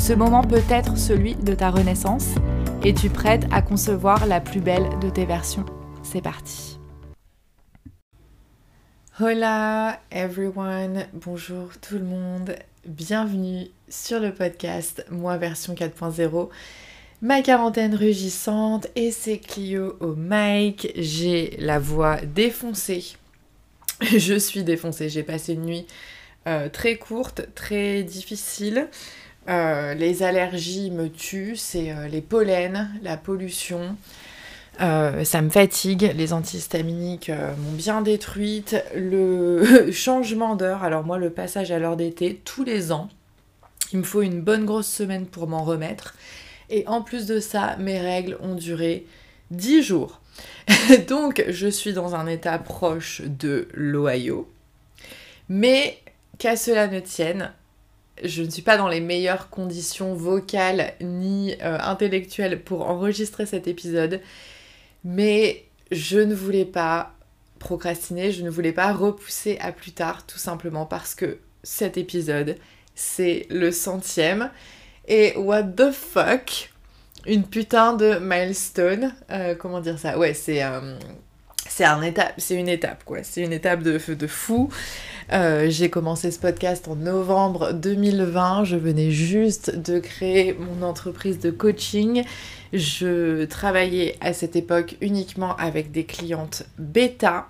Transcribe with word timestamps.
Ce 0.00 0.14
moment 0.14 0.42
peut 0.42 0.62
être 0.70 0.96
celui 0.96 1.34
de 1.34 1.54
ta 1.54 1.68
renaissance. 1.68 2.30
Es-tu 2.82 3.10
prête 3.10 3.44
à 3.52 3.60
concevoir 3.60 4.26
la 4.26 4.40
plus 4.40 4.60
belle 4.60 4.88
de 5.02 5.10
tes 5.10 5.26
versions. 5.26 5.66
C'est 6.02 6.22
parti. 6.22 6.78
Hola 9.20 10.00
everyone, 10.10 11.04
bonjour 11.12 11.68
tout 11.82 11.96
le 11.96 12.04
monde, 12.04 12.56
bienvenue 12.86 13.66
sur 13.90 14.20
le 14.20 14.32
podcast 14.32 15.04
Moi 15.10 15.36
version 15.36 15.74
4.0, 15.74 16.48
ma 17.20 17.42
quarantaine 17.42 17.94
rugissante 17.94 18.86
et 18.96 19.10
c'est 19.10 19.36
Clio 19.36 19.98
au 20.00 20.14
mic, 20.16 20.90
j'ai 20.96 21.58
la 21.58 21.78
voix 21.78 22.16
défoncée, 22.22 23.16
je 24.00 24.38
suis 24.38 24.64
défoncée, 24.64 25.10
j'ai 25.10 25.22
passé 25.22 25.52
une 25.52 25.66
nuit 25.66 25.86
euh, 26.46 26.70
très 26.70 26.96
courte, 26.96 27.42
très 27.54 28.02
difficile, 28.02 28.88
euh, 29.48 29.94
les 29.94 30.22
allergies 30.22 30.90
me 30.90 31.08
tuent, 31.08 31.56
c'est 31.56 31.90
euh, 31.90 32.08
les 32.08 32.20
pollens, 32.20 32.88
la 33.02 33.16
pollution. 33.16 33.96
Euh, 34.80 35.24
ça 35.24 35.42
me 35.42 35.50
fatigue, 35.50 36.12
les 36.14 36.32
antihistaminiques 36.32 37.30
m'ont 37.30 37.72
bien 37.72 38.02
détruite. 38.02 38.76
Le 38.94 39.90
changement 39.92 40.56
d'heure, 40.56 40.84
alors 40.84 41.04
moi 41.04 41.18
le 41.18 41.30
passage 41.30 41.70
à 41.70 41.78
l'heure 41.78 41.96
d'été, 41.96 42.40
tous 42.44 42.64
les 42.64 42.92
ans, 42.92 43.08
il 43.92 43.98
me 43.98 44.04
faut 44.04 44.22
une 44.22 44.40
bonne 44.40 44.64
grosse 44.64 44.88
semaine 44.88 45.26
pour 45.26 45.48
m'en 45.48 45.64
remettre. 45.64 46.14
Et 46.68 46.86
en 46.86 47.02
plus 47.02 47.26
de 47.26 47.40
ça, 47.40 47.76
mes 47.78 47.98
règles 47.98 48.38
ont 48.40 48.54
duré 48.54 49.04
10 49.50 49.82
jours. 49.82 50.20
Donc 51.08 51.44
je 51.48 51.66
suis 51.66 51.92
dans 51.92 52.14
un 52.14 52.26
état 52.26 52.58
proche 52.58 53.22
de 53.22 53.68
l'Ohio. 53.74 54.48
Mais 55.48 55.98
qu'à 56.38 56.56
cela 56.56 56.86
ne 56.86 57.00
tienne, 57.00 57.52
je 58.24 58.42
ne 58.42 58.50
suis 58.50 58.62
pas 58.62 58.76
dans 58.76 58.88
les 58.88 59.00
meilleures 59.00 59.50
conditions 59.50 60.14
vocales 60.14 60.94
ni 61.00 61.54
euh, 61.62 61.78
intellectuelles 61.80 62.62
pour 62.62 62.88
enregistrer 62.88 63.46
cet 63.46 63.68
épisode, 63.68 64.20
mais 65.04 65.64
je 65.90 66.18
ne 66.18 66.34
voulais 66.34 66.64
pas 66.64 67.14
procrastiner, 67.58 68.32
je 68.32 68.42
ne 68.42 68.50
voulais 68.50 68.72
pas 68.72 68.92
repousser 68.92 69.58
à 69.60 69.72
plus 69.72 69.92
tard, 69.92 70.26
tout 70.26 70.38
simplement 70.38 70.86
parce 70.86 71.14
que 71.14 71.38
cet 71.62 71.96
épisode, 71.96 72.56
c'est 72.94 73.46
le 73.50 73.70
centième. 73.70 74.50
Et 75.06 75.36
what 75.36 75.64
the 75.64 75.90
fuck? 75.92 76.70
Une 77.26 77.44
putain 77.44 77.92
de 77.92 78.18
milestone. 78.18 79.14
Euh, 79.30 79.54
comment 79.54 79.80
dire 79.80 79.98
ça? 79.98 80.18
Ouais, 80.18 80.34
c'est... 80.34 80.62
Euh, 80.62 80.98
c'est 81.70 81.84
un 81.84 82.02
étape, 82.02 82.34
c'est 82.36 82.56
une 82.56 82.68
étape 82.68 83.04
quoi, 83.04 83.18
c'est 83.22 83.42
une 83.42 83.52
étape 83.52 83.82
de, 83.82 83.98
de 84.12 84.26
fou. 84.26 84.70
Euh, 85.32 85.70
j'ai 85.70 85.88
commencé 85.88 86.30
ce 86.32 86.38
podcast 86.38 86.88
en 86.88 86.96
novembre 86.96 87.72
2020. 87.72 88.64
Je 88.64 88.76
venais 88.76 89.12
juste 89.12 89.76
de 89.76 90.00
créer 90.00 90.54
mon 90.54 90.84
entreprise 90.84 91.38
de 91.38 91.50
coaching. 91.50 92.24
Je 92.72 93.44
travaillais 93.44 94.16
à 94.20 94.32
cette 94.32 94.56
époque 94.56 94.96
uniquement 95.00 95.54
avec 95.56 95.92
des 95.92 96.04
clientes 96.04 96.64
bêta. 96.78 97.46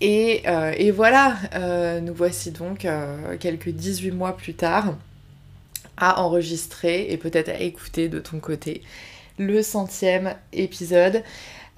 Et, 0.00 0.42
euh, 0.46 0.92
voilà, 0.94 1.36
euh, 1.54 2.00
nous 2.00 2.14
voici 2.14 2.50
donc 2.50 2.86
quelques 3.38 3.70
18 3.70 4.10
mois 4.10 4.36
plus 4.36 4.54
tard 4.54 4.94
à 5.96 6.20
enregistrer 6.20 7.06
et 7.10 7.16
peut-être 7.16 7.48
à 7.48 7.60
écouter 7.60 8.08
de 8.08 8.18
ton 8.18 8.40
côté 8.40 8.82
le 9.38 9.62
centième 9.62 10.34
épisode. 10.52 11.22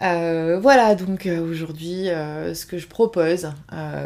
Euh, 0.01 0.61
voilà, 0.61 0.95
donc 0.95 1.27
euh, 1.27 1.41
aujourd'hui, 1.41 2.09
euh, 2.09 2.55
ce 2.55 2.67
que 2.67 2.79
je 2.79 2.87
propose, 2.87 3.51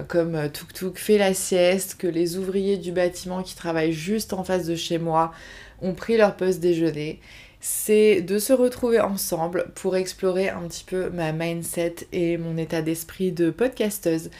comme 0.08 0.50
Tuk 0.50 0.72
Tuk 0.72 0.98
fait 0.98 1.18
la 1.18 1.34
sieste, 1.34 1.96
que 1.98 2.06
les 2.06 2.38
ouvriers 2.38 2.78
du 2.78 2.92
bâtiment 2.92 3.42
qui 3.42 3.54
travaillent 3.54 3.92
juste 3.92 4.32
en 4.32 4.44
face 4.44 4.66
de 4.66 4.74
chez 4.74 4.98
moi 4.98 5.32
ont 5.82 5.94
pris 5.94 6.16
leur 6.16 6.36
pause 6.36 6.60
déjeuner, 6.60 7.20
c'est 7.60 8.22
de 8.22 8.38
se 8.38 8.52
retrouver 8.52 9.00
ensemble 9.00 9.70
pour 9.74 9.96
explorer 9.96 10.48
un 10.48 10.62
petit 10.62 10.84
peu 10.84 11.10
ma 11.10 11.32
mindset 11.32 11.94
et 12.12 12.36
mon 12.38 12.56
état 12.56 12.82
d'esprit 12.82 13.32
de 13.32 13.50
podcasteuse 13.50 14.30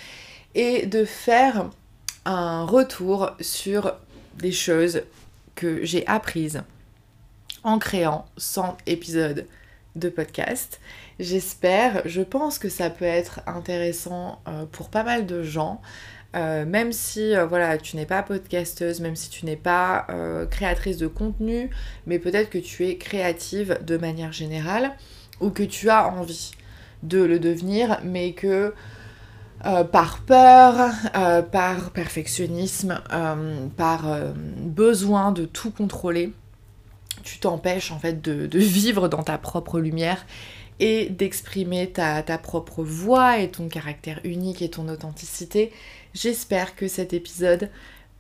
et 0.54 0.86
de 0.86 1.04
faire 1.04 1.70
un 2.24 2.64
retour 2.64 3.30
sur 3.40 3.94
des 4.38 4.52
choses 4.52 5.02
que 5.54 5.84
j'ai 5.84 6.06
apprises 6.06 6.62
en 7.64 7.78
créant 7.78 8.26
100 8.38 8.76
épisodes 8.86 9.46
de 9.94 10.08
podcast 10.08 10.80
J'espère, 11.20 12.02
je 12.06 12.22
pense 12.22 12.58
que 12.58 12.68
ça 12.68 12.90
peut 12.90 13.04
être 13.04 13.40
intéressant 13.46 14.40
euh, 14.48 14.64
pour 14.70 14.88
pas 14.88 15.04
mal 15.04 15.26
de 15.26 15.42
gens. 15.42 15.80
Euh, 16.34 16.64
même 16.64 16.92
si 16.92 17.36
euh, 17.36 17.44
voilà, 17.44 17.76
tu 17.76 17.96
n'es 17.96 18.06
pas 18.06 18.22
podcasteuse, 18.22 19.00
même 19.00 19.16
si 19.16 19.28
tu 19.28 19.44
n'es 19.44 19.56
pas 19.56 20.06
créatrice 20.50 20.96
de 20.96 21.06
contenu, 21.06 21.70
mais 22.06 22.18
peut-être 22.18 22.50
que 22.50 22.58
tu 22.58 22.86
es 22.86 22.96
créative 22.96 23.78
de 23.84 23.96
manière 23.96 24.32
générale 24.32 24.92
ou 25.40 25.50
que 25.50 25.62
tu 25.62 25.90
as 25.90 26.08
envie 26.08 26.52
de 27.02 27.22
le 27.22 27.38
devenir, 27.38 28.00
mais 28.04 28.32
que 28.32 28.74
par 29.92 30.22
peur, 30.22 30.90
par 31.52 31.90
perfectionnisme, 31.90 33.00
par 33.76 34.04
besoin 34.56 35.32
de 35.32 35.44
tout 35.44 35.70
contrôler, 35.70 36.32
tu 37.22 37.38
t'empêches 37.38 37.92
en 37.92 37.98
fait 37.98 38.20
de, 38.20 38.58
vivre 38.58 39.08
dans 39.08 39.22
ta 39.22 39.38
propre 39.38 39.80
lumière 39.80 40.24
et 40.80 41.08
d'exprimer 41.08 41.90
ta, 41.90 42.22
propre 42.38 42.82
voix 42.82 43.38
et 43.38 43.50
ton 43.50 43.68
caractère 43.68 44.20
unique 44.24 44.62
et 44.62 44.70
ton 44.70 44.88
authenticité. 44.88 45.72
J'espère 46.14 46.74
que 46.76 46.88
cet 46.88 47.12
épisode 47.12 47.70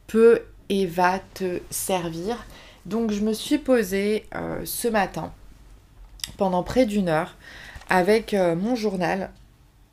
peut 0.06 0.42
et 0.68 0.86
va 0.86 1.20
te 1.34 1.60
servir. 1.70 2.44
Donc 2.86 3.10
je 3.10 3.20
me 3.20 3.32
suis 3.32 3.58
posée 3.58 4.24
euh, 4.34 4.60
ce 4.64 4.88
matin 4.88 5.32
pendant 6.36 6.62
près 6.62 6.86
d'une 6.86 7.08
heure 7.08 7.36
avec 7.88 8.34
euh, 8.34 8.54
mon 8.54 8.74
journal 8.74 9.30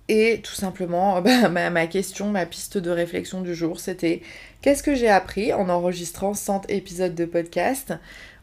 et 0.09 0.41
tout 0.43 0.55
simplement 0.55 1.21
bah, 1.49 1.49
ma, 1.49 1.87
question, 1.87 2.29
ma 2.29 2.45
piste 2.45 2.77
de 2.77 2.89
réflexion 2.89 3.41
du 3.41 3.55
jour, 3.55 3.79
c'était 3.79 4.21
qu'est-ce 4.61 4.83
que 4.83 4.95
j'ai 4.95 5.07
appris 5.07 5.53
en 5.53 5.69
enregistrant 5.69 6.33
100 6.33 6.69
épisodes 6.69 7.15
de 7.15 7.25
podcast? 7.25 7.93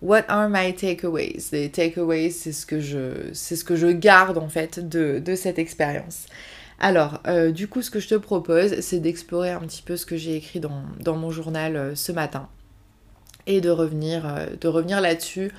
What 0.03 0.25
are 0.29 0.49
my 0.49 0.75
takeaways? 0.75 1.51
Les 1.53 1.71
takeaways, 1.71 2.31
c'est 2.31 2.53
ce 2.53 2.67
que 2.67 2.81
je, 2.81 3.31
c'est 3.33 3.57
ce 3.57 3.65
que 3.65 3.77
je 3.77 3.87
garde 3.87 4.37
en 4.37 4.49
fait 4.49 4.79
de, 4.79 5.35
cette 5.35 5.59
expérience. 5.59 6.27
Alors, 6.79 7.23
euh, 7.27 7.51
du 7.53 7.69
coup, 7.69 7.81
ce 7.81 7.91
que 7.91 8.01
je 8.01 8.09
te 8.09 8.15
propose, 8.15 8.81
c'est 8.81 9.01
d'explorer 9.01 9.51
un 9.51 9.61
petit 9.61 9.83
peu 9.83 9.97
ce 9.97 10.05
que 10.05 10.17
j'ai 10.17 10.37
écrit 10.37 10.61
dans, 10.61 11.17
mon 11.17 11.31
journal 11.31 11.77
euh, 11.77 11.95
ce 11.95 12.13
matin 12.13 12.49
et 13.47 13.63
de 13.63 13.71
revenir, 13.71 14.27
euh, 14.27 14.47
de 14.61 14.69
revenir 14.69 15.01
là-dessus 15.01 15.51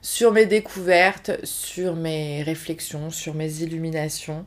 sur 0.00 0.32
mes 0.32 0.46
découvertes, 0.46 1.32
sur 1.44 1.94
mes 1.94 2.42
réflexions, 2.42 3.10
sur 3.10 3.34
mes 3.34 3.62
illuminations. 3.62 4.46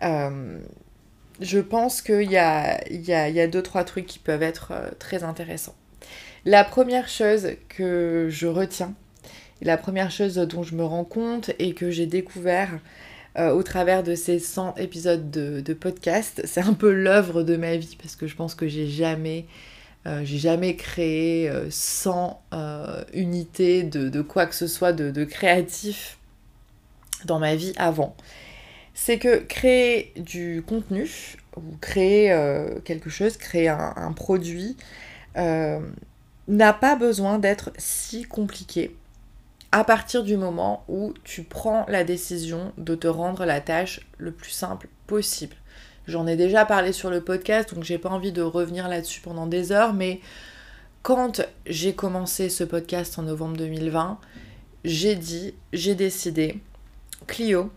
je 0.00 1.58
pense 1.58 2.02
qu'il 2.02 2.30
y 2.30 2.36
a, 2.36 2.86
y, 2.90 3.12
a, 3.12 3.28
y 3.30 3.40
a 3.40 3.46
deux, 3.48 3.62
trois 3.62 3.84
trucs 3.84 4.06
qui 4.06 4.18
peuvent 4.18 4.42
être 4.42 4.72
très 4.98 5.24
intéressants. 5.24 5.74
La 6.44 6.64
première 6.64 7.08
chose 7.08 7.50
que 7.68 8.26
je 8.28 8.48
retiens, 8.48 8.94
la 9.60 9.76
première 9.76 10.10
chose 10.10 10.34
dont 10.34 10.64
je 10.64 10.74
me 10.74 10.84
rends 10.84 11.04
compte 11.04 11.52
et 11.60 11.72
que 11.72 11.92
j'ai 11.92 12.06
découvert 12.06 12.80
euh, 13.38 13.50
au 13.50 13.62
travers 13.62 14.02
de 14.02 14.16
ces 14.16 14.40
100 14.40 14.74
épisodes 14.76 15.30
de, 15.30 15.72
podcast, 15.72 16.42
c'est 16.44 16.60
un 16.60 16.74
peu 16.74 16.92
l'œuvre 16.92 17.44
de 17.44 17.56
ma 17.56 17.76
vie 17.76 17.96
parce 18.00 18.16
que 18.16 18.26
je 18.26 18.34
pense 18.34 18.56
que 18.56 18.66
j'ai 18.66 18.88
jamais, 18.88 19.46
euh, 20.06 20.22
jamais 20.24 20.74
créé 20.74 21.48
100 21.70 22.42
euh, 22.52 23.04
unités 23.14 23.84
de, 23.84 24.20
quoi 24.20 24.46
que 24.46 24.56
ce 24.56 24.66
soit 24.66 24.92
de, 24.92 25.24
créatif 25.24 26.18
dans 27.24 27.38
ma 27.38 27.54
vie 27.54 27.72
avant. 27.76 28.16
c'est 28.94 29.18
que 29.20 29.36
créer 29.36 30.12
du 30.16 30.64
contenu 30.66 31.08
ou 31.56 31.62
créer 31.80 32.36
quelque 32.84 33.10
chose, 33.10 33.36
créer 33.36 33.68
un, 33.68 34.12
produit, 34.12 34.76
n'a 36.48 36.72
pas 36.72 36.96
besoin 36.96 37.38
d'être 37.38 37.70
si 37.78 38.24
compliqué 38.24 38.96
à 39.70 39.84
partir 39.84 40.22
du 40.22 40.36
moment 40.36 40.84
où 40.88 41.14
tu 41.24 41.44
prends 41.44 41.86
la 41.88 42.04
décision 42.04 42.72
de 42.76 42.94
te 42.94 43.06
rendre 43.06 43.46
la 43.46 43.60
tâche 43.60 44.00
le 44.18 44.30
plus 44.30 44.50
simple 44.50 44.88
possible. 45.06 45.56
J'en 46.06 46.26
ai 46.26 46.36
déjà 46.36 46.66
parlé 46.66 46.92
sur 46.92 47.10
le 47.10 47.22
podcast, 47.22 47.74
donc 47.74 47.84
j'ai 47.84 47.98
pas 47.98 48.10
envie 48.10 48.32
de 48.32 48.42
revenir 48.42 48.88
là-dessus 48.88 49.20
pendant 49.20 49.46
des 49.46 49.72
heures, 49.72 49.94
mais 49.94 50.20
quand 51.02 51.42
j'ai 51.64 51.94
commencé 51.94 52.50
ce 52.50 52.64
podcast 52.64 53.18
en 53.18 53.22
novembre 53.22 53.56
2020, 53.56 54.18
j'ai 54.84 55.14
dit, 55.14 55.54
j'ai 55.72 55.94
décidé, 55.94 56.60
Clio, 57.26 57.70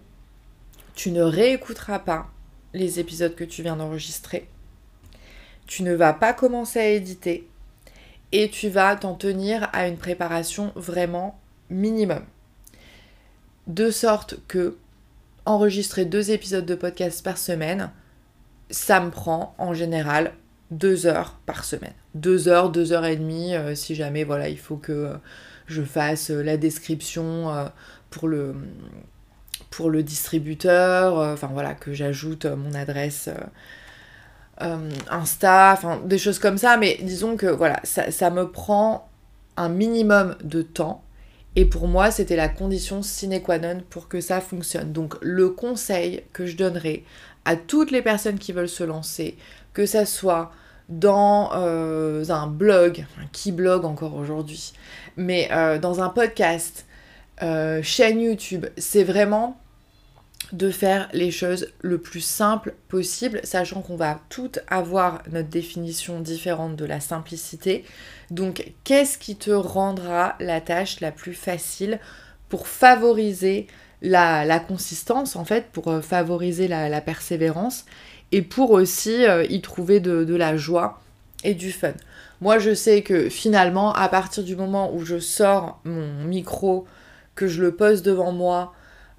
tu 0.96 1.12
ne 1.12 1.22
réécouteras 1.22 2.00
pas 2.00 2.28
les 2.74 3.00
épisodes 3.00 3.36
que 3.36 3.44
tu 3.44 3.62
viens 3.62 3.78
d'enregistrer. 3.78 4.50
Tu 5.66 5.84
ne 5.84 5.94
vas 5.94 6.14
pas 6.14 6.34
commencer 6.34 6.80
à 6.80 6.90
éditer 6.90 7.48
et 8.32 8.50
tu 8.50 8.70
vas 8.70 8.96
t'en 8.96 9.16
tenir 9.16 9.70
à 9.74 9.88
une 9.88 9.98
préparation 9.98 10.72
vraiment 10.76 11.40
minimum. 11.70 12.24
De 13.68 13.90
sorte 13.90 14.36
que 14.48 14.78
enregistrer 15.46 16.06
deux 16.06 16.32
épisodes 16.32 16.66
de 16.66 16.76
podcast 16.76 17.24
par 17.24 17.38
semaine, 17.38 17.92
ça 18.70 19.00
me 19.00 19.12
prend 19.12 19.56
en 19.58 19.74
général 19.74 20.34
deux 20.72 21.06
heures 21.06 21.40
par 21.46 21.64
semaine. 21.64 21.94
Deux 22.16 22.48
heures, 22.48 22.72
deux 22.72 22.94
heures 22.94 23.06
et 23.06 23.16
demie, 23.16 23.56
euh, 23.56 23.76
si 23.76 23.96
jamais 23.96 24.24
voilà, 24.24 24.50
il 24.50 24.58
faut 24.58 24.78
que 24.78 24.92
euh, 24.92 25.14
je 25.68 25.84
fasse 25.84 26.32
euh, 26.32 26.42
la 26.42 26.58
description 26.58 27.70
pour 28.10 28.28
le 28.28 30.04
distributeur, 30.04 31.36
voilà, 31.52 31.74
que 31.74 31.94
j'ajoute 31.94 32.46
mon 32.46 32.74
adresse 32.74 33.30
Insta, 34.60 35.74
enfin 35.74 36.00
des 36.06 36.18
choses 36.18 36.40
comme 36.40 36.58
ça, 36.58 36.78
mais 36.78 36.98
disons 37.02 37.36
que 37.36 37.48
voilà, 37.48 37.82
ça, 37.84 38.30
me 38.30 38.50
prend 38.50 39.10
un 39.58 39.70
minimum 39.70 40.36
de 40.44 40.62
temps 40.62 41.04
et 41.56 41.66
pour 41.66 41.88
moi, 41.88 42.12
c'était 42.12 42.36
la 42.36 42.50
condition 42.50 43.02
sine 43.02 43.42
qua 43.42 43.60
non 43.60 43.82
pour 43.90 44.08
que 44.08 44.20
ça 44.20 44.42
fonctionne. 44.42 44.92
Donc 44.92 45.16
le 45.22 45.50
conseil 45.50 46.24
que 46.34 46.46
je 46.46 46.58
donnerais 46.58 47.04
à 47.46 47.56
toutes 47.56 47.92
les 47.92 48.02
personnes 48.02 48.40
qui 48.40 48.52
veulent 48.52 48.70
se 48.70 48.84
lancer, 48.84 49.38
que 49.74 49.86
ça 49.86 50.06
soit 50.06 50.52
dans 50.90 51.52
euh, 51.54 52.26
un 52.30 52.48
blog, 52.48 53.06
qui 53.32 53.52
blog 53.52 53.86
encore 53.86 54.16
aujourd'hui, 54.16 54.74
mais 55.16 55.48
euh, 55.52 55.80
dans 55.80 56.02
un 56.02 56.10
podcast, 56.10 56.86
euh, 57.42 57.82
chaîne 57.82 58.20
YouTube, 58.20 58.66
c'est 58.78 59.04
vraiment 59.04 59.60
de 60.52 60.70
faire 60.70 61.10
les 61.14 61.32
choses 61.32 61.68
le 61.82 61.98
plus 61.98 62.22
simple 62.22 62.76
possible, 62.88 63.40
sachant 63.44 63.82
qu'on 63.82 63.96
va 63.96 64.20
toutes 64.30 64.60
avoir 64.68 65.24
notre 65.32 65.50
définition 65.50 66.20
différente 66.20 66.76
de 66.76 66.86
la 66.86 67.00
simplicité. 67.00 67.84
Donc, 68.32 68.74
qu'est-ce 68.84 69.18
qui 69.18 69.36
te 69.36 69.52
rendra 69.52 70.36
la 70.40 70.62
tâche 70.62 71.00
la 71.00 71.12
plus 71.12 71.34
facile 71.34 72.00
pour 72.50 72.68
favoriser 72.68 73.68
la, 74.02 74.60
consistance, 74.60 75.36
en 75.36 75.46
fait, 75.46 75.66
pour 75.72 75.88
euh, 75.88 76.02
favoriser 76.02 76.68
la, 76.68 77.02
persévérance 77.02 77.86
et 78.32 78.42
pour 78.42 78.72
aussi 78.72 79.26
euh, 79.26 79.46
y 79.46 79.62
trouver 79.62 80.00
de, 80.00 80.36
la 80.36 80.58
joie 80.58 81.02
et 81.44 81.54
du 81.54 81.72
fun? 81.72 81.94
Moi, 82.42 82.60
je 82.60 82.74
sais 82.74 83.02
que 83.02 83.30
finalement, 83.30 83.94
à 83.94 84.10
partir 84.10 84.44
du 84.44 84.56
moment 84.56 84.94
où 84.94 85.06
je 85.06 85.20
sors 85.20 85.80
mon 85.86 86.26
micro, 86.26 86.86
que 87.34 87.48
je 87.48 87.62
le 87.62 87.74
pose 87.74 88.02
devant 88.02 88.32
moi, 88.32 88.74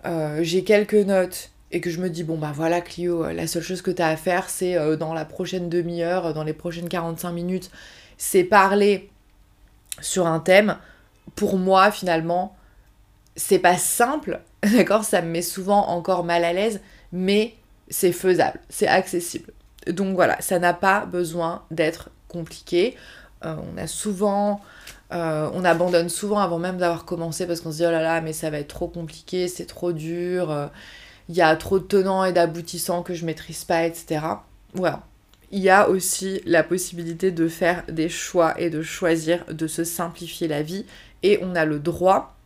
euh, 0.06 0.38
j'ai 0.42 0.64
quelques 0.64 0.94
notes 0.94 1.50
et 1.72 1.80
que 1.80 1.90
je 1.90 2.00
me 2.00 2.08
dis, 2.08 2.24
bon 2.24 2.38
bah 2.38 2.52
voilà 2.54 2.80
Clio, 2.80 3.30
la 3.32 3.46
seule 3.46 3.62
chose 3.62 3.82
que 3.82 3.90
tu 3.90 4.00
as 4.00 4.08
à 4.08 4.16
faire, 4.16 4.48
c'est 4.48 4.96
dans 4.96 5.12
la 5.12 5.24
prochaine 5.24 5.68
demi-heure, 5.68 6.32
dans 6.32 6.44
les 6.44 6.52
prochaines 6.52 6.88
45 6.88 7.32
minutes, 7.32 7.70
c'est 8.16 8.44
parler 8.44 9.10
sur 10.00 10.26
un 10.26 10.38
thème, 10.38 10.76
pour 11.34 11.58
moi 11.58 11.90
finalement, 11.90 12.56
c'est 13.34 13.58
pas 13.58 13.76
simple, 13.76 14.40
d'accord 14.62 15.04
Ça 15.04 15.22
me 15.22 15.28
met 15.28 15.42
souvent 15.42 15.88
encore 15.88 16.24
mal 16.24 16.44
à 16.44 16.52
l'aise, 16.52 16.80
mais 17.12 17.54
c'est 17.88 18.12
faisable, 18.12 18.60
c'est 18.68 18.88
accessible. 18.88 19.52
Donc 19.86 20.14
voilà, 20.14 20.40
ça 20.40 20.58
n'a 20.58 20.74
pas 20.74 21.06
besoin 21.06 21.62
d'être 21.70 22.10
compliqué. 22.28 22.96
Euh, 23.44 23.54
on 23.72 23.78
a 23.78 23.86
souvent, 23.86 24.60
euh, 25.12 25.50
on 25.54 25.64
abandonne 25.64 26.08
souvent 26.08 26.38
avant 26.38 26.58
même 26.58 26.78
d'avoir 26.78 27.04
commencé 27.04 27.46
parce 27.46 27.60
qu'on 27.60 27.72
se 27.72 27.78
dit 27.78 27.86
oh 27.86 27.90
là 27.90 28.02
là, 28.02 28.20
mais 28.20 28.32
ça 28.32 28.50
va 28.50 28.58
être 28.58 28.68
trop 28.68 28.88
compliqué, 28.88 29.48
c'est 29.48 29.66
trop 29.66 29.92
dur, 29.92 30.50
euh, 30.50 30.66
il 31.28 31.36
y 31.36 31.42
a 31.42 31.54
trop 31.56 31.78
de 31.78 31.84
tenants 31.84 32.24
et 32.24 32.32
d'aboutissants 32.32 33.02
que 33.02 33.14
je 33.14 33.24
maîtrise 33.24 33.64
pas, 33.64 33.84
etc. 33.84 34.20
Voilà, 34.74 35.02
il 35.52 35.60
y 35.60 35.70
a 35.70 35.88
aussi 35.88 36.40
la 36.44 36.62
possibilité 36.62 37.30
de 37.30 37.48
faire 37.48 37.84
des 37.88 38.08
choix 38.08 38.60
et 38.60 38.70
de 38.70 38.82
choisir 38.82 39.44
de 39.46 39.66
se 39.66 39.84
simplifier 39.84 40.48
la 40.48 40.62
vie. 40.62 40.86
Et 41.22 41.38
on 41.42 41.54
a 41.54 41.64
le 41.64 41.78
droit 41.78 42.36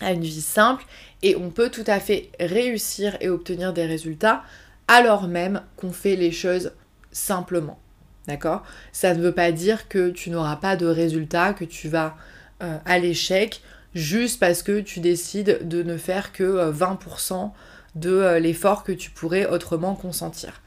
à 0.00 0.12
une 0.12 0.22
vie 0.22 0.40
simple 0.40 0.84
et 1.22 1.36
on 1.36 1.50
peut 1.50 1.70
tout 1.70 1.84
à 1.86 2.00
fait 2.00 2.30
réussir 2.40 3.16
et 3.20 3.28
obtenir 3.28 3.72
des 3.72 3.86
résultats 3.86 4.42
alors 4.88 5.28
même 5.28 5.62
qu'on 5.76 5.92
fait 5.92 6.16
les 6.16 6.32
choses 6.32 6.72
simplement. 7.12 7.78
D'accord? 8.26 8.62
Ça 8.92 9.14
ne 9.14 9.20
veut 9.20 9.32
pas 9.32 9.52
dire 9.52 9.88
que 9.88 10.10
tu 10.10 10.30
n'auras 10.30 10.56
pas 10.56 10.76
de 10.76 10.86
résultats, 10.86 11.52
que 11.52 11.64
tu 11.64 11.88
vas 11.88 12.16
euh, 12.62 12.78
à 12.84 12.98
l'échec 12.98 13.62
juste 13.94 14.40
parce 14.40 14.62
que 14.62 14.80
tu 14.80 15.00
décides 15.00 15.68
de 15.68 15.82
ne 15.82 15.96
faire 15.96 16.32
que 16.32 16.70
20% 16.70 17.32
euh, 17.32 17.46
de 17.94 18.10
euh, 18.10 18.38
l'effort 18.38 18.84
que 18.84 18.92
tu 18.92 19.10
pourrais 19.10 19.46
autrement 19.46 19.94
consentir. 19.94 20.62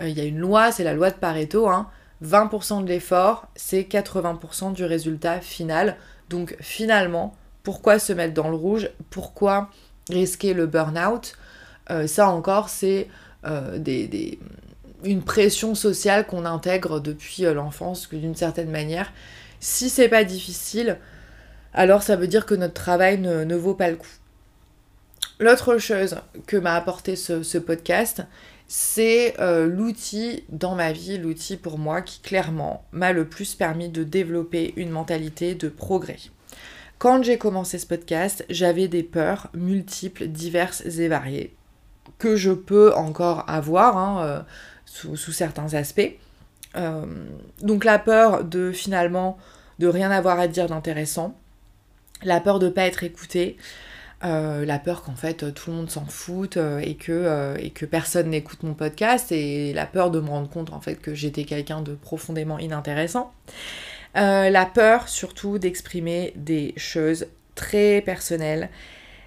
Il 0.00 0.10
y 0.10 0.20
a 0.20 0.24
une 0.24 0.38
loi, 0.38 0.72
c'est 0.72 0.84
la 0.84 0.92
loi 0.92 1.10
de 1.10 1.16
Pareto, 1.16 1.70
20% 2.22 2.74
hein. 2.74 2.80
de 2.82 2.88
l'effort, 2.88 3.48
c'est 3.54 3.82
80% 3.82 4.74
du 4.74 4.84
résultat 4.84 5.40
final. 5.40 5.96
Donc 6.28 6.54
finalement, 6.60 7.34
pourquoi 7.62 7.98
se 7.98 8.12
mettre 8.12 8.34
dans 8.34 8.50
le 8.50 8.56
rouge? 8.56 8.90
Pourquoi 9.08 9.70
risquer 10.10 10.52
le 10.52 10.66
burn-out? 10.66 11.34
Ça 12.06 12.28
encore, 12.28 12.68
c'est 12.68 13.08
euh, 13.46 13.78
une 15.04 15.22
pression 15.22 15.74
sociale 15.74 16.26
qu'on 16.26 16.44
intègre 16.44 17.00
depuis 17.00 17.42
l'enfance, 17.42 18.08
d'une 18.08 18.34
certaine 18.34 18.70
manière. 18.70 19.12
Si 19.60 19.90
c'est 19.90 20.08
pas 20.08 20.24
difficile, 20.24 20.98
alors 21.72 22.02
ça 22.02 22.16
veut 22.16 22.28
dire 22.28 22.46
que 22.46 22.54
notre 22.54 22.74
travail 22.74 23.18
ne, 23.18 23.54
vaut 23.54 23.74
pas 23.74 23.90
le 23.90 23.96
coup. 23.96 24.06
L'autre 25.38 25.78
chose 25.78 26.16
que 26.46 26.56
m'a 26.56 26.74
apporté 26.74 27.16
ce 27.16 27.58
podcast, 27.58 28.22
c'est 28.68 29.38
euh, 29.40 29.66
l'outil 29.66 30.44
dans 30.48 30.74
ma 30.74 30.92
vie, 30.92 31.18
l'outil 31.18 31.56
pour 31.56 31.78
moi 31.78 32.02
qui 32.02 32.20
clairement 32.20 32.84
m'a 32.92 33.12
le 33.12 33.28
plus 33.28 33.54
permis 33.54 33.88
de 33.88 34.02
développer 34.02 34.74
une 34.76 34.90
mentalité 34.90 35.54
de 35.54 35.68
progrès. 35.68 36.18
Quand 36.98 37.22
j'ai 37.22 37.38
commencé 37.38 37.78
ce 37.78 37.86
podcast, 37.86 38.44
j'avais 38.48 38.88
des 38.88 39.02
peurs 39.02 39.48
multiples, 39.54 40.26
diverses 40.26 40.82
et 40.98 41.08
variées, 41.08 41.54
que 42.18 42.36
je 42.36 42.50
peux 42.50 42.92
encore 42.94 43.44
avoir 43.48 43.98
hein, 43.98 44.24
euh, 44.24 44.40
sous, 44.96 45.32
certains 45.32 45.74
aspects. 45.74 46.16
Euh, 46.76 47.06
donc 47.62 47.84
la 47.84 47.98
peur 47.98 48.44
de 48.44 48.72
finalement 48.72 49.38
de 49.78 49.86
rien 49.86 50.10
avoir 50.10 50.38
à 50.38 50.48
dire 50.48 50.66
d'intéressant, 50.66 51.34
la 52.22 52.40
peur 52.40 52.58
de 52.58 52.66
ne 52.66 52.70
pas 52.70 52.86
être 52.86 53.04
écouté, 53.04 53.56
euh, 54.24 54.64
la 54.64 54.78
peur 54.78 55.02
qu'en 55.02 55.14
fait 55.14 55.52
tout 55.54 55.70
le 55.70 55.76
monde 55.76 55.90
s'en 55.90 56.06
foute 56.06 56.56
euh, 56.56 56.78
et, 56.78 56.94
que, 56.94 57.54
et 57.58 57.70
que 57.70 57.84
personne 57.84 58.30
n'écoute 58.30 58.62
mon 58.62 58.74
podcast 58.74 59.30
et 59.32 59.72
la 59.74 59.86
peur 59.86 60.10
de 60.10 60.20
me 60.20 60.28
rendre 60.28 60.48
compte 60.48 60.72
en 60.72 60.80
fait 60.80 60.96
que 60.96 61.14
j'étais 61.14 61.44
quelqu'un 61.44 61.82
de 61.82 61.94
profondément 61.94 62.58
inintéressant. 62.58 63.32
la 64.14 64.66
peur 64.66 65.08
surtout 65.08 65.58
d'exprimer 65.58 66.32
des 66.36 66.72
choses 66.76 67.26
très 67.54 68.00
personnelles, 68.00 68.70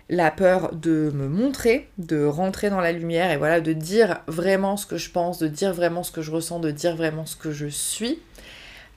la 0.09 0.31
peur 0.31 0.73
de 0.73 1.11
me 1.13 1.27
montrer, 1.27 1.89
de 1.97 2.25
rentrer 2.25 2.69
dans 2.69 2.81
la 2.81 2.91
lumière 2.91 3.31
et 3.31 3.37
voilà, 3.37 3.61
de 3.61 3.73
dire 3.73 4.21
vraiment 4.27 4.75
ce 4.75 4.85
que 4.85 4.97
je 4.97 5.11
pense, 5.11 5.37
de 5.37 5.47
dire 5.47 5.73
vraiment 5.73 6.03
ce 6.03 6.11
que 6.11 6.21
je 6.21 6.31
ressens, 6.31 6.59
de 6.59 6.71
dire 6.71 6.95
vraiment 6.95 7.25
ce 7.25 7.35
que 7.35 7.51
je 7.51 7.67
suis. 7.67 8.19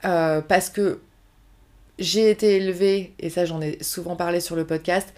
parce 0.03 0.71
que 0.71 1.01
j'ai 1.99 2.31
été 2.31 2.57
élevée, 2.57 3.15
et 3.21 3.31
ça 3.31 3.45
j'en 3.45 3.61
ai 3.61 3.83
souvent 3.83 4.17
parlé 4.17 4.41
sur 4.41 4.57
le 4.57 4.67
podcast, 4.67 5.13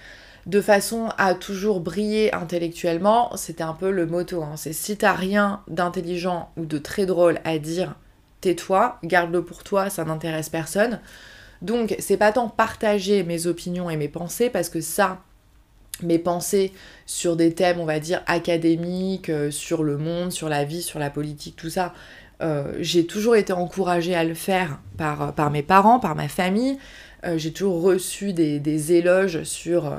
de 0.47 0.61
façon 0.61 1.09
à 1.17 1.35
toujours 1.35 1.81
briller 1.81 2.35
intellectuellement, 2.35 3.35
c'était 3.37 3.63
un 3.63 3.73
peu 3.73 3.91
le 3.91 4.07
motto. 4.07 4.43
Hein. 4.43 4.57
C'est 4.57 4.75
si 4.75 4.97
t'as 4.97 5.15
rien 5.15 5.63
d'intelligent 5.69 6.51
ou 6.57 6.67
de 6.67 6.77
très 6.77 7.07
drôle 7.07 7.41
à 7.45 7.59
dire, 7.59 7.95
tais-toi, 8.43 8.99
garde-le 9.05 9.43
pour 9.43 9.65
toi, 9.65 9.89
ça 9.89 10.05
n'intéresse 10.05 10.51
personne. 10.51 11.01
Donc 11.63 11.97
c'est 11.99 12.19
pas 12.19 12.33
tant 12.33 12.49
partager 12.49 13.23
mes 13.23 13.47
opinions 13.47 13.89
et 13.89 13.97
mes 13.97 14.09
pensées, 14.09 14.51
parce 14.51 14.69
que 14.69 14.83
ça, 14.83 15.23
mes 16.03 16.19
pensées 16.19 16.73
sur 17.07 17.37
des 17.37 17.55
thèmes, 17.55 17.81
on 17.81 17.85
va 17.85 18.01
dire, 18.01 18.23
académiques, 18.27 19.29
euh, 19.29 19.51
sur 19.51 19.83
le 19.83 19.97
monde, 19.97 20.33
sur 20.33 20.49
la 20.49 20.65
vie, 20.65 20.83
sur 20.83 20.99
la 20.99 21.11
politique, 21.11 21.57
tout 21.57 21.71
ça, 21.71 21.95
euh, 22.43 22.75
j'ai 22.81 23.07
toujours 23.07 23.37
été 23.37 23.53
encouragée 23.53 24.15
à 24.15 24.25
le 24.25 24.35
faire 24.35 24.81
par, 24.97 25.35
par 25.35 25.51
mes 25.51 25.63
parents, 25.63 26.01
par 26.01 26.15
ma 26.15 26.29
famille. 26.29 26.79
Euh, 27.25 27.39
j'ai 27.39 27.53
toujours 27.53 27.83
reçu 27.83 28.33
des, 28.33 28.93
éloges 28.93 29.45
sur 29.45 29.93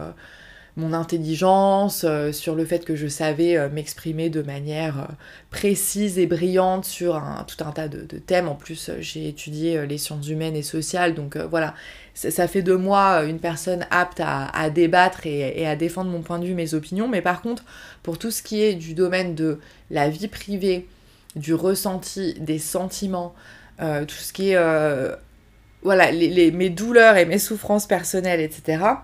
mon 0.77 0.93
intelligence, 0.93 2.03
euh, 2.03 2.31
sur 2.31 2.55
le 2.55 2.65
fait 2.65 2.83
que 2.83 2.95
je 2.95 3.07
savais 3.07 3.55
euh, 3.55 3.69
m'exprimer 3.69 4.29
de 4.29 4.41
manière 4.41 4.99
euh, 4.99 5.13
précise 5.49 6.19
et 6.19 6.27
brillante 6.27 6.85
sur 6.85 7.21
tout 7.47 7.63
un 7.63 7.71
tas 7.71 7.87
de, 7.87 8.05
thèmes. 8.17 8.47
En 8.47 8.55
plus, 8.55 8.91
j'ai 8.99 9.29
étudié 9.29 9.85
les 9.87 9.97
sciences 9.97 10.27
humaines 10.27 10.55
et 10.55 10.63
sociales, 10.63 11.13
donc 11.13 11.37
voilà, 11.37 11.73
ça, 12.15 12.47
fait 12.47 12.63
de 12.63 12.73
moi 12.73 13.23
une 13.25 13.39
personne 13.39 13.85
apte 13.91 14.21
à, 14.23 14.69
débattre 14.71 15.27
et, 15.27 15.67
à 15.67 15.75
défendre 15.75 16.09
mon 16.09 16.21
point 16.21 16.39
de 16.39 16.45
vue, 16.45 16.55
mes 16.55 16.73
opinions. 16.73 17.07
Mais 17.07 17.21
par 17.21 17.41
contre, 17.41 17.63
pour 18.01 18.17
tout 18.17 18.31
ce 18.31 18.41
qui 18.41 18.63
est 18.63 18.73
du 18.73 18.93
domaine 18.95 19.35
de 19.35 19.59
la 19.91 20.09
vie 20.09 20.27
privée, 20.27 20.87
du 21.35 21.53
ressenti, 21.53 22.33
des 22.39 22.59
sentiments, 22.59 23.35
tout 23.79 24.15
ce 24.15 24.33
qui 24.33 24.51
est 24.51 25.15
voilà, 25.83 26.11
mes 26.11 26.69
douleurs 26.69 27.17
et 27.17 27.25
mes 27.25 27.37
souffrances 27.37 27.85
personnelles, 27.85 28.41
etc 28.41 28.95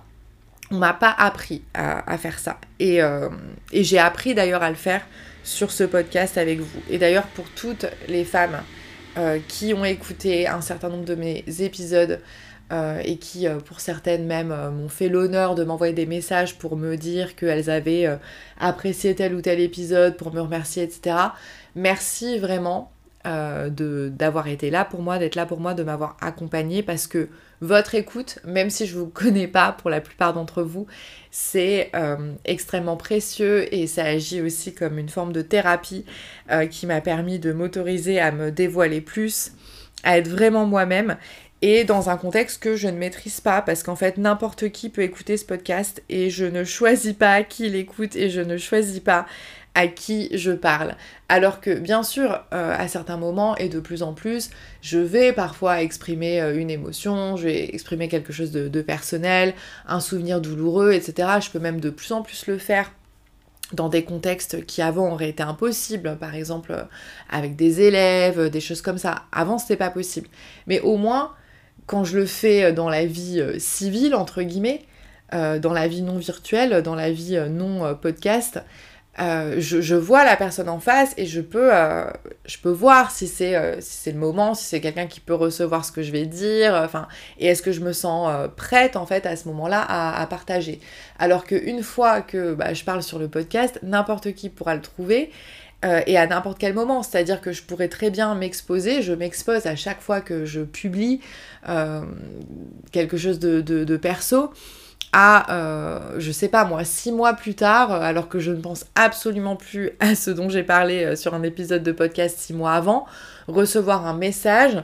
on 0.71 0.77
m'a 0.77 0.93
pas 0.93 1.13
appris 1.17 1.61
à, 1.73 2.17
faire 2.17 2.39
ça. 2.39 2.57
Euh, 2.81 3.29
et, 3.71 3.83
j'ai 3.83 3.99
appris 3.99 4.33
d'ailleurs 4.33 4.63
à 4.63 4.69
le 4.69 4.75
faire 4.75 5.05
sur 5.43 5.71
ce 5.71 5.83
podcast 5.83 6.37
avec 6.37 6.59
vous. 6.59 6.81
Et 6.89 6.97
d'ailleurs 6.97 7.27
pour 7.27 7.49
toutes 7.49 7.85
les 8.07 8.23
femmes 8.23 8.61
euh, 9.17 9.39
qui 9.47 9.73
ont 9.73 9.83
écouté 9.83 10.47
un 10.47 10.61
certain 10.61 10.89
nombre 10.89 11.05
de 11.05 11.15
mes 11.15 11.43
épisodes 11.59 12.21
euh, 12.71 13.01
et 13.03 13.17
qui 13.17 13.47
pour 13.65 13.79
certaines 13.79 14.25
même 14.25 14.47
m'ont 14.47 14.89
fait 14.89 15.09
l'honneur 15.09 15.55
de 15.55 15.63
m'envoyer 15.63 15.93
des 15.93 16.05
messages 16.05 16.57
pour 16.57 16.77
me 16.77 16.95
dire 16.95 17.35
qu'elles 17.35 17.69
avaient 17.69 18.07
apprécié 18.59 19.15
tel 19.15 19.33
ou 19.35 19.41
tel 19.41 19.59
épisode, 19.59 20.17
pour 20.17 20.33
me 20.33 20.41
remercier, 20.41 20.83
etc. 20.83 21.15
Merci 21.75 22.37
vraiment 22.37 22.91
d'avoir 23.23 24.47
été 24.47 24.69
là 24.71 24.85
pour 24.85 25.01
moi, 25.01 25.19
d'être 25.19 25.35
là 25.35 25.45
pour 25.45 25.59
moi, 25.59 25.73
de 25.73 25.83
m'avoir 25.83 26.17
accompagné 26.21 26.81
parce 26.81 27.07
que 27.07 27.29
votre 27.61 27.93
écoute, 27.93 28.39
même 28.43 28.71
si 28.71 28.87
je 28.87 28.95
ne 28.95 29.01
vous 29.01 29.07
connais 29.13 29.47
pas 29.47 29.71
pour 29.71 29.89
la 29.89 30.01
plupart 30.01 30.33
d'entre 30.33 30.63
vous, 30.63 30.87
c'est 31.29 31.91
euh, 31.95 32.33
extrêmement 32.43 32.97
précieux 32.97 33.73
et 33.73 33.87
ça 33.87 34.03
agit 34.03 34.41
aussi 34.41 34.73
comme 34.73 34.97
une 34.97 35.09
forme 35.09 35.31
de 35.31 35.41
thérapie 35.41 36.05
euh, 36.51 36.65
qui 36.65 36.87
m'a 36.87 37.01
permis 37.01 37.39
de 37.39 37.53
m'autoriser 37.53 38.19
à 38.19 38.31
me 38.31 38.51
dévoiler 38.51 38.99
plus, 38.99 39.53
à 40.03 40.17
être 40.17 40.27
vraiment 40.27 40.65
moi-même 40.65 41.17
et 41.61 41.83
dans 41.83 42.09
un 42.09 42.17
contexte 42.17 42.61
que 42.61 42.75
je 42.75 42.87
ne 42.87 42.97
maîtrise 42.97 43.39
pas 43.39 43.61
parce 43.61 43.83
qu'en 43.83 43.95
fait 43.95 44.17
n'importe 44.17 44.69
qui 44.69 44.89
peut 44.89 45.03
écouter 45.03 45.37
ce 45.37 45.45
podcast 45.45 46.01
et 46.09 46.29
je 46.29 46.45
ne 46.45 46.63
choisis 46.63 47.13
pas 47.13 47.43
qui 47.43 47.69
l'écoute 47.69 48.15
et 48.15 48.29
je 48.29 48.41
ne 48.41 48.57
choisis 48.57 48.99
pas 48.99 49.25
à 49.73 49.87
qui 49.87 50.29
je 50.37 50.51
parle. 50.51 50.95
Alors 51.29 51.61
que 51.61 51.73
bien 51.73 52.03
sûr, 52.03 52.43
euh, 52.53 52.75
à 52.77 52.87
certains 52.87 53.17
moments 53.17 53.55
et 53.55 53.69
de 53.69 53.79
plus 53.79 54.03
en 54.03 54.13
plus, 54.13 54.49
je 54.81 54.97
vais 54.99 55.31
parfois 55.31 55.81
exprimer 55.81 56.41
euh, 56.41 56.57
une 56.57 56.69
émotion, 56.69 57.37
je 57.37 57.43
vais 57.45 57.73
exprimer 57.73 58.09
quelque 58.09 58.33
chose 58.33 58.51
de, 58.51 58.81
personnel, 58.81 59.53
un 59.87 59.99
souvenir 59.99 60.41
douloureux, 60.41 60.91
etc. 60.91 61.29
Je 61.41 61.49
peux 61.49 61.59
même 61.59 61.79
de 61.79 61.89
plus 61.89 62.11
en 62.11 62.21
plus 62.21 62.47
le 62.47 62.57
faire 62.57 62.91
dans 63.71 63.87
des 63.87 64.03
contextes 64.03 64.65
qui 64.65 64.81
avant 64.81 65.13
auraient 65.13 65.29
été 65.29 65.43
impossibles, 65.43 66.17
par 66.19 66.35
exemple 66.35 66.73
euh, 66.73 66.83
avec 67.29 67.55
des 67.55 67.79
élèves, 67.79 68.49
des 68.49 68.59
choses 68.59 68.81
comme 68.81 68.97
ça. 68.97 69.23
Avant, 69.31 69.57
c'était 69.57 69.77
pas 69.77 69.89
possible. 69.89 70.27
Mais 70.67 70.81
au 70.81 70.97
moins, 70.97 71.31
quand 71.91 72.05
je 72.05 72.17
le 72.17 72.25
fais 72.25 72.71
dans 72.71 72.89
la 72.89 73.05
vie 73.05 73.43
civile, 73.60 74.15
entre 74.15 74.41
guillemets, 74.41 74.81
dans 75.31 75.74
la 75.74 75.88
vie 75.88 76.01
non 76.01 76.17
virtuelle, 76.17 76.81
dans 76.81 76.95
la 76.95 77.12
vie 77.12 77.38
non 77.50 77.95
podcast, 77.95 78.62
euh, 79.19 79.55
je, 79.60 79.95
vois 79.95 80.24
la 80.24 80.38
personne 80.38 80.69
en 80.69 80.79
face 80.79 81.13
et 81.17 81.25
je 81.25 81.41
peux, 81.41 81.69
euh, 81.74 82.05
je 82.45 82.57
peux 82.57 82.69
voir 82.69 83.12
si 83.12 83.27
c'est 83.27 83.55
euh, 83.55 83.75
si 83.81 84.10
le 84.10 84.17
moment, 84.17 84.53
si 84.53 84.63
c'est 84.63 84.79
quelqu'un 84.79 85.05
qui 85.05 85.19
peut 85.19 85.33
recevoir 85.33 85.83
ce 85.83 85.91
que 85.91 86.01
je 86.01 86.13
vais 86.13 86.25
dire, 86.25 86.74
enfin, 86.74 87.10
et 87.38 87.48
est-ce 87.48 87.62
que 87.62 87.74
je 87.74 87.81
me 87.81 87.91
sens 87.91 88.31
prête 88.55 88.95
en 88.95 89.05
fait 89.05 89.25
à 89.25 89.36
ce 89.36 89.50
moment-là 89.50 89.86
à, 89.88 90.25
partager. 90.27 90.79
Alors 91.19 91.43
qu'une 91.43 91.83
fois 91.83 92.21
que 92.21 92.53
bah, 92.53 92.74
je 92.74 92.86
parle 92.86 93.03
sur 93.03 93.19
le 93.19 93.27
podcast, 93.27 93.79
n'importe 93.83 94.33
qui 94.33 94.50
pourra 94.50 94.75
le 94.75 94.81
trouver. 94.81 95.29
Et 95.83 96.17
à 96.17 96.27
n'importe 96.27 96.59
quel 96.59 96.73
moment, 96.73 97.01
c'est-à-dire 97.01 97.41
que 97.41 97.51
je 97.51 97.63
pourrais 97.63 97.88
très 97.88 98.11
bien 98.11 98.35
m'exposer, 98.35 99.01
je 99.01 99.13
m'expose 99.13 99.65
à 99.65 99.75
chaque 99.75 100.00
fois 100.00 100.21
que 100.21 100.45
je 100.45 100.61
publie 100.61 101.21
quelque 102.91 103.17
chose 103.17 103.39
de, 103.39 103.61
de 103.61 103.97
perso, 103.97 104.51
à, 105.13 105.51
euh, 105.51 106.15
je 106.19 106.31
sais 106.31 106.47
pas 106.47 106.63
moi, 106.63 106.83
six 106.83 107.11
mois 107.11 107.33
plus 107.33 107.53
tard, 107.53 107.91
euh, 107.91 108.00
alors 108.00 108.29
que 108.29 108.39
je 108.39 108.51
ne 108.51 108.61
pense 108.61 108.85
absolument 108.95 109.55
plus 109.55 109.91
à 110.00 110.15
ce 110.15 110.31
dont 110.31 110.50
j'ai 110.50 110.63
parlé 110.63 111.03
euh, 111.03 111.15
sur 111.15 111.33
un 111.33 111.43
épisode 111.43 111.83
de 111.83 111.91
podcast 111.91 112.38
six 112.39 112.53
mois 112.53 112.73
avant, 112.73 113.05
recevoir 113.47 114.07
un 114.07 114.13
message 114.13 114.81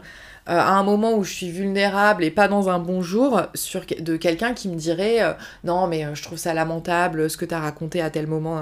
à 0.48 0.74
un 0.74 0.84
moment 0.84 1.14
où 1.16 1.24
je 1.24 1.34
suis 1.34 1.52
vulnérable 1.52 2.24
et 2.24 2.32
pas 2.32 2.48
dans 2.48 2.70
un 2.70 2.80
bon 2.80 3.02
jour 3.02 3.42
sur, 3.54 3.82
de 4.00 4.16
quelqu'un 4.16 4.54
qui 4.54 4.70
me 4.70 4.76
dirait 4.76 5.20
non 5.64 5.88
mais 5.88 6.06
je 6.14 6.24
trouve 6.24 6.38
ça 6.38 6.54
lamentable 6.54 7.30
ce 7.30 7.38
que 7.38 7.46
tu 7.46 7.54
as 7.54 7.60
raconté 7.60 8.02
à 8.02 8.10
tel 8.10 8.28
moment 8.28 8.62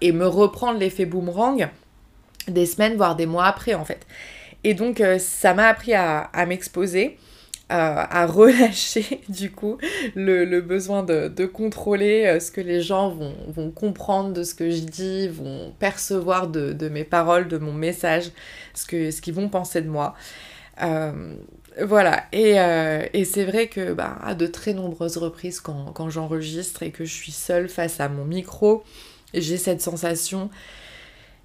et 0.00 0.12
me 0.12 0.26
reprendre 0.26 0.78
l'effet 0.78 1.06
boomerang 1.06 1.68
des 2.46 2.66
semaines 2.66 2.96
voire 2.96 3.16
des 3.16 3.26
mois 3.26 3.46
après 3.46 3.74
en 3.74 3.84
fait. 3.84 4.06
Et 4.62 4.74
donc 4.74 5.02
ça 5.18 5.54
m'a 5.54 5.66
appris 5.66 5.92
à 5.94 6.46
m'exposer 6.46 7.18
à, 7.68 8.26
relâcher 8.30 9.20
du 9.28 9.50
coup 9.50 9.78
le, 10.14 10.60
besoin 10.60 11.02
de, 11.02 11.46
contrôler 11.46 12.24
euh, 12.26 12.40
ce 12.40 12.50
que 12.50 12.60
les 12.60 12.80
gens 12.80 13.10
vont, 13.10 13.70
comprendre 13.70 14.32
de 14.32 14.42
ce 14.42 14.54
que 14.54 14.70
je 14.70 14.80
dis, 14.80 15.28
vont 15.28 15.72
percevoir 15.78 16.48
de, 16.48 16.88
mes 16.88 17.04
paroles, 17.04 17.48
de 17.48 17.58
mon 17.58 17.72
message, 17.72 18.30
ce 18.74 18.86
qu'ils 18.86 19.12
ce 19.12 19.30
vont 19.30 19.48
penser 19.48 19.80
de 19.80 19.88
moi. 19.88 20.14
Euh, 20.82 21.36
voilà, 21.82 22.24
euh, 22.34 23.06
et, 23.12 23.24
c'est 23.24 23.44
vrai 23.44 23.68
que 23.68 23.92
bah, 23.92 24.18
à 24.22 24.34
de 24.34 24.46
très 24.46 24.74
nombreuses 24.74 25.16
reprises 25.16 25.60
quand, 25.60 26.10
j'enregistre 26.10 26.82
et 26.82 26.90
que 26.90 27.04
je 27.04 27.12
suis 27.12 27.32
seule 27.32 27.68
face 27.68 28.00
à 28.00 28.08
mon 28.08 28.24
micro, 28.24 28.84
j'ai 29.32 29.56
cette 29.56 29.80
sensation 29.80 30.50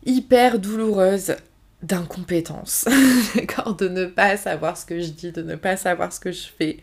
hyper 0.05 0.59
douloureuse 0.59 1.35
d'incompétence, 1.81 2.87
d'accord, 3.35 3.75
de 3.75 3.87
ne 3.87 4.05
pas 4.05 4.37
savoir 4.37 4.77
ce 4.77 4.85
que 4.85 4.99
je 4.99 5.09
dis, 5.09 5.31
de 5.31 5.41
ne 5.41 5.55
pas 5.55 5.77
savoir 5.77 6.13
ce 6.13 6.19
que 6.19 6.31
je 6.31 6.47
fais, 6.57 6.77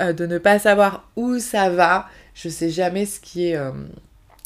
euh, 0.00 0.12
de 0.12 0.26
ne 0.26 0.38
pas 0.38 0.58
savoir 0.58 1.08
où 1.16 1.38
ça 1.38 1.70
va. 1.70 2.08
Je 2.34 2.48
sais 2.48 2.70
jamais 2.70 3.06
ce 3.06 3.20
qui 3.20 3.48
est 3.48 3.58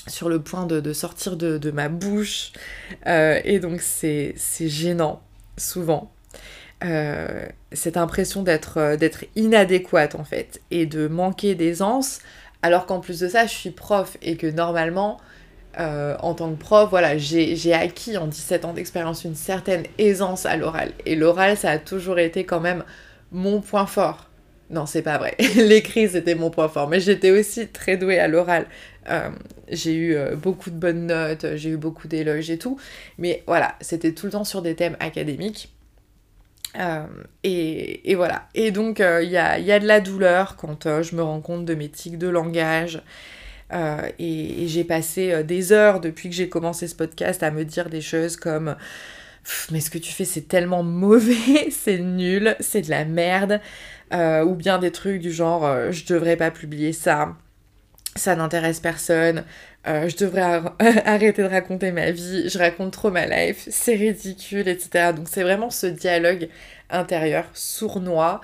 sur 0.09 0.29
le 0.29 0.41
point 0.41 0.67
de, 0.67 0.93
sortir 0.93 1.37
de, 1.37 1.71
ma 1.71 1.89
bouche, 1.89 2.53
et 3.07 3.59
donc 3.61 3.81
c'est 3.81 4.35
gênant, 4.61 5.23
souvent. 5.57 6.13
Cette 7.73 7.97
impression 7.97 8.43
d'être 8.43 8.97
d'être 8.97 9.25
inadéquate 9.35 10.15
en 10.15 10.25
fait 10.25 10.61
et 10.71 10.87
de 10.87 11.09
manquer 11.09 11.55
d'aisance 11.55 12.21
alors 12.63 12.87
qu'en 12.87 13.01
plus 13.01 13.21
de 13.21 13.29
ça 13.29 13.47
je 13.47 13.55
suis 13.55 13.71
prof 13.71 14.19
et 14.21 14.37
que 14.37 14.47
normalement 14.47 15.19
euh, 15.79 16.17
en 16.21 16.35
tant 16.35 16.51
que 16.53 16.59
prof, 16.59 16.89
voilà, 16.89 17.19
j'ai 17.19 17.73
acquis 17.75 18.17
en 18.17 18.27
17 18.27 18.65
ans 18.65 18.73
d'expérience 18.73 19.25
une 19.25 19.35
certaine 19.35 19.85
aisance 19.99 20.47
à 20.47 20.57
l'oral. 20.57 20.93
Et 21.05 21.17
l'oral, 21.17 21.57
ça 21.57 21.71
a 21.71 21.79
toujours 21.79 22.19
été 22.19 22.45
quand 22.45 22.61
même 22.61 22.83
mon 23.31 23.61
point 23.61 23.87
fort. 23.87 24.31
Non, 24.71 24.87
c'est 24.87 25.03
pas 25.03 25.19
vrai. 25.19 25.37
L'écrit, 25.57 26.09
c'était 26.09 26.35
mon 26.35 26.51
point 26.51 26.69
fort. 26.69 26.89
Mais 26.89 27.01
j'étais 27.01 27.31
aussi 27.31 27.69
très 27.69 27.97
douée 27.97 28.19
à 28.19 28.27
l'oral. 28.27 28.67
Euh, 29.11 29.29
j'ai 29.69 29.95
eu 29.95 30.17
euh, 30.17 30.35
beaucoup 30.35 30.71
de 30.71 30.77
bonnes 30.77 31.07
notes, 31.07 31.47
j'ai 31.57 31.71
eu 31.71 31.77
beaucoup 31.77 32.09
d'éloges 32.09 32.51
et 32.51 32.59
tout. 32.59 32.79
Mais 33.19 33.43
voilà, 33.47 33.77
c'était 33.81 34.13
tout 34.13 34.27
le 34.27 34.33
temps 34.33 34.45
sur 34.45 34.63
des 34.63 34.75
thèmes 34.75 34.97
académiques. 34.99 35.76
Et, 37.43 38.15
voilà. 38.15 38.49
Et 38.55 38.71
donc, 38.71 38.99
il 38.99 39.29
y 39.29 39.37
a, 39.37 39.59
y, 39.59 39.73
a, 39.73 39.79
de 39.79 39.87
la 39.87 40.01
douleur 40.01 40.57
quand 40.57 41.03
je 41.03 41.17
me 41.17 41.23
rends 41.23 41.41
compte 41.41 41.65
de 41.65 41.75
mes 41.75 41.89
tics 41.89 42.19
de 42.19 42.29
langage, 42.29 43.03
euh, 43.73 44.09
et, 44.19 44.69
j'ai 44.69 44.85
passé 44.85 45.33
euh, 45.33 45.43
des 45.43 45.73
heures 45.73 46.01
depuis 46.01 46.29
que 46.29 46.35
j'ai 46.35 46.49
commencé 46.49 46.87
ce 46.87 46.95
podcast 46.95 47.43
à 47.43 47.51
me 47.51 47.65
dire 47.65 47.91
des 47.91 48.01
choses 48.01 48.37
comme 48.37 48.77
mais 49.71 49.81
ce 49.81 49.91
que 49.91 49.99
tu 49.99 50.13
fais 50.13 50.25
c'est 50.25 50.49
tellement 50.49 50.83
mauvais, 50.85 51.71
c'est 51.71 51.99
nul, 51.99 52.57
c'est 52.61 52.83
de 52.83 52.91
la 52.91 53.05
merde, 53.05 53.61
euh, 54.13 54.45
ou 54.45 54.55
bien 54.55 54.79
des 54.79 54.93
trucs 54.93 55.21
du 55.21 55.33
genre 55.33 55.91
je 55.91 56.05
devrais 56.07 56.37
pas 56.37 56.51
publier 56.51 56.93
ça, 56.93 57.37
ça 58.15 58.37
n'intéresse 58.37 58.81
personne, 58.81 59.45
je 59.87 60.17
devrais 60.17 60.43
arrêter 61.05 61.43
de 61.43 61.49
raconter 61.49 61.93
ma 61.93 62.11
vie, 62.11 62.49
je 62.49 62.59
raconte 62.59 62.93
trop 62.93 63.11
ma 63.11 63.27
life, 63.27 63.67
c'est 63.71 63.95
ridicule, 63.95 64.69
etc. 64.69 65.13
Donc 65.15 65.29
c'est 65.31 65.43
vraiment 65.43 65.71
ce 65.71 65.87
dialogue 65.87 66.49
intérieur 66.91 67.45
sournois, 67.55 68.41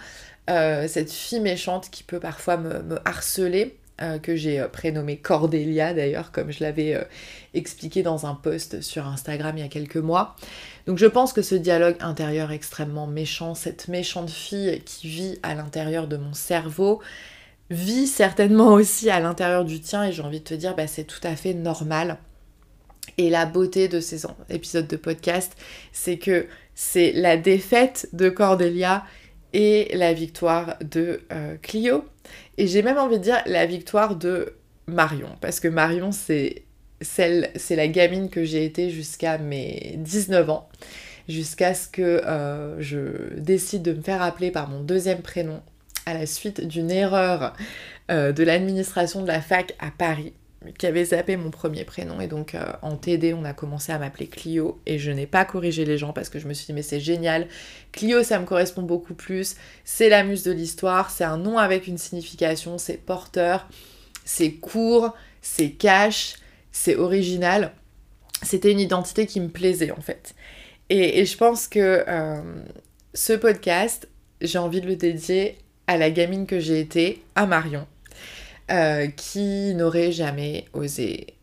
cette 0.49 1.11
fille 1.11 1.41
méchante 1.41 1.91
qui 1.91 2.03
peut 2.05 2.21
parfois 2.21 2.57
me 2.57 2.99
harceler 3.05 3.77
euh, 4.03 4.19
que 4.19 4.35
j'ai 4.35 4.59
euh, 4.59 4.69
prénommé 4.69 5.19
Cordélia 5.19 5.95
d'ailleurs, 5.95 6.33
comme 6.33 6.51
je 6.51 6.65
l'avais 6.65 6.95
euh, 6.95 7.05
expliqué 7.55 8.03
dans 8.03 8.27
un 8.27 8.35
post 8.35 8.81
sur 8.81 9.07
Instagram 9.07 9.57
il 9.59 9.61
y 9.61 9.65
a 9.65 9.69
quelques 9.69 9.97
mois. 9.99 10.35
Donc 10.87 10.99
je 10.99 11.07
pense 11.07 11.33
que 11.33 11.43
ce 11.43 11.55
dialogue 11.55 11.97
intérieur 12.01 12.51
extrêmement 12.51 13.07
méchant, 13.07 13.55
cette 13.55 13.89
méchante 13.89 14.31
fille 14.31 14.81
qui 14.85 15.07
vit 15.09 15.39
à 15.43 15.55
l'intérieur 15.55 16.09
de 16.09 16.17
mon 16.17 16.33
cerveau, 16.33 17.01
vit 17.73 18.07
certainement 18.07 18.69
aussi 18.69 19.11
à 19.11 19.21
l'intérieur 19.21 19.65
du 19.65 19.81
tien 19.81 20.05
et 20.05 20.13
j'ai 20.13 20.23
envie 20.23 20.41
de 20.41 20.45
te 20.45 20.55
dire, 20.55 20.75
bah, 20.75 20.87
c'est 20.87 21.05
tout 21.05 21.21
à 21.23 21.37
fait 21.37 21.55
normal. 21.55 22.19
Et 23.19 23.31
la 23.31 23.47
beauté 23.47 23.89
de 23.89 24.01
ces 24.01 24.23
épisodes 24.49 24.87
de 24.87 24.97
podcast, 24.97 25.53
c'est 25.93 26.19
que 26.19 26.47
c'est 26.75 27.13
la 27.13 27.37
défaite 27.37 28.09
de 28.13 28.29
Cordélia 28.31 29.05
et 29.53 29.91
la 29.95 30.13
victoire 30.13 30.77
de 30.81 31.21
Clio. 31.63 32.05
Et 32.59 32.67
j'ai 32.67 32.83
même 32.83 32.99
envie 32.99 33.19
de 33.19 33.25
dire 33.25 33.43
la 33.47 33.67
victoire 33.67 34.17
de 34.17 34.55
Marion, 34.87 35.29
parce 35.41 35.61
que 35.61 35.69
Marion, 35.69 36.13
c'est 36.13 36.65
celle, 37.01 37.51
c'est 37.57 37.77
la 37.77 37.89
gamine 37.89 38.29
que 38.31 38.45
j'ai 38.45 38.65
été 38.65 38.91
jusqu'à 38.91 39.39
mes 39.39 39.95
19 39.99 40.51
ans, 40.51 40.69
jusqu'à 41.29 41.75
ce 41.75 41.89
que 41.89 42.03
euh, 42.03 42.81
je 42.81 43.39
décide 43.39 43.83
de 43.83 43.93
me 43.93 44.03
faire 44.03 44.23
appeler 44.23 44.51
par 44.51 44.69
mon 44.69 44.83
deuxième 44.83 45.23
prénom 45.23 45.61
à 46.07 46.15
la 46.15 46.27
suite 46.27 46.61
d'une 46.61 46.91
erreur 46.91 47.55
euh, 48.11 48.33
de 48.33 48.43
l'administration 48.43 49.23
de 49.23 49.27
la 49.27 49.41
fac 49.41 49.75
à 49.79 49.91
Paris 49.91 50.35
qui 50.79 50.87
avait 50.87 51.05
zappé 51.07 51.37
mon 51.37 51.51
premier 51.51 51.85
prénom. 51.85 52.21
Et 52.21 52.27
donc 52.27 52.55
euh, 52.55 52.65
en 52.83 52.97
TD 52.97 53.35
on 53.35 53.45
a 53.45 53.53
commencé 53.53 53.93
à 53.93 53.99
m'appeler 53.99 54.27
Clio. 54.27 54.81
Et 54.87 54.99
je 54.99 55.11
n'ai 55.11 55.27
pas 55.27 55.45
corrigé 55.45 55.85
les 55.85 55.99
gens 55.99 56.13
parce 56.13 56.29
que 56.29 56.39
je 56.39 56.47
me 56.47 56.55
suis 56.55 56.67
dit 56.67 56.73
mais 56.73 56.83
c'est 56.83 57.01
génial. 57.01 57.49
Clio 57.93 58.23
ça 58.23 58.39
me 58.39 58.45
correspond 58.45 58.83
beaucoup 58.83 59.15
plus. 59.15 59.57
C'est 59.85 60.09
la 60.09 60.25
muse 60.25 60.43
de 60.43 60.53
l'histoire. 60.53 61.11
C'est 61.11 61.25
un 61.25 61.37
nom 61.37 61.59
avec 61.59 61.87
une 61.87 61.99
signification. 61.99 62.79
C'est 62.79 62.97
porteur. 62.97 63.69
C'est 64.25 64.53
court. 64.53 65.15
C'est 65.41 65.71
cash. 65.71 66.37
C'est 66.71 66.97
original. 66.97 67.73
C'était 68.43 68.73
une 68.73 68.81
identité 68.81 69.27
qui 69.27 69.41
me 69.41 69.49
plaisait 69.49 69.93
en 69.93 70.01
fait. 70.01 70.35
Et, 70.89 71.25
je 71.25 71.37
pense 71.37 71.69
que 71.69 72.05
euh, 72.07 72.43
ce 73.15 73.33
podcast 73.33 74.09
j'ai 74.41 74.59
envie 74.59 74.81
de 74.81 74.89
le 74.89 74.97
dédier 74.97 75.57
à 75.87 75.97
la 75.97 76.11
gamine 76.11 76.47
que 76.47 76.61
j'ai 76.61 76.81
été 76.81 77.23
à 77.35 77.47
Marion 77.47 77.87
euh, 78.71 79.09
qui 79.09 79.75
n'aurait 79.75 80.13
jamais 80.13 80.67
osé 80.73 81.35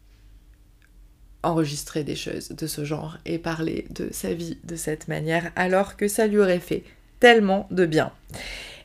enregistrer 1.44 2.04
des 2.04 2.16
choses 2.16 2.50
de 2.50 2.66
ce 2.66 2.86
genre 2.86 3.18
et 3.26 3.38
parler 3.38 3.86
de 3.92 4.10
sa 4.12 4.34
vie 4.34 4.58
de 4.64 4.76
cette 4.76 5.08
manière 5.08 5.52
alors 5.56 5.96
que 5.96 6.08
ça 6.08 6.28
lui 6.28 6.40
aurait 6.40 6.60
fait 6.60 6.84
tellement 7.20 7.68
de 7.72 7.86
bien. 7.86 8.12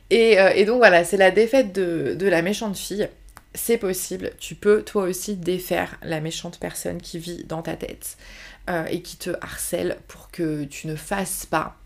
Et, 0.09 0.39
euh, 0.39 0.65
donc 0.65 0.77
voilà, 0.77 1.03
c'est 1.03 1.17
la 1.17 1.31
défaite 1.31 1.73
de, 1.73 2.27
la 2.27 2.41
méchante 2.41 2.77
fille. 2.77 3.09
C'est 3.53 3.77
possible, 3.77 4.31
tu 4.37 4.53
peux 4.53 4.83
toi 4.83 5.03
aussi 5.03 5.37
défaire 5.37 5.97
la 6.03 6.19
méchante 6.19 6.59
personne 6.59 7.01
qui 7.01 7.17
vit 7.17 7.45
dans 7.45 7.61
ta 7.61 7.75
tête 7.75 8.17
euh, 8.69 8.85
et 8.87 9.01
qui 9.01 9.15
te 9.17 9.31
harcèle 9.41 9.97
pour 10.07 10.29
que 10.29 10.65
tu 10.65 10.87
ne 10.87 10.95
fasses 10.95 11.45
pas 11.45 11.77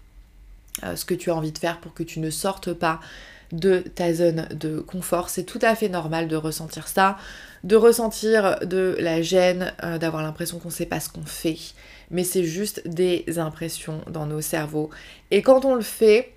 ce 0.96 1.04
que 1.06 1.14
tu 1.14 1.30
as 1.30 1.36
envie 1.36 1.52
de 1.52 1.58
faire, 1.58 1.80
pour 1.80 1.94
que 1.94 2.04
tu 2.04 2.20
ne 2.22 2.30
sortes 2.30 2.74
pas 2.74 3.02
de 3.52 3.80
ta 3.80 4.14
zone 4.14 4.48
de 4.52 4.80
confort. 4.80 5.30
C'est 5.30 5.44
tout 5.44 5.60
à 5.62 5.76
fait 5.76 5.90
normal 5.90 6.28
de 6.28 6.36
ressentir 6.36 6.88
ça, 6.88 7.18
de 7.64 7.76
ressentir 7.76 8.60
de 8.66 8.96
la 9.00 9.22
gêne, 9.22 9.74
euh, 9.84 9.98
d'avoir 9.98 10.24
l'impression 10.24 10.60
qu'on 10.60 10.70
ne 10.70 10.74
sait 10.74 10.86
pas 10.86 11.00
ce 11.00 11.10
qu'on 11.10 11.26
fait. 11.26 11.58
Mais 12.12 12.24
c'est 12.24 12.44
juste 12.44 12.88
des 12.88 13.26
impressions 13.38 14.02
dans 14.10 14.26
nos 14.26 14.42
cerveaux. 14.42 14.90
Et 15.32 15.42
quand 15.42 15.66
on 15.66 15.76
le 15.76 15.82
fait, 15.82 16.34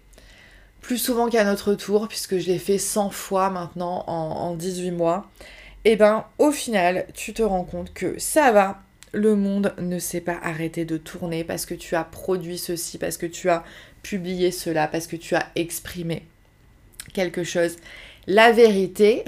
plus 0.80 0.98
souvent 0.98 1.28
qu'à 1.28 1.44
notre 1.44 1.74
tour, 1.74 2.08
puisque 2.08 2.38
je 2.38 2.46
l'ai 2.48 2.58
fait 2.58 2.78
100 2.78 3.10
fois 3.10 3.50
maintenant 3.50 4.04
en, 4.08 4.54
18 4.54 4.90
mois, 4.90 5.30
et 5.84 5.92
eh 5.92 5.96
ben 5.96 6.24
au 6.38 6.52
final, 6.52 7.06
tu 7.12 7.32
te 7.32 7.42
rends 7.42 7.64
compte 7.64 7.92
que 7.92 8.18
ça 8.18 8.52
va, 8.52 8.82
le 9.12 9.34
monde 9.34 9.74
ne 9.78 9.98
s'est 9.98 10.20
pas 10.20 10.38
arrêté 10.42 10.84
de 10.84 10.96
tourner 10.96 11.42
parce 11.42 11.66
que 11.66 11.74
tu 11.74 11.96
as 11.96 12.04
produit 12.04 12.56
ceci, 12.58 12.98
parce 12.98 13.16
que 13.16 13.26
tu 13.26 13.50
as 13.50 13.64
publié 14.02 14.52
cela, 14.52 14.86
parce 14.86 15.06
que 15.06 15.16
tu 15.16 15.34
as 15.34 15.48
exprimé 15.56 16.24
quelque 17.12 17.44
chose. 17.44 17.76
La 18.28 18.52
vérité, 18.52 19.24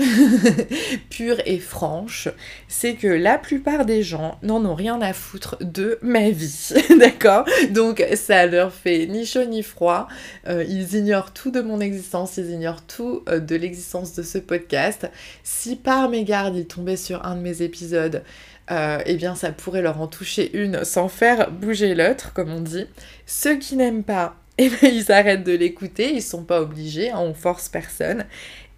pure 1.11 1.39
et 1.47 1.59
franche, 1.59 2.29
c'est 2.69 2.95
que 2.95 3.09
la 3.09 3.39
plupart 3.39 3.87
des 3.87 4.05
gens 4.05 4.39
n'en 4.43 4.65
ont 4.65 4.77
rien 4.77 5.03
à 5.03 5.13
foutre 5.13 5.57
de 5.61 5.99
ma 6.01 6.31
vie, 6.31 6.75
d'accord? 7.01 7.45
Donc 7.71 8.05
ça 8.15 8.47
leur 8.47 8.73
fait 8.73 9.07
ni 9.07 9.27
chaud 9.27 9.47
ni 9.47 9.65
froid, 9.65 10.07
euh, 10.47 10.65
ils 10.69 10.95
ignorent 10.95 11.33
tout 11.33 11.51
de 11.51 11.61
mon 11.61 11.81
existence, 11.81 12.37
ils 12.37 12.53
ignorent 12.53 12.87
tout 12.87 13.25
euh, 13.29 13.41
de 13.41 13.57
l'existence 13.57 14.15
de 14.15 14.23
ce 14.23 14.39
podcast. 14.39 15.11
Si 15.43 15.75
par 15.75 16.09
mégarde 16.09 16.55
ils 16.55 16.67
tombaient 16.67 16.97
sur 16.97 17.27
un 17.27 17.35
de 17.35 17.41
mes 17.41 17.63
épisodes, 17.63 18.23
euh, 18.71 18.99
eh 19.07 19.17
bien 19.17 19.35
ça 19.35 19.51
pourrait 19.51 19.83
leur 19.83 20.01
en 20.01 20.07
toucher 20.07 20.57
une 20.57 20.85
sans 20.85 21.09
faire 21.09 21.51
bouger 21.51 21.97
l'autre, 21.97 22.33
comme 22.33 22.53
on 22.53 22.61
dit. 22.61 22.87
Ceux 23.27 23.57
qui 23.57 23.75
n'aiment 23.75 24.05
pas 24.05 24.37
et 24.59 24.69
bien 24.69 24.89
ils 24.89 25.11
arrêtent 25.11 25.45
de 25.45 25.53
l'écouter, 25.53 26.13
ils 26.15 26.23
sont 26.23 26.45
pas 26.45 26.61
obligés, 26.61 27.11
hein, 27.11 27.19
on 27.19 27.35
force 27.35 27.69
personne. 27.69 28.25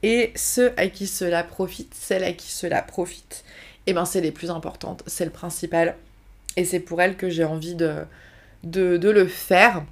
Et 0.03 0.33
ceux 0.37 0.73
à 0.77 0.89
qui 0.89 1.07
cela 1.07 1.43
profite, 1.43 1.95
celles 1.95 2.25
à 2.25 2.33
qui 2.33 2.51
cela 2.51 2.83
profite, 2.83 3.45
et 3.87 3.91
eh 3.91 3.95
ben 3.95 4.05
c'est 4.05 4.21
les 4.21 4.33
plus 4.33 4.51
importantes, 4.51 5.03
c'est 5.07 5.25
le 5.25 5.31
principal. 5.31 5.97
Et 6.57 6.65
c'est 6.65 6.81
pour 6.81 7.01
elles 7.01 7.17
que 7.17 7.29
j'ai 7.29 7.45
envie 7.45 7.75
de, 7.75 8.05
de, 8.65 9.11
le 9.11 9.27
faire. 9.27 9.85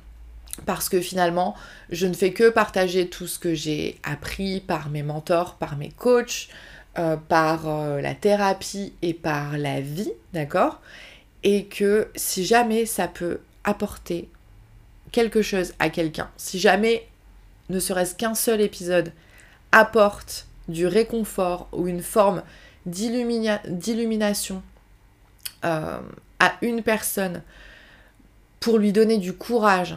Parce 0.67 0.89
que 0.89 1.01
finalement, 1.01 1.55
je 1.91 2.07
ne 2.07 2.15
fais 2.15 2.33
que 2.33 2.49
partager 2.49 3.09
tout 3.09 3.27
ce 3.27 3.39
que 3.39 3.55
j'ai 3.55 3.99
appris 4.03 4.61
par 4.61 4.89
mes 4.89 5.03
mentors, 5.03 5.57
par 5.57 5.77
mes 5.77 5.91
coachs, 5.91 6.49
euh, 6.99 7.17
par 7.17 7.69
euh, 7.69 8.01
la 8.01 8.15
thérapie 8.15 8.93
et 9.03 9.15
par 9.15 9.59
la 9.59 9.81
vie, 9.81 10.13
d'accord? 10.33 10.81
Et 11.43 11.67
que 11.67 12.09
si 12.15 12.45
jamais 12.45 12.87
ça 12.87 13.09
peut 13.09 13.41
apporter 13.65 14.29
quelque 15.15 15.43
chose 15.43 15.75
à 15.79 15.91
quelqu'un, 15.91 16.29
si 16.37 16.59
jamais 16.59 17.07
ne 17.69 17.79
serait-ce 17.79 18.17
qu'un 18.17 18.35
seul 18.35 18.61
épisode 18.61 19.13
apporte 19.71 20.49
du 20.67 20.89
réconfort 20.89 21.69
ou 21.71 21.87
une 21.87 22.03
forme 22.03 22.43
d'illumination 22.85 24.61
euh, 25.65 26.01
à 26.41 26.55
une 26.63 26.83
personne 26.83 27.43
pour 28.59 28.77
lui 28.77 28.93
donner 28.93 29.19
du 29.19 29.33
courage, 29.35 29.95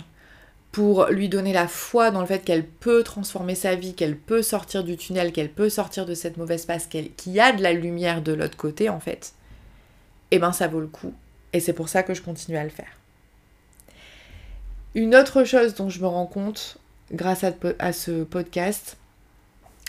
pour 0.71 1.07
lui 1.07 1.29
donner 1.29 1.51
la 1.51 1.67
foi 1.67 2.11
dans 2.11 2.21
le 2.21 2.27
fait 2.27 2.45
qu'elle 2.45 2.67
peut 2.67 3.01
transformer 3.01 3.55
sa 3.55 3.73
vie, 3.73 3.95
qu'elle 3.95 4.17
peut 4.17 4.43
sortir 4.43 4.83
du 4.83 4.97
tunnel, 4.97 5.31
qu'elle 5.31 5.51
peut 5.51 5.69
sortir 5.69 6.05
de 6.05 6.13
cette 6.13 6.37
mauvaise 6.37 6.67
passe, 6.67 6.85
qu'il 6.85 7.09
y 7.25 7.39
a 7.39 7.53
de 7.53 7.63
la 7.63 7.73
lumière 7.73 8.21
de 8.21 8.33
l'autre 8.33 8.55
côté 8.55 8.87
en 8.87 8.99
fait, 8.99 9.33
eh 10.29 10.37
ben 10.37 10.51
ça 10.51 10.67
vaut 10.67 10.79
le 10.79 10.85
coup. 10.85 11.15
Et 11.53 11.59
c'est 11.59 11.73
pour 11.73 11.89
ça 11.89 12.03
que 12.03 12.13
je 12.13 12.21
continue 12.21 12.57
à 12.57 12.63
le 12.63 12.69
faire. 12.69 12.97
Une 14.95 15.15
autre 15.15 15.43
chose 15.43 15.75
dont 15.75 15.89
je 15.89 16.01
me 16.01 16.07
rends 16.07 16.25
compte 16.25 16.77
grâce 17.11 17.43
à, 17.79 17.93
ce 17.93 18.23
podcast, 18.23 18.97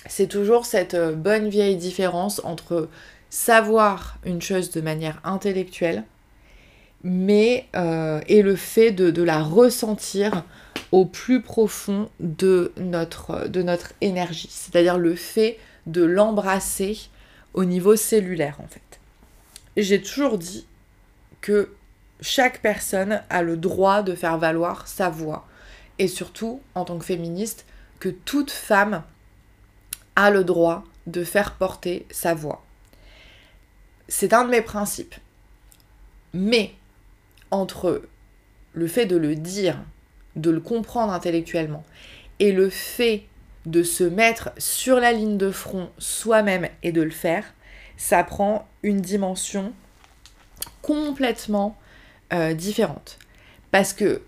c'est 0.07 0.29
toujours 0.29 0.67
cette 0.67 0.95
euh, 0.95 1.13
bonne 1.13 1.49
vieille 1.49 1.77
différence 1.77 2.41
entre 2.45 2.89
savoir 3.31 4.19
une 4.25 4.41
chose 4.41 4.71
de 4.71 4.81
manière 4.81 5.21
intellectuelle, 5.25 6.05
mais 7.03 7.67
euh, 7.77 8.21
et 8.29 8.43
le 8.43 8.57
fait 8.57 8.91
de, 8.91 9.23
la 9.23 9.43
ressentir 9.43 10.45
au 10.93 11.05
plus 11.05 11.43
profond 11.43 12.09
de 12.21 12.73
notre, 12.77 13.49
de 13.49 13.63
notre 13.63 13.93
énergie, 14.01 14.49
c'est-à-dire 14.51 14.99
le 14.99 15.15
fait 15.15 15.59
de 15.87 16.03
l'embrasser 16.03 16.99
au 17.55 17.65
niveau 17.65 17.97
cellulaire 17.97 18.59
en 18.63 18.69
fait. 18.69 19.01
J'ai 19.77 20.01
toujours 20.01 20.39
dit 20.39 20.67
que 21.41 21.71
chaque 22.21 22.61
personne 22.61 23.23
a 23.31 23.43
le 23.43 23.57
droit 23.57 24.03
de 24.03 24.15
faire 24.15 24.39
valoir 24.39 24.87
sa 24.89 25.09
voix. 25.09 25.47
Et 25.99 26.09
surtout, 26.09 26.61
en 26.75 26.85
tant 26.85 26.99
que 26.99 27.05
féministe, 27.05 27.67
que 28.01 28.09
toute 28.09 28.51
femme 28.51 29.03
a 30.17 30.31
le 30.31 30.45
droit 30.45 30.85
de 31.07 31.25
faire 31.25 31.55
porter 31.55 32.07
sa 32.11 32.35
voix. 32.35 32.65
C'est 34.09 34.33
un 34.33 34.45
de 34.45 34.51
mes 34.51 34.63
principes. 34.63 35.15
Mais 36.33 36.75
entre 37.51 38.03
le 38.73 38.87
fait 38.87 39.07
de 39.07 39.17
le 39.17 39.35
dire, 39.35 39.79
de 40.37 40.51
le 40.51 40.61
comprendre 40.61 41.13
intellectuellement, 41.13 41.85
et 42.39 42.53
le 42.53 42.71
fait 42.71 43.25
de 43.67 43.83
se 43.83 44.05
mettre 44.05 44.51
sur 44.59 45.01
la 45.01 45.13
ligne 45.13 45.37
de 45.37 45.51
front 45.51 45.91
soi-même 45.99 46.69
et 46.83 46.93
de 46.93 47.03
le 47.03 47.11
faire, 47.11 47.45
ça 47.97 48.23
prend 48.23 48.69
une 48.83 49.01
dimension 49.01 49.73
complètement 50.83 51.77
euh, 52.33 52.55
différente. 52.55 53.19
Parce 53.71 53.93
que, 53.93 54.23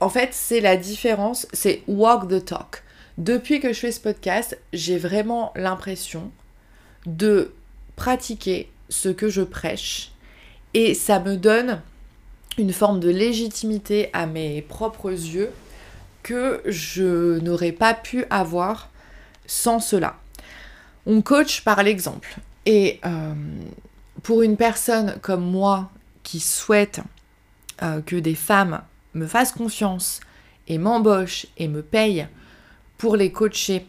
en 0.00 0.08
fait, 0.08 0.30
c'est 0.32 0.60
la 0.60 0.76
différence, 0.76 1.46
c'est 1.52 1.82
walk 1.86 2.28
the 2.28 2.44
talk. 2.44 2.82
Depuis 3.18 3.60
que 3.60 3.72
je 3.72 3.80
fais 3.80 3.92
ce 3.92 4.00
podcast, 4.00 4.58
j'ai 4.72 4.98
vraiment 4.98 5.52
l'impression 5.54 6.30
de 7.06 7.52
pratiquer 7.96 8.70
ce 8.88 9.08
que 9.08 9.28
je 9.28 9.42
prêche 9.42 10.12
et 10.74 10.94
ça 10.94 11.20
me 11.20 11.36
donne 11.36 11.80
une 12.58 12.72
forme 12.72 13.00
de 13.00 13.08
légitimité 13.08 14.10
à 14.12 14.26
mes 14.26 14.62
propres 14.62 15.10
yeux 15.10 15.50
que 16.22 16.62
je 16.66 17.38
n'aurais 17.40 17.72
pas 17.72 17.94
pu 17.94 18.24
avoir 18.30 18.90
sans 19.46 19.78
cela. 19.78 20.16
On 21.06 21.22
coach 21.22 21.62
par 21.62 21.82
l'exemple. 21.82 22.36
Et 22.66 23.00
euh, 23.04 23.34
pour 24.22 24.42
une 24.42 24.56
personne 24.56 25.16
comme 25.20 25.44
moi 25.44 25.90
qui 26.22 26.40
souhaite 26.40 27.00
euh, 27.82 28.00
que 28.00 28.16
des 28.16 28.34
femmes 28.34 28.82
me 29.14 29.26
fassent 29.26 29.52
confiance 29.52 30.20
et 30.68 30.78
m'embauchent 30.78 31.46
et 31.56 31.68
me 31.68 31.82
payent 31.82 32.26
pour 32.98 33.16
les 33.16 33.32
coacher 33.32 33.86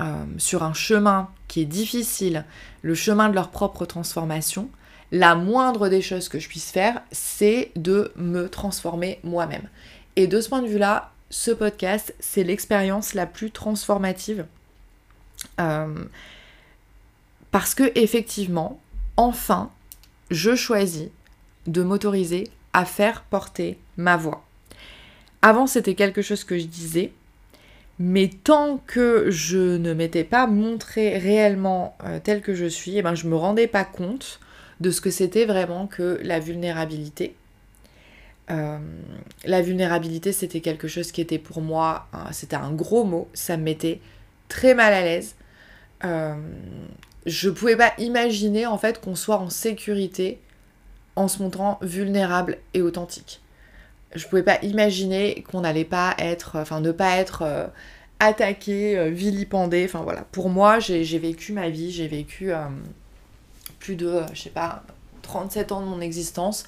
euh, 0.00 0.24
sur 0.38 0.62
un 0.62 0.74
chemin 0.74 1.30
qui 1.48 1.62
est 1.62 1.66
difficile, 1.66 2.44
le 2.82 2.94
chemin 2.94 3.28
de 3.28 3.34
leur 3.34 3.50
propre 3.50 3.86
transformation, 3.86 4.68
la 5.12 5.34
moindre 5.34 5.88
des 5.88 6.02
choses 6.02 6.28
que 6.28 6.38
je 6.38 6.48
puisse 6.48 6.70
faire, 6.70 7.00
c'est 7.12 7.70
de 7.76 8.12
me 8.16 8.48
transformer 8.48 9.20
moi-même. 9.22 9.68
Et 10.16 10.26
de 10.26 10.40
ce 10.40 10.48
point 10.48 10.62
de 10.62 10.66
vue-là, 10.66 11.12
ce 11.30 11.50
podcast, 11.50 12.14
c'est 12.20 12.44
l'expérience 12.44 13.14
la 13.14 13.26
plus 13.26 13.50
transformative. 13.50 14.46
Euh, 15.60 16.04
parce 17.50 17.74
que 17.74 17.90
effectivement, 17.94 18.80
enfin, 19.16 19.70
je 20.30 20.54
choisis 20.54 21.08
de 21.66 21.82
m'autoriser 21.82 22.50
à 22.76 22.84
faire 22.84 23.22
porter 23.22 23.78
ma 23.96 24.18
voix. 24.18 24.44
Avant, 25.40 25.66
c'était 25.66 25.94
quelque 25.94 26.20
chose 26.20 26.44
que 26.44 26.58
je 26.58 26.66
disais, 26.66 27.10
mais 27.98 28.28
tant 28.28 28.82
que 28.86 29.30
je 29.30 29.78
ne 29.78 29.94
m'étais 29.94 30.24
pas 30.24 30.46
montrée 30.46 31.16
réellement 31.16 31.96
euh, 32.04 32.20
telle 32.22 32.42
que 32.42 32.54
je 32.54 32.66
suis, 32.66 32.98
eh 32.98 33.02
ben, 33.02 33.14
je 33.14 33.24
ne 33.24 33.30
me 33.30 33.36
rendais 33.36 33.66
pas 33.66 33.84
compte 33.84 34.40
de 34.80 34.90
ce 34.90 35.00
que 35.00 35.10
c'était 35.10 35.46
vraiment 35.46 35.86
que 35.86 36.20
la 36.22 36.38
vulnérabilité. 36.38 37.34
Euh, 38.50 38.76
la 39.46 39.62
vulnérabilité, 39.62 40.32
c'était 40.32 40.60
quelque 40.60 40.86
chose 40.86 41.12
qui 41.12 41.22
était 41.22 41.38
pour 41.38 41.62
moi, 41.62 42.06
c'était 42.30 42.56
un 42.56 42.72
gros 42.72 43.04
mot, 43.04 43.26
ça 43.32 43.56
me 43.56 43.62
mettait 43.62 44.00
très 44.48 44.74
mal 44.74 44.92
à 44.92 45.00
l'aise. 45.00 45.34
Euh, 46.04 46.34
je 47.24 47.48
pouvais 47.48 47.76
pas 47.76 47.94
imaginer 47.96 48.66
en 48.66 48.76
fait 48.76 49.00
qu'on 49.00 49.14
soit 49.14 49.38
en 49.38 49.48
sécurité 49.48 50.40
en 51.16 51.28
se 51.28 51.42
montrant 51.42 51.78
vulnérable 51.82 52.58
et 52.74 52.82
authentique. 52.82 53.40
Je 54.14 54.26
pouvais 54.26 54.42
pas 54.42 54.58
imaginer 54.62 55.44
qu'on 55.50 55.62
n'allait 55.62 55.84
pas 55.84 56.14
être, 56.18 56.56
enfin 56.56 56.80
ne 56.80 56.92
pas 56.92 57.16
être 57.16 57.42
euh, 57.42 57.66
attaqué, 58.20 58.96
euh, 58.96 59.08
vilipendé. 59.10 59.84
Enfin 59.84 60.02
voilà, 60.02 60.22
pour 60.32 60.48
moi, 60.48 60.78
j'ai 60.78 61.18
vécu 61.18 61.52
ma 61.52 61.68
vie, 61.70 61.90
j'ai 61.90 62.06
vécu 62.06 62.52
euh, 62.52 62.64
plus 63.78 63.96
de, 63.96 64.20
je 64.32 64.42
sais 64.42 64.50
pas, 64.50 64.84
37 65.22 65.72
ans 65.72 65.80
de 65.80 65.86
mon 65.86 66.00
existence 66.00 66.64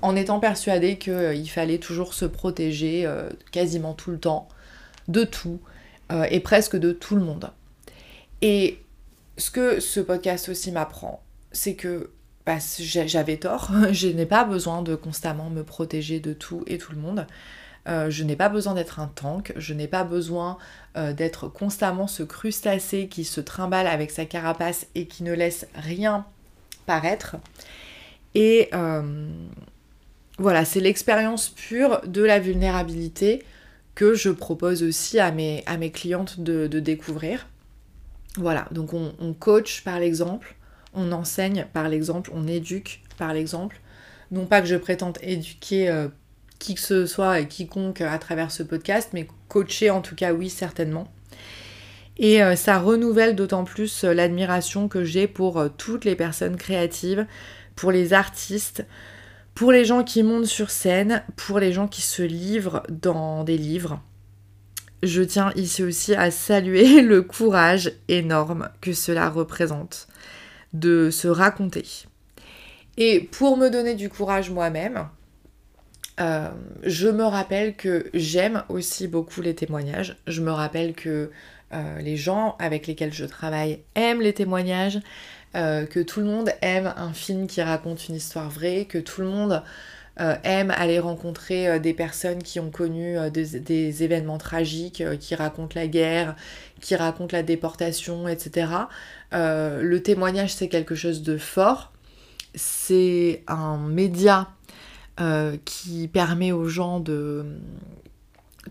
en 0.00 0.14
étant 0.14 0.38
persuadée 0.38 0.96
qu'il 0.96 1.50
fallait 1.50 1.78
toujours 1.78 2.14
se 2.14 2.24
protéger 2.24 3.04
quasiment 3.50 3.94
tout 3.94 4.12
le 4.12 4.18
temps, 4.18 4.46
de 5.08 5.24
tout, 5.24 5.58
et 6.30 6.38
presque 6.38 6.76
de 6.76 6.92
tout 6.92 7.16
le 7.16 7.22
monde. 7.22 7.50
Et 8.40 8.78
ce 9.36 9.50
que 9.50 9.80
ce 9.80 9.98
podcast 9.98 10.48
aussi 10.48 10.70
m'apprend, 10.70 11.20
c'est 11.50 11.74
que 11.74 12.10
bah, 12.48 12.56
j'avais 12.80 13.36
tort, 13.36 13.70
je 13.92 14.08
n'ai 14.08 14.24
pas 14.24 14.42
besoin 14.42 14.80
de 14.80 14.94
constamment 14.94 15.50
me 15.50 15.62
protéger 15.62 16.18
de 16.18 16.32
tout 16.32 16.64
et 16.66 16.78
tout 16.78 16.92
le 16.92 16.98
monde. 16.98 17.26
Euh, 17.86 18.08
je 18.08 18.24
n'ai 18.24 18.36
pas 18.36 18.48
besoin 18.48 18.72
d'être 18.72 19.00
un 19.00 19.06
tank, 19.06 19.52
je 19.56 19.74
n'ai 19.74 19.86
pas 19.86 20.02
besoin 20.02 20.56
euh, 20.96 21.12
d'être 21.12 21.48
constamment 21.48 22.06
ce 22.06 22.22
crustacé 22.22 23.08
qui 23.08 23.24
se 23.24 23.42
trimballe 23.42 23.86
avec 23.86 24.10
sa 24.10 24.24
carapace 24.24 24.86
et 24.94 25.04
qui 25.04 25.24
ne 25.24 25.34
laisse 25.34 25.66
rien 25.74 26.24
paraître. 26.86 27.36
Et 28.34 28.70
euh, 28.72 29.28
voilà, 30.38 30.64
c'est 30.64 30.80
l'expérience 30.80 31.50
pure 31.50 32.00
de 32.06 32.22
la 32.22 32.38
vulnérabilité 32.38 33.42
que 33.94 34.14
je 34.14 34.30
propose 34.30 34.82
aussi 34.82 35.20
à 35.20 35.32
mes, 35.32 35.92
clientes 35.92 36.40
de 36.40 36.66
découvrir. 36.80 37.46
Voilà, 38.38 38.68
donc 38.70 38.94
on, 38.94 39.34
coach 39.34 39.82
par 39.82 39.98
l'exemple, 39.98 40.54
on 40.94 41.12
enseigne 41.12 41.66
par 41.72 41.88
l'exemple, 41.88 42.30
on 42.34 42.46
éduque 42.46 43.02
par 43.18 43.32
l'exemple. 43.32 43.80
Non 44.30 44.46
pas 44.46 44.60
que 44.60 44.66
je 44.66 44.76
prétende 44.76 45.18
éduquer 45.22 45.88
euh, 45.88 46.08
qui 46.58 46.74
que 46.74 46.80
ce 46.80 47.06
soit 47.06 47.40
et 47.40 47.48
quiconque 47.48 48.00
à 48.00 48.18
travers 48.18 48.50
ce 48.50 48.62
podcast, 48.62 49.10
mais 49.12 49.28
coacher 49.48 49.90
en 49.90 50.00
tout 50.00 50.14
cas 50.14 50.32
oui 50.32 50.50
certainement. 50.50 51.08
Et 52.18 52.42
euh, 52.42 52.56
ça 52.56 52.78
renouvelle 52.78 53.36
d'autant 53.36 53.64
plus 53.64 54.04
euh, 54.04 54.12
l'admiration 54.12 54.88
que 54.88 55.04
j'ai 55.04 55.26
pour 55.26 55.64
toutes 55.76 56.04
les 56.04 56.16
personnes 56.16 56.56
créatives, 56.56 57.26
pour 57.76 57.92
les 57.92 58.12
artistes, 58.12 58.84
pour 59.54 59.72
les 59.72 59.84
gens 59.84 60.04
qui 60.04 60.22
montent 60.22 60.46
sur 60.46 60.70
scène, 60.70 61.22
pour 61.36 61.58
les 61.58 61.72
gens 61.72 61.88
qui 61.88 62.02
se 62.02 62.22
livrent 62.22 62.82
dans 62.88 63.44
des 63.44 63.58
livres 63.58 64.00
je 65.02 65.22
tiens 65.22 65.52
ici 65.54 65.82
aussi 65.82 66.14
à 66.14 66.30
saluer 66.30 67.02
le 67.02 67.22
courage 67.22 67.92
énorme 68.08 68.68
que 68.80 68.92
cela 68.92 69.28
représente 69.30 70.08
de 70.72 71.10
se 71.10 71.28
raconter. 71.28 71.84
Et 72.96 73.20
pour 73.20 73.56
me 73.56 73.70
donner 73.70 73.94
du 73.94 74.08
courage 74.08 74.50
moi-même, 74.50 75.08
euh, 76.20 76.48
je 76.82 77.08
me 77.08 77.24
rappelle 77.24 77.76
que 77.76 78.10
j'aime 78.12 78.64
aussi 78.68 79.06
beaucoup 79.06 79.40
les 79.40 79.54
témoignages. 79.54 80.16
Je 80.26 80.42
me 80.42 80.50
rappelle 80.50 80.94
que 80.94 81.30
euh, 81.72 81.98
les 82.00 82.16
gens 82.16 82.56
avec 82.58 82.86
lesquels 82.86 83.12
je 83.12 83.24
travaille 83.24 83.80
aiment 83.94 84.20
les 84.20 84.32
témoignages, 84.32 84.98
euh, 85.54 85.86
que 85.86 86.00
tout 86.00 86.20
le 86.20 86.26
monde 86.26 86.50
aime 86.60 86.92
un 86.96 87.12
film 87.12 87.46
qui 87.46 87.62
raconte 87.62 88.08
une 88.08 88.16
histoire 88.16 88.50
vraie, 88.50 88.86
que 88.86 88.98
tout 88.98 89.20
le 89.20 89.28
monde 89.28 89.62
aime 90.42 90.72
aller 90.72 90.98
rencontrer 90.98 91.78
des 91.78 91.94
personnes 91.94 92.42
qui 92.42 92.58
ont 92.58 92.72
connu 92.72 93.16
des, 93.30 94.02
événements 94.02 94.38
tragiques, 94.38 95.04
qui 95.20 95.36
racontent 95.36 95.78
la 95.78 95.86
guerre, 95.86 96.34
qui 96.80 96.96
racontent 96.96 97.36
la 97.36 97.44
déportation, 97.44 98.26
etc. 98.26 98.66
le 99.32 99.98
témoignage, 99.98 100.54
c'est 100.54 100.68
quelque 100.68 100.94
chose 100.94 101.22
de 101.22 101.38
fort. 101.38 101.92
C'est 102.54 103.44
un 103.46 103.78
média 103.78 104.48
qui 105.64 106.08
permet 106.08 106.52
aux 106.52 106.68
gens 106.68 107.00
de, 107.00 107.44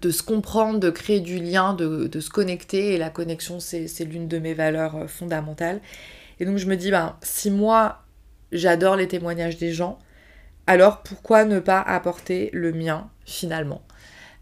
se 0.01 0.23
comprendre, 0.23 0.79
de 0.79 0.89
créer 0.89 1.19
du 1.19 1.39
lien, 1.39 1.73
de, 1.73 2.19
se 2.19 2.29
connecter. 2.29 2.93
Et 2.93 2.97
la 2.97 3.09
connexion, 3.09 3.59
c'est 3.59 4.05
l'une 4.05 4.27
de 4.27 4.39
mes 4.39 4.53
valeurs 4.53 5.09
fondamentales. 5.09 5.81
Et 6.39 6.45
donc 6.45 6.57
je 6.57 6.67
me 6.67 6.75
dis, 6.75 6.91
ben, 6.91 7.15
si 7.21 7.51
moi, 7.51 8.03
j'adore 8.51 8.95
les 8.95 9.07
témoignages 9.07 9.57
des 9.57 9.73
gens, 9.73 9.99
alors 10.67 11.01
pourquoi 11.01 11.45
ne 11.45 11.59
pas 11.59 11.81
apporter 11.81 12.49
le 12.53 12.73
mien 12.73 13.09
finalement? 13.25 13.81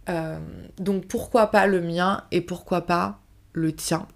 Euh, 0.09 0.39
Donc 0.79 1.07
pourquoi 1.07 1.51
pas 1.51 1.67
le 1.67 1.81
mien 1.81 2.23
et 2.31 2.41
pourquoi 2.41 2.85
pas 2.85 3.19
le 3.53 3.73
tien? 3.73 4.07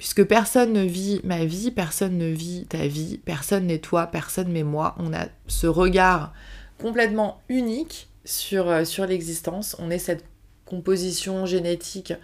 Puisque 0.00 0.24
personne 0.24 0.72
ne 0.72 0.82
vit 0.82 1.20
ma 1.24 1.44
vie, 1.44 1.70
personne 1.70 2.16
ne 2.16 2.28
vit 2.28 2.64
ta 2.66 2.86
vie, 2.86 3.18
personne 3.18 3.66
n'est 3.66 3.80
toi, 3.80 4.06
personne 4.06 4.50
n'est 4.50 4.62
moi. 4.62 4.94
On 4.98 5.12
a 5.12 5.26
ce 5.46 5.66
regard 5.66 6.32
complètement 6.78 7.42
unique 7.50 8.08
sur, 8.24 8.70
euh, 8.70 8.82
l'existence. 9.06 9.76
On 9.78 9.90
est 9.90 9.98
cette 9.98 10.24
composition 10.64 11.44
génétique 11.44 12.14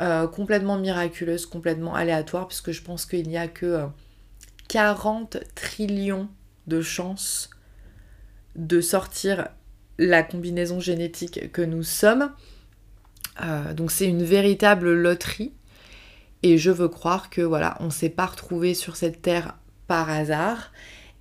euh, 0.00 0.26
complètement 0.26 0.76
miraculeuse, 0.78 1.46
complètement 1.46 1.94
aléatoire, 1.94 2.48
puisque 2.48 2.72
je 2.72 2.82
pense 2.82 3.06
qu'il 3.06 3.28
n'y 3.28 3.38
a 3.38 3.46
que 3.46 3.84
40 4.66 5.36
trillions 5.54 6.28
de 6.66 6.82
chances 6.82 7.50
de 8.56 8.80
sortir 8.80 9.46
la 9.96 10.24
combinaison 10.24 10.80
génétique 10.80 11.52
que 11.52 11.62
nous 11.62 11.84
sommes. 11.84 12.32
Euh, 13.44 13.74
donc 13.74 13.92
c'est 13.92 14.08
une 14.08 14.24
véritable 14.24 14.92
loterie. 14.92 15.52
Et 16.42 16.58
je 16.58 16.70
veux 16.70 16.88
croire 16.88 17.30
que 17.30 17.40
voilà, 17.40 17.76
on 17.80 17.90
s'est 17.90 18.08
pas 18.08 18.26
retrouvé 18.26 18.74
sur 18.74 18.96
cette 18.96 19.22
terre 19.22 19.56
par 19.86 20.10
hasard. 20.10 20.72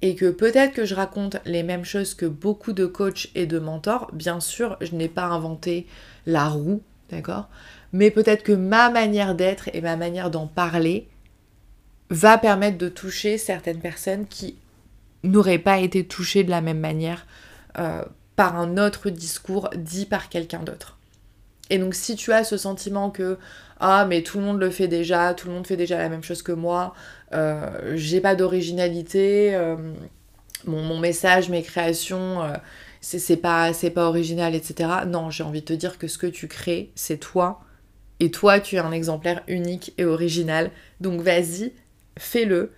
Et 0.02 0.16
que 0.16 0.32
peut-être 0.32 0.74
que 0.74 0.86
je 0.86 0.96
raconte 0.96 1.38
les 1.46 1.62
mêmes 1.62 1.86
choses 1.86 2.16
que 2.16 2.26
beaucoup 2.26 2.74
de 2.74 2.88
coachs 2.88 3.30
et 3.36 3.46
de 3.46 3.60
mentors. 3.60 4.10
Bien 4.14 4.40
sûr, 4.40 4.78
je 4.82 4.96
n'ai 4.96 5.08
pas 5.08 5.26
inventé 5.26 5.86
la 6.26 6.50
roue, 6.50 6.82
d'accord? 7.12 7.50
Mais 7.94 8.10
peut-être 8.10 8.42
que 8.42 8.52
ma 8.52 8.90
manière 8.90 9.36
d'être 9.36 9.70
et 9.74 9.82
ma 9.82 9.98
manière 9.98 10.32
d'en 10.32 10.48
parler 10.48 11.08
va 12.10 12.38
permettre 12.38 12.78
de 12.78 12.90
toucher 12.90 13.38
certaines 13.38 13.80
personnes 13.80 14.26
qui 14.28 14.58
n'aurait 15.24 15.60
pas 15.60 15.80
été 15.80 16.06
touché 16.06 16.44
de 16.44 16.50
la 16.50 16.62
même 16.62 16.80
manière 16.80 17.28
euh, 17.78 18.04
par 18.36 18.58
un 18.58 18.78
autre 18.78 19.10
discours 19.10 19.70
dit 19.76 20.06
par 20.06 20.30
quelqu'un 20.30 20.64
d'autre. 20.64 20.98
Et 21.72 21.80
donc 21.80 21.96
si 21.96 22.16
tu 22.16 22.32
as 22.34 22.44
ce 22.44 22.58
sentiment 22.58 23.10
que 23.10 23.40
ah 23.80 24.06
mais 24.06 24.22
tout 24.22 24.38
le 24.38 24.44
monde 24.44 24.60
le 24.60 24.70
fait 24.70 24.88
déjà, 24.88 25.34
tout 25.34 25.48
le 25.48 25.54
monde 25.56 25.66
fait 25.66 25.78
déjà 25.78 25.98
la 25.98 26.10
même 26.10 26.24
chose 26.24 26.44
que 26.44 26.52
moi, 26.52 26.94
euh, 27.34 27.94
j'ai 27.96 28.22
pas 28.22 28.36
d'originalité, 28.36 29.56
euh, 29.56 29.76
mon, 30.66 31.00
message, 31.00 31.50
mes 31.50 31.64
créations, 31.64 32.42
c'est 33.00 33.38
pas, 33.38 33.72
pas 33.96 34.08
original, 34.08 34.54
etc. 34.54 34.90
Non, 35.08 35.32
j'ai 35.32 35.44
envie 35.44 35.62
de 35.62 35.66
te 35.66 35.74
dire 35.74 35.98
que 35.98 36.08
ce 36.08 36.20
que 36.20 36.28
tu 36.28 36.48
crées, 36.48 36.92
c'est 36.94 37.18
toi. 37.18 37.62
Et 38.20 38.30
toi, 38.30 38.60
tu 38.60 38.76
es 38.76 38.80
un 38.80 38.92
exemplaire 38.92 39.42
unique 39.48 39.94
et 39.98 40.06
original. 40.06 40.70
Donc 41.00 41.22
vas-y, 41.22 41.74
fais-le. 42.20 42.72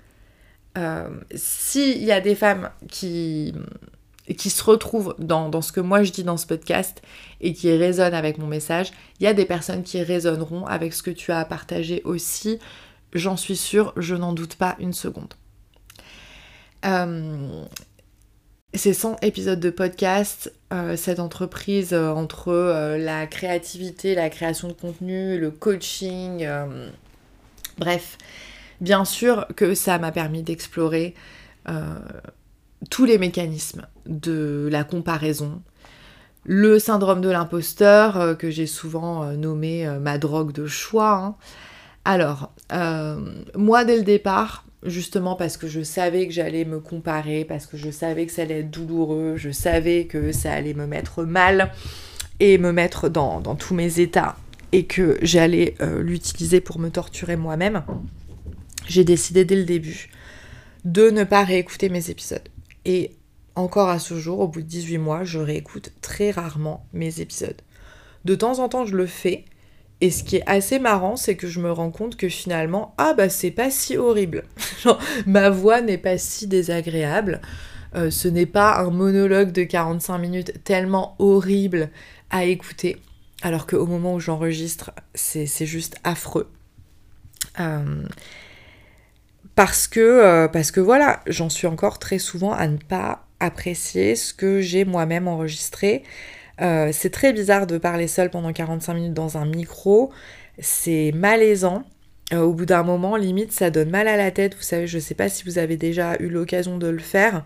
Euh, 0.77 1.09
s'il 1.35 2.01
y 2.01 2.13
a 2.13 2.21
des 2.21 2.35
femmes 2.35 2.69
qui, 2.89 3.53
qui 4.37 4.49
se 4.49 4.63
retrouvent 4.63 5.15
dans, 5.19 5.49
dans, 5.49 5.61
ce 5.61 5.71
que 5.71 5.79
moi 5.79 6.03
je 6.03 6.11
dis 6.11 6.23
dans 6.23 6.37
ce 6.37 6.47
podcast 6.47 7.01
et 7.41 7.53
qui 7.53 7.75
résonnent 7.75 8.13
avec 8.13 8.37
mon 8.37 8.47
message, 8.47 8.91
il 9.19 9.23
y 9.23 9.27
a 9.27 9.33
des 9.33 9.45
personnes 9.45 9.83
qui 9.83 10.01
résonneront 10.01 10.65
avec 10.65 10.93
ce 10.93 11.03
que 11.03 11.11
tu 11.11 11.31
as 11.31 11.39
à 11.39 11.45
partager 11.45 12.01
aussi. 12.05 12.59
J'en 13.13 13.37
suis 13.37 13.57
sûre, 13.57 13.93
je 13.97 14.15
n'en 14.15 14.33
doute 14.33 14.55
pas 14.55 14.75
une 14.79 14.93
seconde. 14.93 15.33
Euh, 16.85 17.63
ces 18.73 18.93
100 18.93 19.17
épisodes 19.21 19.59
de 19.59 19.69
podcast, 19.69 20.53
euh, 20.71 20.95
cette 20.95 21.19
entreprise 21.19 21.93
entre 21.93 22.97
la 22.97 23.27
créativité, 23.27 24.15
la 24.15 24.29
création 24.29 24.67
de 24.67 24.73
contenu, 24.73 25.37
le 25.37 25.51
coaching, 25.51 26.47
bref, 27.77 28.17
Bien 28.83 29.05
sûr 29.05 29.47
que 29.55 29.75
ça 29.75 29.97
m'a 29.97 30.11
permis 30.11 30.43
d'explorer 30.43 31.13
euh, 31.69 31.95
tous 32.89 33.05
les 33.05 33.17
mécanismes 33.17 33.87
de 34.05 34.67
la 34.71 34.83
comparaison, 34.83 35.61
le 36.45 36.79
syndrome 36.79 37.21
de 37.21 37.29
l'imposteur, 37.29 38.17
euh, 38.17 38.33
que 38.35 38.49
j'ai 38.49 38.67
souvent 38.67 39.23
euh, 39.23 39.35
nommé 39.35 39.87
ma 40.01 40.17
drogue 40.17 40.51
de 40.51 40.67
choix. 40.67 41.15
Hein. 41.15 41.35
Alors, 42.05 42.51
moi 43.55 43.85
dès 43.85 43.95
le 43.95 44.03
départ, 44.03 44.65
justement 44.85 45.35
parce 45.35 45.57
que 45.57 45.67
je 45.67 45.81
savais 45.81 46.27
que 46.27 46.33
j'allais 46.33 46.65
me 46.65 46.79
comparer, 46.79 47.45
parce 47.45 47.65
que 47.65 47.77
je 47.77 47.89
savais 47.89 48.25
que 48.25 48.31
ça 48.31 48.43
allait 48.43 48.59
être 48.59 48.71
douloureux, 48.71 49.35
je 49.37 49.51
savais 49.51 50.05
que 50.05 50.31
ça 50.31 50.51
allait 50.51 50.73
me 50.73 50.85
mettre 50.85 51.23
mal 51.23 51.71
et 52.39 52.57
me 52.57 52.71
mettre 52.71 53.09
dans, 53.09 53.41
tous 53.55 53.73
mes 53.73 53.99
états 53.99 54.35
et 54.71 54.85
que 54.85 55.17
j'allais 55.21 55.75
euh, 55.81 56.01
l'utiliser 56.01 56.61
pour 56.61 56.79
me 56.79 56.89
torturer 56.89 57.35
moi-même, 57.35 57.83
j'ai 58.87 59.03
décidé 59.03 59.45
dès 59.45 59.55
le 59.55 59.65
début 59.65 60.09
de 60.83 61.09
ne 61.09 61.23
pas 61.23 61.43
réécouter 61.43 61.89
mes 61.89 62.09
épisodes. 62.09 62.49
Et 62.85 63.11
encore 63.55 63.89
à 63.89 63.99
ce 63.99 64.17
jour, 64.19 64.39
au 64.39 64.47
bout 64.47 64.61
de 64.61 64.67
18 64.67 64.97
mois, 64.97 65.23
je 65.23 65.39
réécoute 65.39 65.91
très 66.01 66.31
rarement 66.31 66.85
mes 66.93 67.21
épisodes. 67.21 67.61
De 68.25 68.35
temps 68.35 68.59
en 68.59 68.69
temps, 68.69 68.85
je 68.85 68.95
le 68.95 69.05
fais. 69.05 69.45
Et 70.01 70.11
ce 70.11 70.23
qui 70.23 70.37
est 70.37 70.43
assez 70.47 70.79
marrant, 70.79 71.15
c'est 71.15 71.35
que 71.35 71.47
je 71.47 71.59
me 71.59 71.71
rends 71.71 71.91
compte 71.91 72.17
que 72.17 72.27
finalement, 72.27 72.93
ah 72.97 73.13
bah 73.13 73.29
c'est 73.29 73.51
pas 73.51 73.71
si 73.71 73.95
horrible. 73.95 74.43
ma 75.25 75.49
voix 75.49 75.81
n'est 75.81 75.97
pas 75.97 76.17
si 76.17 76.47
désagréable. 76.47 77.41
Euh, 77.95 78.09
ce 78.09 78.27
n'est 78.27 78.47
pas 78.47 78.79
un 78.79 78.89
monologue 78.89 79.51
de 79.51 79.63
45 79.63 80.17
minutes 80.17 80.63
tellement 80.63 81.15
horrible 81.19 81.89
à 82.31 82.45
écouter. 82.45 82.97
Alors 83.43 83.67
qu'au 83.67 83.85
moment 83.85 84.15
où 84.15 84.19
j'enregistre, 84.19 84.91
c'est 85.13 85.65
juste 85.65 85.97
affreux. 86.03 86.49
Euh, 87.59 88.03
parce 89.55 89.87
que, 89.87 89.99
euh, 89.99 90.47
parce 90.47 90.71
que 90.71 90.79
voilà, 90.79 91.21
j'en 91.27 91.49
suis 91.49 91.67
encore 91.67 91.99
très 91.99 92.17
souvent 92.19 92.53
à 92.53 92.67
ne 92.67 92.77
pas 92.77 93.25
apprécier 93.39 94.15
ce 94.15 94.33
que 94.33 94.61
j'ai 94.61 94.85
moi-même 94.85 95.27
enregistré. 95.27 96.03
Euh, 96.61 96.89
c'est 96.91 97.09
très 97.09 97.33
bizarre 97.33 97.67
de 97.67 97.77
parler 97.77 98.07
seul 98.07 98.29
pendant 98.29 98.51
45 98.51 98.93
minutes 98.93 99.13
dans 99.13 99.37
un 99.37 99.45
micro. 99.45 100.11
C'est 100.59 101.11
malaisant. 101.13 101.83
Euh, 102.33 102.39
au 102.39 102.53
bout 102.53 102.65
d'un 102.65 102.83
moment, 102.83 103.15
limite, 103.15 103.51
ça 103.51 103.69
donne 103.69 103.89
mal 103.89 104.07
à 104.07 104.17
la 104.17 104.31
tête. 104.31 104.55
Vous 104.55 104.63
savez, 104.63 104.87
je 104.87 104.97
ne 104.97 105.01
sais 105.01 105.15
pas 105.15 105.29
si 105.29 105.43
vous 105.43 105.57
avez 105.59 105.77
déjà 105.77 106.15
eu 106.19 106.29
l'occasion 106.29 106.77
de 106.77 106.87
le 106.87 106.99
faire. 106.99 107.45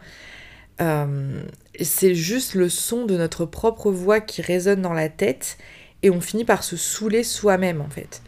c'est 1.82 2.16
juste 2.16 2.54
le 2.54 2.70
son 2.70 3.06
de 3.06 3.18
notre 3.18 3.46
propre 3.46 3.92
voix 3.92 4.22
qui 4.22 4.42
résonne 4.42 4.82
dans 4.82 4.94
la 4.94 5.10
tête 5.10 5.58
et 6.04 6.10
on 6.10 6.22
finit 6.22 6.46
par 6.46 6.64
se 6.64 6.78
saouler 6.78 7.24
soi-même 7.24 7.82
en 7.82 7.90
fait. 7.90 8.22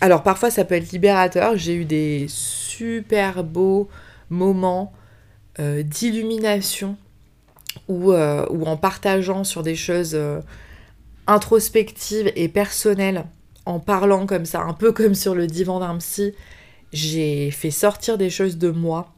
Alors 0.00 0.22
parfois 0.22 0.50
ça 0.50 0.64
peut 0.64 0.74
être 0.74 0.92
libérateur, 0.92 1.56
j'ai 1.56 1.74
eu 1.74 1.84
des 1.84 2.26
super 2.28 3.44
beaux 3.44 3.88
moments 4.28 4.92
euh, 5.60 5.82
d'illumination 5.82 6.96
euh, 7.90 8.46
ou, 8.50 8.64
en 8.64 8.76
partageant 8.76 9.44
sur 9.44 9.62
des 9.62 9.76
choses 9.76 10.14
euh, 10.14 10.40
introspectives 11.26 12.32
et 12.34 12.48
personnelles, 12.48 13.24
en 13.66 13.78
parlant 13.78 14.26
comme 14.26 14.46
ça, 14.46 14.62
un 14.62 14.72
peu 14.72 14.92
comme 14.92 15.14
sur 15.14 15.34
le 15.34 15.46
divan 15.46 15.80
d'un 15.80 15.96
psy, 15.98 16.34
j'ai 16.92 17.50
fait 17.50 17.70
sortir 17.70 18.18
des 18.18 18.30
choses 18.30 18.58
de 18.58 18.70
moi 18.70 19.14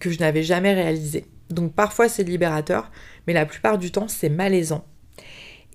que 0.00 0.10
je 0.10 0.18
n'avais 0.18 0.42
jamais 0.42 0.74
réalisées. 0.74 1.26
Donc 1.50 1.74
parfois 1.74 2.08
c'est 2.08 2.24
libérateur, 2.24 2.90
mais 3.26 3.32
la 3.32 3.46
plupart 3.46 3.78
du 3.78 3.90
temps 3.90 4.08
c'est 4.08 4.30
malaisant. 4.30 4.84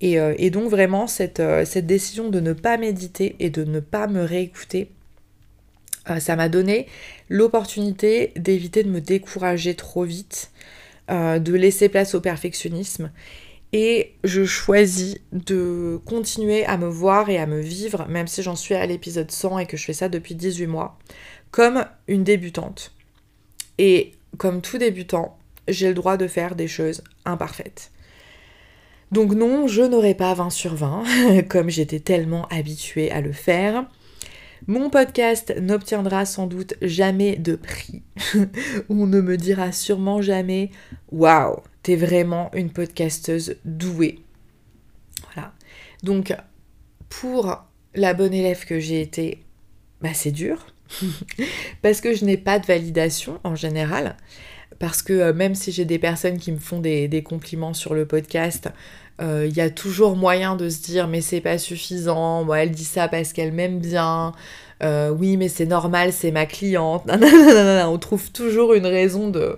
Euh, 0.03 0.35
et, 0.37 0.49
donc 0.49 0.69
vraiment, 0.69 1.05
euh, 1.39 1.65
cette, 1.65 1.85
décision 1.85 2.29
de 2.29 2.39
ne 2.39 2.53
pas 2.53 2.77
méditer 2.77 3.35
et 3.39 3.49
de 3.49 3.63
ne 3.63 3.79
pas 3.79 4.07
me 4.07 4.23
réécouter, 4.23 4.89
euh, 6.09 6.19
ça 6.19 6.35
m'a 6.35 6.49
donné 6.49 6.87
l'opportunité 7.29 8.31
d'éviter 8.35 8.83
de 8.83 8.89
me 8.89 9.01
décourager 9.01 9.75
trop 9.75 10.03
vite, 10.03 10.51
de 11.09 11.53
laisser 11.53 11.87
place 11.87 12.15
au 12.15 12.21
perfectionnisme. 12.21 13.11
Et 13.71 14.13
je 14.25 14.43
choisis 14.43 15.17
de 15.31 15.99
continuer 16.05 16.65
à 16.65 16.77
me 16.77 16.87
voir 16.87 17.29
et 17.29 17.37
à 17.37 17.45
me 17.45 17.59
vivre, 17.59 18.05
même 18.09 18.27
si 18.27 18.43
j'en 18.43 18.57
suis 18.57 18.75
à 18.75 18.85
l'épisode 18.85 19.31
100 19.31 19.59
et 19.59 19.65
que 19.65 19.77
je 19.77 19.85
fais 19.85 19.93
ça 19.93 20.09
depuis 20.09 20.35
18 20.35 20.67
mois, 20.67 20.97
comme 21.51 21.85
une 22.09 22.25
débutante. 22.25 22.93
Et 23.77 24.13
comme 24.37 24.61
tout 24.61 24.77
débutant, 24.77 25.37
j'ai 25.67 25.87
le 25.87 25.93
droit 25.93 26.17
de 26.17 26.27
faire 26.27 26.55
des 26.55 26.67
choses 26.67 27.03
imparfaites. 27.25 27.91
Donc 29.11 29.33
non, 29.33 29.67
je 29.67 29.83
n'aurai 29.83 30.13
pas 30.13 30.33
20 30.33 30.49
sur 30.49 30.75
20, 30.75 31.43
comme 31.49 31.69
j'étais 31.69 31.99
tellement 31.99 32.47
habituée 32.49 33.11
à 33.11 33.21
le 33.21 33.31
faire. 33.31 33.85
Mon 34.65 34.89
podcast 34.89 35.53
n'obtiendra 35.61 36.25
sans 36.25 36.47
doute 36.47 36.73
jamais 36.81 37.35
de 37.35 37.55
prix. 37.55 38.01
On 38.89 39.05
ne 39.05 39.21
me 39.21 39.37
dira 39.37 39.71
sûrement 39.71 40.21
jamais 40.21 40.71
Waouh, 41.11 41.61
t'es 41.83 41.95
vraiment 41.95 42.49
une 42.53 42.71
podcasteuse 42.71 43.57
douée. 43.65 44.19
Voilà. 45.33 45.53
Donc, 46.03 46.35
pour 47.07 47.65
la 47.95 48.13
bonne 48.13 48.33
élève 48.33 48.65
que 48.65 48.79
j'ai 48.79 49.01
été, 49.01 49.43
bah 50.01 50.13
c'est 50.13 50.31
dur. 50.31 50.65
parce 51.81 52.01
que 52.01 52.13
je 52.13 52.25
n'ai 52.25 52.37
pas 52.37 52.59
de 52.59 52.65
validation 52.65 53.39
en 53.43 53.55
général 53.55 54.15
parce 54.79 55.01
que 55.01 55.13
euh, 55.13 55.33
même 55.33 55.55
si 55.55 55.71
j'ai 55.71 55.85
des 55.85 55.99
personnes 55.99 56.37
qui 56.37 56.51
me 56.51 56.59
font 56.59 56.79
des, 56.79 57.23
compliments 57.23 57.73
sur 57.73 57.93
le 57.93 58.05
podcast, 58.05 58.69
il 59.19 59.25
euh, 59.25 59.47
y 59.47 59.61
a 59.61 59.69
toujours 59.69 60.15
moyen 60.15 60.55
de 60.55 60.69
se 60.69 60.81
dire 60.81 61.07
mais 61.07 61.21
c'est 61.21 61.41
pas 61.41 61.57
suffisant, 61.57 62.51
elle 62.53 62.71
dit 62.71 62.83
ça 62.83 63.07
parce 63.07 63.33
qu'elle 63.33 63.51
m'aime 63.51 63.79
bien, 63.79 64.33
euh, 64.83 65.09
oui 65.09 65.37
mais 65.37 65.49
c'est 65.49 65.65
normal, 65.65 66.13
c'est 66.13 66.31
ma 66.31 66.45
cliente, 66.45 67.09
on 67.87 67.97
trouve 67.97 68.31
toujours 68.31 68.73
une 68.73 68.85
raison 68.85 69.29
de, 69.29 69.57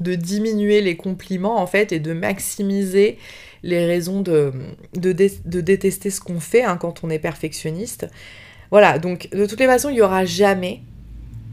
diminuer 0.00 0.80
les 0.80 0.96
compliments 0.96 1.60
en 1.60 1.66
fait 1.66 1.92
et 1.92 2.00
de 2.00 2.12
maximiser 2.12 3.18
les 3.62 3.86
raisons 3.86 4.20
de, 4.20 4.52
de, 4.94 5.12
détester 5.12 6.10
ce 6.10 6.20
qu'on 6.20 6.38
fait 6.38 6.62
hein, 6.62 6.76
quand 6.76 7.02
on 7.02 7.10
est 7.10 7.18
perfectionniste. 7.18 8.06
Voilà, 8.70 9.00
donc 9.00 9.28
de 9.32 9.46
toutes 9.46 9.58
les 9.58 9.66
façons, 9.66 9.88
il 9.88 9.94
n'y 9.94 10.02
aura 10.02 10.24
jamais 10.24 10.82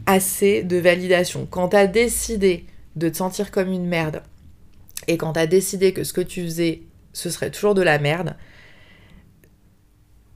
assez 0.06 0.62
de 0.62 0.78
validation. 0.78 1.48
Quand 1.50 1.70
tu 1.70 1.78
as 1.78 1.88
décidé 1.88 2.66
de 2.96 3.10
te 3.10 3.18
sentir 3.18 3.52
comme 3.52 3.72
une 3.72 3.88
merde, 3.88 4.22
et 5.08 5.18
quand 5.18 5.34
t'as 5.34 5.48
décidé 5.48 5.94
que 5.94 6.04
ce 6.04 6.14
que 6.14 6.22
tu 6.22 6.44
faisais, 6.44 6.82
ce 7.14 7.30
serait 7.30 7.52
toujours 7.52 7.76
de 7.76 7.82
la 7.82 8.00
merde, 8.00 8.36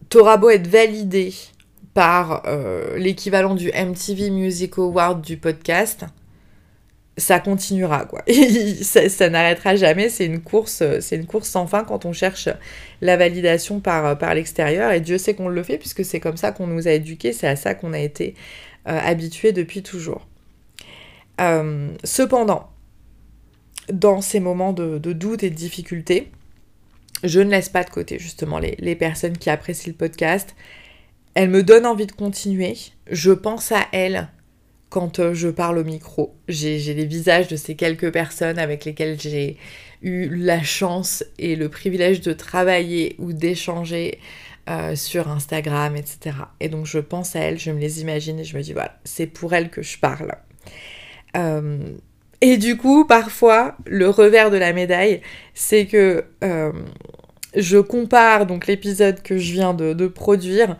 t'auras 0.10 0.38
beau 0.38 0.50
être 0.50 0.67
validé 0.67 1.34
par 1.93 2.43
euh, 2.45 2.98
l'équivalent 2.98 3.56
du 3.56 3.72
MTV 3.72 4.30
Music 4.30 4.78
Award 4.78 5.22
du 5.22 5.38
podcast, 5.38 6.06
ça 7.17 7.39
continuera 7.39 8.06
quoi. 8.06 8.24
ça, 8.82 9.30
n'arrêtera 9.30 9.76
jamais. 9.76 10.08
C'est 10.10 10.26
une 10.26 10.41
course, 10.41 10.84
c'est 11.02 11.15
une 11.15 11.26
course 11.26 11.50
sans 11.50 11.67
fin 11.67 11.84
quand 11.84 12.06
on 12.06 12.13
cherche 12.13 12.48
la 13.02 13.17
validation 13.17 13.82
par, 13.82 14.17
par 14.17 14.34
l'extérieur. 14.34 14.91
Et 14.91 15.02
Dieu 15.02 15.17
sait 15.17 15.34
qu'on 15.34 15.50
le 15.50 15.63
fait 15.63 15.78
puisque 15.78 16.06
c'est 16.06 16.19
comme 16.19 16.38
ça 16.38 16.52
qu'on 16.52 16.67
nous 16.67 16.88
a 16.88 16.91
éduqués, 16.91 17.34
c'est 17.34 17.48
à 17.48 17.56
ça 17.56 17.74
qu'on 17.74 17.91
a 17.91 18.00
été 18.00 18.36
euh, 18.88 18.98
habitués 19.04 19.52
depuis 19.52 19.84
toujours. 19.84 20.29
Euh, 21.39 21.89
cependant, 22.04 22.69
dans 23.91 24.21
ces 24.21 24.39
moments 24.39 24.73
de, 24.73 24.97
doute 24.97 25.43
et 25.43 25.49
de 25.49 25.56
difficulté, 25.56 26.32
je 27.23 27.39
ne 27.39 27.49
laisse 27.49 27.69
pas 27.69 27.84
de 27.84 27.89
côté 27.89 28.19
justement 28.19 28.60
les, 28.60 28.95
personnes 28.95 29.38
qui 29.38 29.49
apprécient 29.49 29.91
le 29.91 29.97
podcast. 29.97 30.56
Elles 31.34 31.49
me 31.49 31.63
donnent 31.63 31.86
envie 31.86 32.08
de 32.08 32.12
continuer. 32.12 32.75
Je 33.10 33.32
pense 33.32 33.71
à 33.71 33.88
elles 33.91 34.30
quand 34.89 35.19
euh, 35.19 35.34
je 35.34 35.47
parle 35.49 35.78
au 35.78 35.84
micro. 35.84 36.36
J'ai 36.47 36.93
les 36.93 37.06
visages 37.06 37.47
de 37.47 37.56
ces 37.56 37.75
quelques 37.75 38.12
personnes 38.12 38.58
avec 38.58 38.86
lesquelles 38.86 39.19
j'ai 39.19 39.58
eu 40.02 40.30
la 40.30 40.63
chance 40.63 41.23
et 41.38 41.56
le 41.56 41.69
privilège 41.69 42.21
de 42.21 42.34
travailler 42.34 43.15
ou 43.19 43.34
d'échanger 43.34 44.19
euh, 44.69 44.95
sur 44.95 45.30
Instagram, 45.30 45.95
etc. 45.95 46.36
Et 46.60 46.69
donc 46.69 46.86
je 46.86 46.99
pense 46.99 47.36
à 47.36 47.39
elles, 47.39 47.60
je 47.60 47.71
me 47.71 47.80
les 47.80 48.02
imagine 48.02 48.39
et 48.39 48.43
je 48.43 48.58
me 48.58 48.62
dis 48.62 48.73
voilà, 48.73 48.99
c'est 49.04 49.28
pour 49.28 49.54
elles 49.54 49.69
que 49.69 49.82
je 49.82 49.97
parle. 49.97 50.36
Euh, 51.38 51.78
et 52.42 52.58
du 52.58 52.78
coup, 52.78 53.06
parfois, 53.06 53.76
le 53.86 54.10
revers 54.10 54.50
de 54.50 54.58
la 54.58 54.74
médaille, 54.74 55.22
c'est 55.54 55.86
que 55.86 56.24
euh, 56.44 56.72
je 57.56 57.78
compare 57.78 58.46
donc 58.46 58.68
l'épisode 58.68 59.22
que 59.22 59.38
je 59.38 59.52
viens 59.52 59.74
de, 59.74 60.08
produire 60.08 60.78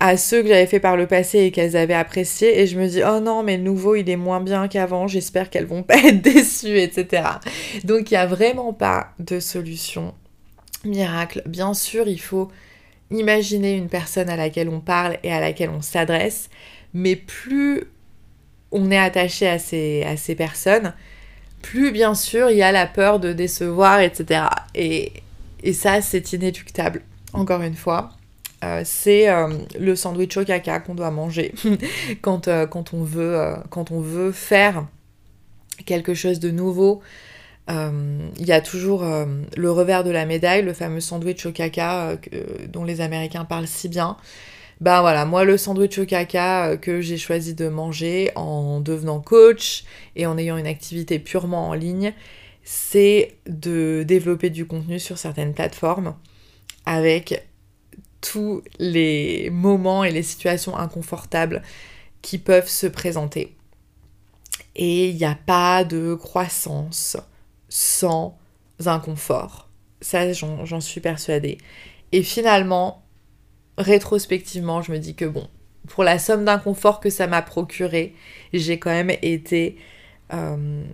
à 0.00 0.16
ceux 0.16 0.42
que 0.42 0.48
j'avais 0.48 0.66
fait 0.66 0.80
par 0.80 0.96
le 0.96 1.06
passé 1.06 1.40
et 1.40 1.50
qu'elles 1.52 1.76
avaient 1.76 1.94
apprécié 1.94 2.60
et 2.60 2.66
je 2.66 2.76
me 2.76 2.88
dis 2.88 3.02
oh 3.06 3.20
non 3.20 3.44
mais 3.44 3.56
le 3.56 3.62
nouveau 3.62 3.94
il 3.94 4.10
est 4.10 4.16
moins 4.16 4.40
bien 4.40 4.66
qu'avant 4.66 5.06
j'espère 5.06 5.48
qu'elles 5.48 5.66
vont 5.66 5.84
pas 5.84 5.94
être 6.04 6.20
déçues 6.20 6.78
etc 6.78 7.22
donc 7.84 8.10
il 8.10 8.14
n'y 8.14 8.18
a 8.18 8.26
vraiment 8.26 8.72
pas 8.72 9.10
de 9.20 9.38
solution 9.38 10.12
miracle. 10.84 11.42
Bien 11.46 11.72
sûr 11.72 12.08
il 12.08 12.20
faut 12.20 12.50
imaginer 13.12 13.76
une 13.76 13.88
personne 13.88 14.28
à 14.28 14.34
laquelle 14.36 14.68
on 14.68 14.80
parle 14.80 15.18
et 15.22 15.32
à 15.32 15.38
laquelle 15.38 15.70
on 15.70 15.82
s'adresse 15.82 16.50
mais 16.94 17.14
plus 17.14 17.84
on 18.72 18.90
est 18.90 18.98
attaché 18.98 19.46
à 19.46 19.58
ces, 19.58 20.02
à 20.04 20.16
ces 20.16 20.34
personnes, 20.34 20.94
plus 21.62 21.92
bien 21.92 22.14
sûr 22.14 22.50
il 22.50 22.56
y 22.56 22.62
a 22.62 22.72
la 22.72 22.86
peur 22.86 23.20
de 23.20 23.32
décevoir, 23.32 24.00
etc. 24.00 24.46
Et, 24.74 25.12
ça, 25.72 26.02
c'est 26.02 26.32
inéluctable, 26.32 27.02
encore 27.32 27.62
une 27.62 27.76
fois. 27.76 28.10
Euh, 28.64 28.82
c'est 28.84 29.28
euh, 29.28 29.48
le 29.78 29.94
sandwich 29.94 30.36
au 30.36 30.44
caca 30.44 30.80
qu'on 30.80 30.94
doit 30.94 31.10
manger 31.12 31.54
quand, 32.20 32.48
euh, 32.48 32.66
quand, 32.66 32.92
on 32.92 33.04
veut, 33.04 33.54
quand 33.70 33.92
on 33.92 34.00
veut 34.00 34.32
faire 34.32 34.86
quelque 35.86 36.14
chose 36.14 36.40
de 36.40 36.50
nouveau. 36.50 37.00
Il 37.68 38.44
y 38.46 38.52
a 38.52 38.60
toujours 38.60 39.02
le 39.56 39.70
revers 39.70 40.04
de 40.04 40.10
la 40.10 40.26
médaille, 40.26 40.62
le 40.62 40.74
fameux 40.74 41.00
sandwich 41.00 41.46
au 41.46 41.52
caca 41.52 42.16
dont 42.68 42.84
les 42.84 43.00
Américains 43.00 43.46
parlent 43.46 43.66
si 43.66 43.88
bien. 43.88 44.18
Ben 44.82 45.00
voilà, 45.00 45.24
moi 45.26 45.44
le 45.44 45.56
sandwich 45.58 45.96
au 45.98 46.06
caca 46.06 46.70
euh, 46.70 46.76
que 46.76 47.00
j'ai 47.00 47.16
choisi 47.16 47.54
de 47.54 47.68
manger 47.68 48.32
en 48.34 48.80
devenant 48.80 49.20
coach 49.20 49.84
et 50.16 50.26
en 50.26 50.36
ayant 50.36 50.56
une 50.56 50.66
activité 50.66 51.20
purement 51.20 51.68
en 51.68 51.74
ligne, 51.74 52.12
c'est 52.64 53.36
de 53.46 54.02
développer 54.04 54.50
du 54.50 54.66
contenu 54.66 54.98
sur 54.98 55.18
certaines 55.18 55.54
plateformes 55.54 56.16
avec 56.84 57.46
tous 58.20 58.64
les 58.80 59.50
moments 59.50 60.02
et 60.02 60.10
les 60.10 60.24
situations 60.24 60.76
inconfortables 60.76 61.62
qui 62.20 62.38
peuvent 62.38 62.68
se 62.68 62.88
présenter. 62.88 63.54
Et 64.74 65.10
il 65.10 65.16
n'y 65.16 65.24
a 65.24 65.38
pas 65.46 65.84
de 65.84 66.16
croissance 66.16 67.16
sans 67.68 68.36
inconfort. 68.84 69.68
Ça, 70.00 70.32
j'en 70.32 70.80
suis 70.80 71.00
persuadée. 71.00 71.58
Et 72.10 72.24
finalement, 72.24 73.01
rétrospectivement, 73.82 74.82
je 74.82 74.92
me 74.92 74.98
dis 74.98 75.14
que 75.14 75.24
bon, 75.24 75.48
pour 75.88 76.04
la 76.04 76.18
somme 76.18 76.44
d'inconfort 76.44 77.00
que 77.00 77.10
ça 77.10 77.26
m'a 77.26 77.42
procuré, 77.42 78.14
j'ai 78.52 78.78
quand 78.78 78.90
même 78.90 79.10
été 79.22 79.76
euh, 80.32 80.84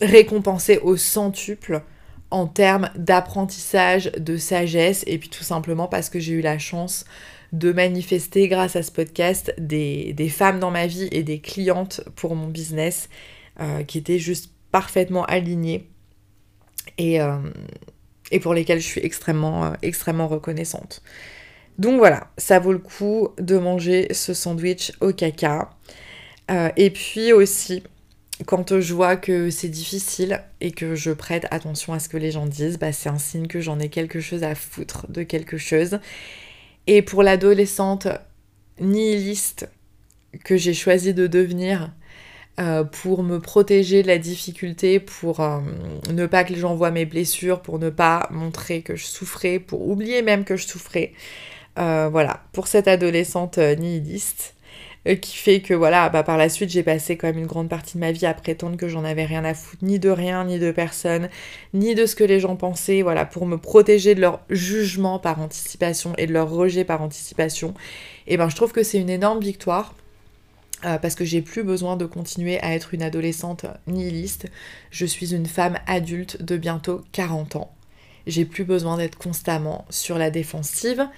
récompensée 0.00 0.78
au 0.78 0.96
centuple 0.96 1.82
en 2.30 2.46
termes 2.46 2.90
d'apprentissage, 2.96 4.10
de 4.12 4.36
sagesse, 4.36 5.04
et 5.06 5.18
puis 5.18 5.28
tout 5.28 5.44
simplement 5.44 5.86
parce 5.86 6.10
que 6.10 6.18
j'ai 6.18 6.34
eu 6.34 6.40
la 6.40 6.58
chance 6.58 7.04
de 7.52 7.72
manifester 7.72 8.48
grâce 8.48 8.74
à 8.74 8.82
ce 8.82 8.90
podcast 8.90 9.54
des, 9.58 10.14
femmes 10.28 10.58
dans 10.58 10.72
ma 10.72 10.88
vie 10.88 11.08
et 11.12 11.22
des 11.22 11.38
clientes 11.38 12.02
pour 12.16 12.34
mon 12.34 12.48
business 12.48 13.08
euh, 13.60 13.84
qui 13.84 13.98
étaient 13.98 14.18
juste 14.18 14.50
parfaitement 14.72 15.24
alignées 15.24 15.88
et, 16.98 17.20
euh, 17.20 17.38
et 18.32 18.40
pour 18.40 18.52
lesquelles 18.52 18.80
je 18.80 18.86
suis 18.86 19.00
extrêmement, 19.04 19.74
extrêmement 19.82 20.26
reconnaissante. 20.26 21.02
Donc 21.78 21.98
voilà, 21.98 22.30
ça 22.38 22.58
vaut 22.58 22.72
le 22.72 22.78
coup 22.78 23.28
de 23.38 23.58
manger 23.58 24.12
ce 24.12 24.34
sandwich 24.34 24.92
au 25.00 25.12
caca. 25.12 25.70
Euh, 26.50 26.70
et 26.76 26.90
puis 26.90 27.32
aussi, 27.32 27.82
quand 28.46 28.80
je 28.80 28.94
vois 28.94 29.16
que 29.16 29.50
c'est 29.50 29.68
difficile 29.68 30.42
et 30.60 30.70
que 30.70 30.94
je 30.94 31.10
prête 31.10 31.46
attention 31.50 31.92
à 31.92 31.98
ce 31.98 32.08
que 32.08 32.16
les 32.16 32.30
gens 32.30 32.46
disent, 32.46 32.78
bah 32.78 32.92
c'est 32.92 33.08
un 33.08 33.18
signe 33.18 33.46
que 33.46 33.60
j'en 33.60 33.78
ai 33.78 33.88
quelque 33.88 34.20
chose 34.20 34.42
à 34.42 34.54
foutre 34.54 35.10
de 35.10 35.22
quelque 35.22 35.58
chose. 35.58 35.98
Et 36.86 37.02
pour 37.02 37.22
l'adolescente 37.22 38.08
nihiliste 38.80 39.68
que 40.44 40.56
j'ai 40.56 40.74
choisi 40.74 41.14
de 41.14 41.26
devenir, 41.26 41.90
euh, 42.58 42.84
pour 42.84 43.22
me 43.22 43.38
protéger 43.38 44.02
de 44.02 44.06
la 44.06 44.16
difficulté, 44.16 44.98
pour 44.98 45.40
euh, 45.40 45.60
ne 46.10 46.24
pas 46.24 46.42
que 46.42 46.54
les 46.54 46.58
gens 46.58 46.74
voient 46.74 46.90
mes 46.90 47.04
blessures, 47.04 47.60
pour 47.60 47.78
ne 47.78 47.90
pas 47.90 48.28
montrer 48.30 48.80
que 48.80 48.96
je 48.96 49.04
souffrais, 49.04 49.58
pour 49.58 49.86
oublier 49.86 50.22
même 50.22 50.44
que 50.44 50.56
je 50.56 50.66
souffrais. 50.66 51.12
Euh, 51.78 52.08
voilà, 52.10 52.40
pour 52.52 52.68
cette 52.68 52.88
adolescente 52.88 53.58
euh, 53.58 53.74
nihiliste, 53.74 54.54
euh, 55.06 55.14
qui 55.14 55.36
fait 55.36 55.60
que 55.60 55.74
voilà, 55.74 56.08
bah, 56.08 56.22
par 56.22 56.38
la 56.38 56.48
suite 56.48 56.70
j'ai 56.70 56.82
passé 56.82 57.18
quand 57.18 57.26
même 57.26 57.38
une 57.38 57.46
grande 57.46 57.68
partie 57.68 57.94
de 57.94 58.00
ma 58.00 58.12
vie 58.12 58.24
à 58.24 58.32
prétendre 58.32 58.78
que 58.78 58.88
j'en 58.88 59.04
avais 59.04 59.26
rien 59.26 59.44
à 59.44 59.52
foutre, 59.52 59.84
ni 59.84 59.98
de 59.98 60.08
rien, 60.08 60.44
ni 60.44 60.58
de 60.58 60.70
personne, 60.70 61.28
ni 61.74 61.94
de 61.94 62.06
ce 62.06 62.16
que 62.16 62.24
les 62.24 62.40
gens 62.40 62.56
pensaient, 62.56 63.02
voilà, 63.02 63.26
pour 63.26 63.44
me 63.44 63.58
protéger 63.58 64.14
de 64.14 64.22
leur 64.22 64.40
jugement 64.48 65.18
par 65.18 65.40
anticipation 65.40 66.14
et 66.16 66.26
de 66.26 66.32
leur 66.32 66.48
rejet 66.50 66.84
par 66.84 67.02
anticipation. 67.02 67.74
Et 68.26 68.38
ben 68.38 68.48
je 68.48 68.56
trouve 68.56 68.72
que 68.72 68.82
c'est 68.82 68.98
une 68.98 69.10
énorme 69.10 69.40
victoire. 69.40 69.94
parce 70.82 71.14
que 71.14 71.24
j'ai 71.24 71.42
plus 71.42 71.64
besoin 71.64 71.96
de 71.96 72.06
continuer 72.06 72.60
à 72.60 72.74
être 72.74 72.94
une 72.94 73.02
adolescente 73.02 73.66
nihiliste. 73.86 74.46
Je 74.90 75.06
suis 75.06 75.34
une 75.34 75.46
femme 75.46 75.78
adulte 75.86 76.42
de 76.42 76.56
bientôt 76.56 77.02
40 77.12 77.56
ans. 77.56 77.76
J'ai 78.26 78.44
plus 78.44 78.64
besoin 78.64 78.96
d'être 78.96 79.16
constamment 79.16 79.84
sur 79.88 80.18
la 80.18 80.30
défensive 80.30 81.08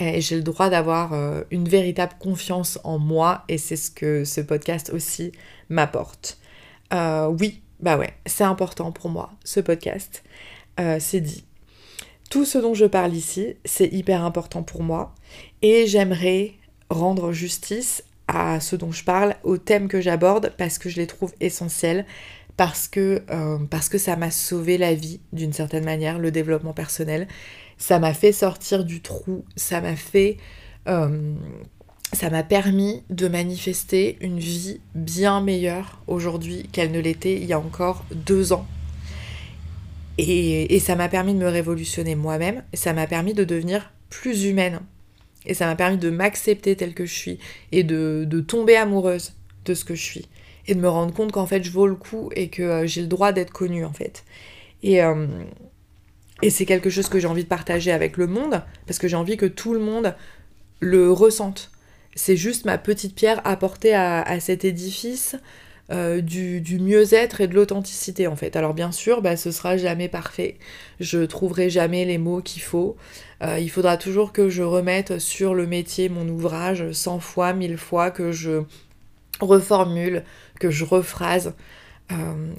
j'ai 0.00 0.36
le 0.36 0.42
droit 0.42 0.70
d'avoir 0.70 1.12
euh, 1.12 1.42
une 1.50 1.68
véritable 1.68 2.14
confiance 2.18 2.78
en 2.84 2.98
moi 2.98 3.44
et 3.48 3.58
c'est 3.58 3.76
ce 3.76 3.90
que 3.90 4.24
ce 4.24 4.40
podcast 4.40 4.90
aussi 4.94 5.32
m'apporte. 5.68 6.38
Euh, 6.92 7.26
oui, 7.26 7.62
bah 7.80 7.98
ouais, 7.98 8.14
c'est 8.26 8.44
important 8.44 8.92
pour 8.92 9.10
moi, 9.10 9.30
ce 9.44 9.60
podcast. 9.60 10.22
Euh, 10.78 10.96
c'est 11.00 11.20
dit. 11.20 11.44
Tout 12.30 12.44
ce 12.44 12.58
dont 12.58 12.74
je 12.74 12.86
parle 12.86 13.14
ici, 13.14 13.56
c'est 13.64 13.88
hyper 13.88 14.24
important 14.24 14.62
pour 14.62 14.82
moi 14.82 15.14
et 15.62 15.86
j'aimerais 15.86 16.54
rendre 16.88 17.32
justice 17.32 18.04
à 18.28 18.60
ce 18.60 18.76
dont 18.76 18.92
je 18.92 19.04
parle, 19.04 19.34
aux 19.42 19.58
thèmes 19.58 19.88
que 19.88 20.00
j'aborde 20.00 20.52
parce 20.56 20.78
que 20.78 20.88
je 20.88 20.96
les 20.96 21.08
trouve 21.08 21.32
essentiels, 21.40 22.06
parce 22.56 22.86
que, 22.86 23.22
parce 23.70 23.88
que 23.88 23.98
ça 23.98 24.14
m'a 24.14 24.30
sauvé 24.30 24.78
la 24.78 24.94
vie 24.94 25.20
d'une 25.32 25.52
certaine 25.52 25.84
manière, 25.84 26.20
le 26.20 26.30
développement 26.30 26.72
personnel 26.72 27.26
ça 27.80 27.98
m'a 27.98 28.14
fait 28.14 28.30
sortir 28.30 28.84
du 28.84 29.00
trou, 29.00 29.44
ça 29.56 29.80
m'a 29.80 29.96
fait... 29.96 30.36
Euh, 30.86 31.34
ça 32.12 32.28
m'a 32.28 32.42
permis 32.42 33.04
de 33.08 33.28
manifester 33.28 34.18
une 34.20 34.40
vie 34.40 34.80
bien 34.96 35.40
meilleure 35.40 36.02
aujourd'hui 36.08 36.68
qu'elle 36.72 36.90
ne 36.90 36.98
l'était 36.98 37.36
il 37.36 37.44
y 37.44 37.52
a 37.52 37.58
encore 37.58 38.04
deux 38.12 38.52
ans. 38.52 38.66
Et, 40.18 40.78
ça 40.80 40.96
m'a 40.96 41.08
permis 41.08 41.34
de 41.34 41.38
me 41.38 41.48
révolutionner 41.48 42.16
moi-même, 42.16 42.64
ça 42.74 42.92
m'a 42.92 43.06
permis 43.06 43.32
de 43.32 43.44
devenir 43.44 43.92
plus 44.10 44.44
humaine. 44.44 44.80
Et 45.46 45.54
ça 45.54 45.66
m'a 45.66 45.76
permis 45.76 45.98
de 45.98 46.10
m'accepter 46.10 46.74
telle 46.74 46.94
que 46.94 47.06
je 47.06 47.14
suis 47.14 47.38
et 47.70 47.84
de, 47.84 48.44
tomber 48.46 48.76
amoureuse 48.76 49.32
de 49.64 49.72
ce 49.72 49.84
que 49.84 49.94
je 49.94 50.02
suis. 50.02 50.28
Et 50.66 50.74
de 50.74 50.80
me 50.80 50.88
rendre 50.88 51.14
compte 51.14 51.32
qu'en 51.32 51.46
fait 51.46 51.62
je 51.62 51.70
vaux 51.70 51.86
le 51.86 51.94
coup 51.94 52.30
et 52.34 52.48
que 52.48 52.62
euh, 52.62 52.86
j'ai 52.86 53.00
le 53.02 53.06
droit 53.06 53.32
d'être 53.32 53.52
connue 53.52 53.84
en 53.84 53.92
fait. 53.92 54.24
Et, 54.82 55.02
euh, 55.02 55.26
et 56.42 56.50
c'est 56.50 56.66
quelque 56.66 56.90
chose 56.90 57.08
que 57.08 57.18
j'ai 57.18 57.26
envie 57.26 57.44
de 57.44 57.48
partager 57.48 57.92
avec 57.92 58.16
le 58.16 58.26
monde, 58.26 58.62
parce 58.86 58.98
que 58.98 59.08
j'ai 59.08 59.16
envie 59.16 59.36
que 59.36 59.46
tout 59.46 59.74
le 59.74 59.80
monde 59.80 60.14
le 60.80 61.12
ressente. 61.12 61.70
C'est 62.14 62.36
juste 62.36 62.64
ma 62.64 62.78
petite 62.78 63.14
pierre 63.14 63.40
apportée 63.44 63.94
à, 63.94 64.40
cet 64.40 64.64
édifice 64.64 65.36
euh, 65.92 66.20
du, 66.20 66.78
mieux-être 66.80 67.40
et 67.40 67.46
de 67.46 67.54
l'authenticité 67.54 68.26
en 68.26 68.36
fait. 68.36 68.56
Alors 68.56 68.74
bien 68.74 68.90
sûr, 68.90 69.22
bah, 69.22 69.36
ce 69.36 69.52
sera 69.52 69.76
jamais 69.76 70.08
parfait. 70.08 70.56
Je 70.98 71.20
trouverai 71.20 71.70
jamais 71.70 72.04
les 72.04 72.18
mots 72.18 72.40
qu'il 72.40 72.62
faut. 72.62 72.96
Euh, 73.42 73.58
il 73.58 73.70
faudra 73.70 73.96
toujours 73.96 74.32
que 74.32 74.48
je 74.48 74.62
remette 74.62 75.18
sur 75.18 75.54
le 75.54 75.66
métier 75.66 76.08
mon 76.08 76.28
ouvrage 76.28 76.90
100 76.90 77.20
fois, 77.20 77.52
1000 77.52 77.76
fois, 77.76 78.10
que 78.10 78.32
je 78.32 78.62
reformule, 79.40 80.24
que 80.58 80.70
je 80.70 80.84
rephrase. 80.84 81.54
Euh, 82.10 82.14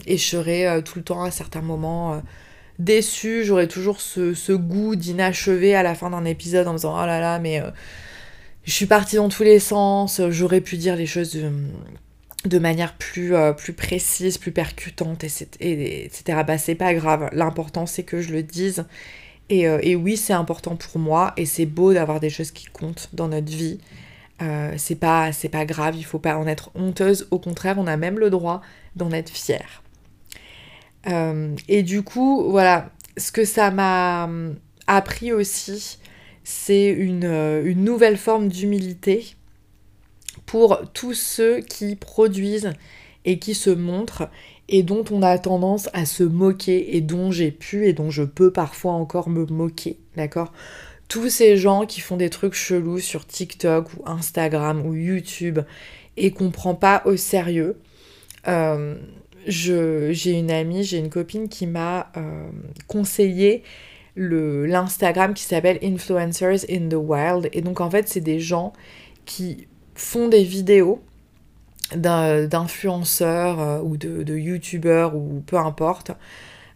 et 0.08 0.18
je 0.18 0.26
serai 0.26 0.82
tout 0.86 0.98
le 0.98 1.04
temps 1.04 1.24
à 1.24 1.32
certains 1.32 1.62
moments 1.62 2.22
déçue, 2.84 3.44
j'aurais 3.44 3.68
toujours 3.68 4.02
ce, 4.02 4.52
goût 4.54 4.96
d'inachevé 4.96 5.76
à 5.76 5.84
la 5.84 5.96
fin 5.96 6.10
d'un 6.10 6.26
épisode 6.26 6.68
en 6.68 6.74
me 6.74 6.78
disant 6.78 6.96
oh 7.02 7.06
là 7.06 7.20
là, 7.20 7.40
mais 7.40 7.62
euh, 7.62 7.70
je 8.64 8.72
suis 8.72 8.86
partie 8.86 9.16
dans 9.18 9.30
tous 9.30 9.44
les 9.44 9.60
sens, 9.60 10.22
j'aurais 10.30 10.62
pu 10.62 10.78
dire 10.78 10.96
les 10.96 11.06
choses 11.06 11.38
de, 12.46 12.60
manière 12.60 12.96
plus, 12.96 13.36
euh, 13.36 13.54
plus 13.54 13.74
précise, 13.74 14.38
plus 14.38 14.52
percutante, 14.52 15.24
etc. 15.24 16.44
Bah, 16.46 16.58
c'est 16.58 16.76
pas 16.76 16.94
grave, 16.94 17.30
l'important 17.34 17.86
c'est 17.86 18.04
que 18.04 18.22
je 18.22 18.32
le 18.32 18.44
dise. 18.44 18.86
Et, 19.50 19.68
euh, 19.68 19.80
et 19.82 19.96
oui, 19.96 20.18
c'est 20.18 20.34
important 20.34 20.76
pour 20.76 21.00
moi 21.00 21.34
et 21.38 21.46
c'est 21.46 21.66
beau 21.66 21.94
d'avoir 21.94 22.20
des 22.20 22.30
choses 22.30 22.52
qui 22.52 22.66
comptent 22.66 23.10
dans 23.14 23.28
notre 23.28 23.52
vie. 23.52 23.80
c'est 24.78 24.96
pas, 24.96 25.30
pas 25.52 25.66
grave, 25.66 25.96
il 25.96 26.04
faut 26.04 26.20
pas 26.20 26.38
en 26.38 26.48
être 26.48 26.72
honteuse, 26.74 27.28
au 27.30 27.38
contraire, 27.38 27.76
on 27.78 27.86
a 27.86 27.96
même 27.96 28.18
le 28.18 28.32
droit 28.32 28.62
d'en 28.96 29.12
être 29.12 29.30
fier. 29.30 29.84
Euh, 31.08 31.56
et 31.68 31.84
du 31.84 32.04
coup, 32.04 32.50
voilà, 32.50 32.92
ce 33.18 33.32
que 33.32 33.46
ça 33.46 33.72
m'a 33.72 34.28
euh, 34.28 34.54
appris 34.88 35.34
aussi, 35.34 35.98
c'est 36.44 36.90
une, 36.90 37.26
euh, 37.26 37.64
une, 37.66 37.84
nouvelle 37.84 38.18
forme 38.18 38.50
d'humilité 38.50 39.36
pour 40.46 40.82
tous 40.94 41.14
ceux 41.14 41.60
qui 41.62 41.96
produisent 41.96 42.74
et 43.26 43.40
qui 43.40 43.54
se 43.54 43.70
montrent 43.70 44.30
et 44.70 44.84
dont 44.84 45.04
on 45.12 45.22
a 45.22 45.38
tendance 45.38 45.90
à 45.94 46.06
se 46.06 46.24
moquer 46.24 46.96
et 46.96 47.02
dont 47.02 47.32
j'ai 47.32 47.52
pu 47.52 47.86
et 47.88 47.94
dont 47.94 48.10
je 48.10 48.24
peux 48.24 48.52
parfois 48.52 48.94
encore 48.94 49.30
me 49.30 49.46
moquer, 49.46 49.98
d'accord? 50.16 50.54
Tous 51.08 51.30
ces 51.30 51.58
gens 51.58 51.86
qui 51.86 52.00
font 52.00 52.16
des 52.16 52.30
trucs 52.30 52.54
chelous 52.54 53.00
sur 53.00 53.28
TikTok 53.28 53.94
ou 53.94 54.04
Instagram 54.06 54.86
ou 54.86 54.94
YouTube 54.94 55.60
et 56.16 56.32
qu'on 56.32 56.52
prend 56.52 56.74
pas 56.74 57.02
au 57.06 57.18
sérieux. 57.18 57.78
Euh, 58.48 58.96
j'ai 59.48 60.32
une 60.32 60.52
amie, 60.52 60.84
j'ai 60.84 60.98
une 60.98 61.10
copine 61.10 61.50
qui 61.50 61.68
m'a 61.68 62.12
euh, 62.18 62.50
conseillé 62.88 63.64
l'Instagram 64.16 65.34
qui 65.34 65.44
s'appelle 65.44 65.80
Influencers 65.82 66.66
in 66.70 66.90
the 66.90 66.96
Wild. 66.96 67.50
Et 67.54 67.62
donc 67.62 67.82
en 67.82 67.90
fait, 67.90 68.08
c'est 68.08 68.22
des 68.22 68.40
gens 68.40 68.74
qui 69.26 69.68
font 69.96 70.28
des 70.28 70.44
vidéos 70.44 71.02
d'influenceurs 71.96 73.60
euh, 73.60 73.80
ou 73.82 73.98
de, 73.98 74.24
de 74.24 74.36
youtubeurs 74.36 75.16
ou 75.16 75.44
peu 75.46 75.58
importe, 75.58 76.12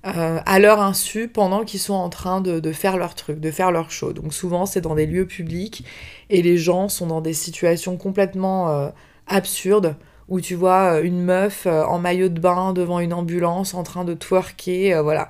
euh, 0.05 0.39
à 0.45 0.59
leur 0.59 0.81
insu 0.81 1.27
pendant 1.27 1.63
qu'ils 1.63 1.79
sont 1.79 1.93
en 1.93 2.09
train 2.09 2.41
de, 2.41 2.59
de, 2.59 2.71
faire 2.71 2.97
leur 2.97 3.15
truc, 3.15 3.39
de 3.39 3.51
faire 3.51 3.71
leur 3.71 3.91
show. 3.91 4.13
Donc 4.13 4.33
souvent 4.33 4.65
c'est 4.65 4.81
dans 4.81 4.95
des 4.95 5.05
lieux 5.05 5.25
publics 5.25 5.85
et 6.29 6.41
les 6.41 6.57
gens 6.57 6.89
sont 6.89 7.07
dans 7.07 7.21
des 7.21 7.33
situations 7.33 7.97
complètement 7.97 8.91
absurdes 9.27 9.95
où 10.27 10.41
tu 10.41 10.55
vois 10.55 10.95
euh, 10.95 11.03
une 11.03 11.21
meuf 11.21 11.65
euh, 11.65 11.83
en 11.83 11.99
maillot 11.99 12.29
de 12.29 12.39
bain 12.39 12.73
devant 12.73 12.99
une 12.99 13.13
ambulance 13.13 13.73
en 13.73 13.83
train 13.83 14.03
de 14.03 14.13
twerker, 14.13 14.93
euh, 14.95 15.01
voilà. 15.01 15.27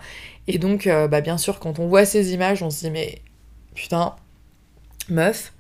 Et 0.47 0.59
donc, 0.59 0.87
bah, 0.87 1.21
bien 1.21 1.39
sûr, 1.39 1.57
quand 1.57 1.79
on 1.79 1.87
voit 1.87 2.05
ces 2.05 2.33
images, 2.33 2.61
on 2.61 2.69
se 2.69 2.81
dit, 2.81 2.91
mais 2.91 3.23
putain, 3.73 4.15
meuf, 5.09 5.53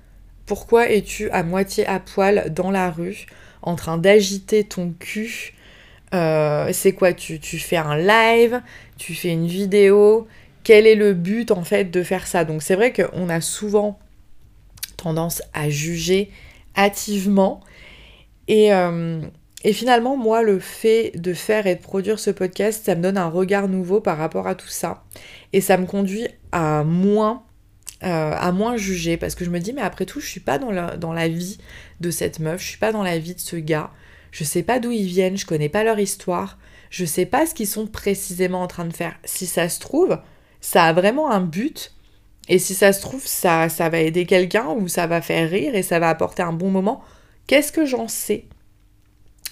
Pourquoi 0.45 0.91
es-tu 0.91 1.27
à 1.31 1.41
moitié 1.41 1.87
à 1.87 1.99
poil 1.99 2.53
dans 2.53 2.69
la 2.69 2.91
rue 2.91 3.25
en 3.63 3.75
train 3.75 3.97
d'agiter 3.97 4.63
ton 4.63 4.93
cul 4.99 5.55
C'est 6.11 6.93
quoi 6.95 7.13
tu, 7.13 7.39
tu 7.39 7.57
fais 7.57 7.77
un 7.77 7.97
live 7.97 8.61
Tu 8.99 9.15
fais 9.15 9.29
une 9.29 9.47
vidéo 9.47 10.27
Quel 10.63 10.85
est 10.85 10.93
le 10.93 11.15
but 11.15 11.49
en 11.49 11.63
fait 11.63 11.85
de 11.85 12.03
faire 12.03 12.27
ça? 12.27 12.45
Donc 12.45 12.61
c'est 12.61 12.75
vrai 12.75 12.93
qu'on 12.93 13.27
a 13.27 13.41
souvent 13.41 13.97
tendance 14.97 15.41
à 15.55 15.67
juger 15.67 16.29
hâtivement 16.77 17.61
et, 18.47 18.73
euh, 18.73 19.21
et 19.63 19.73
finalement, 19.73 20.15
moi, 20.15 20.43
le 20.43 20.59
fait 20.59 21.11
de 21.15 21.33
faire 21.33 21.65
et 21.67 21.75
de 21.75 21.81
produire 21.81 22.19
ce 22.19 22.29
podcast, 22.29 22.85
ça 22.85 22.95
me 22.95 23.01
donne 23.01 23.17
un 23.17 23.29
regard 23.29 23.67
nouveau 23.67 23.99
par 23.99 24.17
rapport 24.17 24.47
à 24.47 24.55
tout 24.55 24.67
ça. 24.67 25.03
Et 25.53 25.61
ça 25.61 25.77
me 25.77 25.85
conduit 25.85 26.27
à 26.51 26.83
moins, 26.83 27.43
euh, 28.03 28.31
à 28.37 28.51
moins 28.51 28.77
juger. 28.77 29.17
Parce 29.17 29.33
que 29.33 29.43
je 29.43 29.49
me 29.49 29.59
dis, 29.59 29.73
mais 29.73 29.81
après 29.81 30.05
tout, 30.05 30.19
je 30.19 30.27
suis 30.27 30.39
pas 30.39 30.59
dans 30.59 30.71
la, 30.71 30.97
dans 30.97 31.13
la 31.13 31.27
vie 31.27 31.57
de 31.99 32.11
cette 32.11 32.39
meuf, 32.39 32.61
je 32.61 32.67
suis 32.67 32.77
pas 32.77 32.91
dans 32.91 33.03
la 33.03 33.17
vie 33.17 33.33
de 33.33 33.39
ce 33.39 33.55
gars. 33.55 33.89
Je 34.31 34.43
sais 34.43 34.63
pas 34.63 34.79
d'où 34.79 34.91
ils 34.91 35.07
viennent, 35.07 35.37
je 35.37 35.45
connais 35.45 35.69
pas 35.69 35.83
leur 35.83 35.97
histoire. 35.97 36.59
Je 36.91 37.05
sais 37.05 37.25
pas 37.25 37.45
ce 37.45 37.55
qu'ils 37.55 37.67
sont 37.67 37.87
précisément 37.87 38.61
en 38.61 38.67
train 38.67 38.85
de 38.85 38.93
faire. 38.93 39.15
Si 39.23 39.47
ça 39.47 39.67
se 39.69 39.79
trouve, 39.79 40.19
ça 40.61 40.83
a 40.83 40.93
vraiment 40.93 41.31
un 41.31 41.41
but. 41.41 41.93
Et 42.47 42.59
si 42.59 42.75
ça 42.75 42.93
se 42.93 43.01
trouve, 43.01 43.25
ça, 43.25 43.69
ça 43.69 43.89
va 43.89 43.99
aider 43.99 44.27
quelqu'un 44.27 44.67
ou 44.67 44.87
ça 44.87 45.07
va 45.07 45.21
faire 45.21 45.49
rire 45.49 45.73
et 45.73 45.81
ça 45.81 45.99
va 45.99 46.09
apporter 46.09 46.43
un 46.43 46.53
bon 46.53 46.69
moment. 46.69 47.03
Qu'est-ce 47.47 47.71
que 47.71 47.85
j'en 47.85 48.07
sais? 48.07 48.45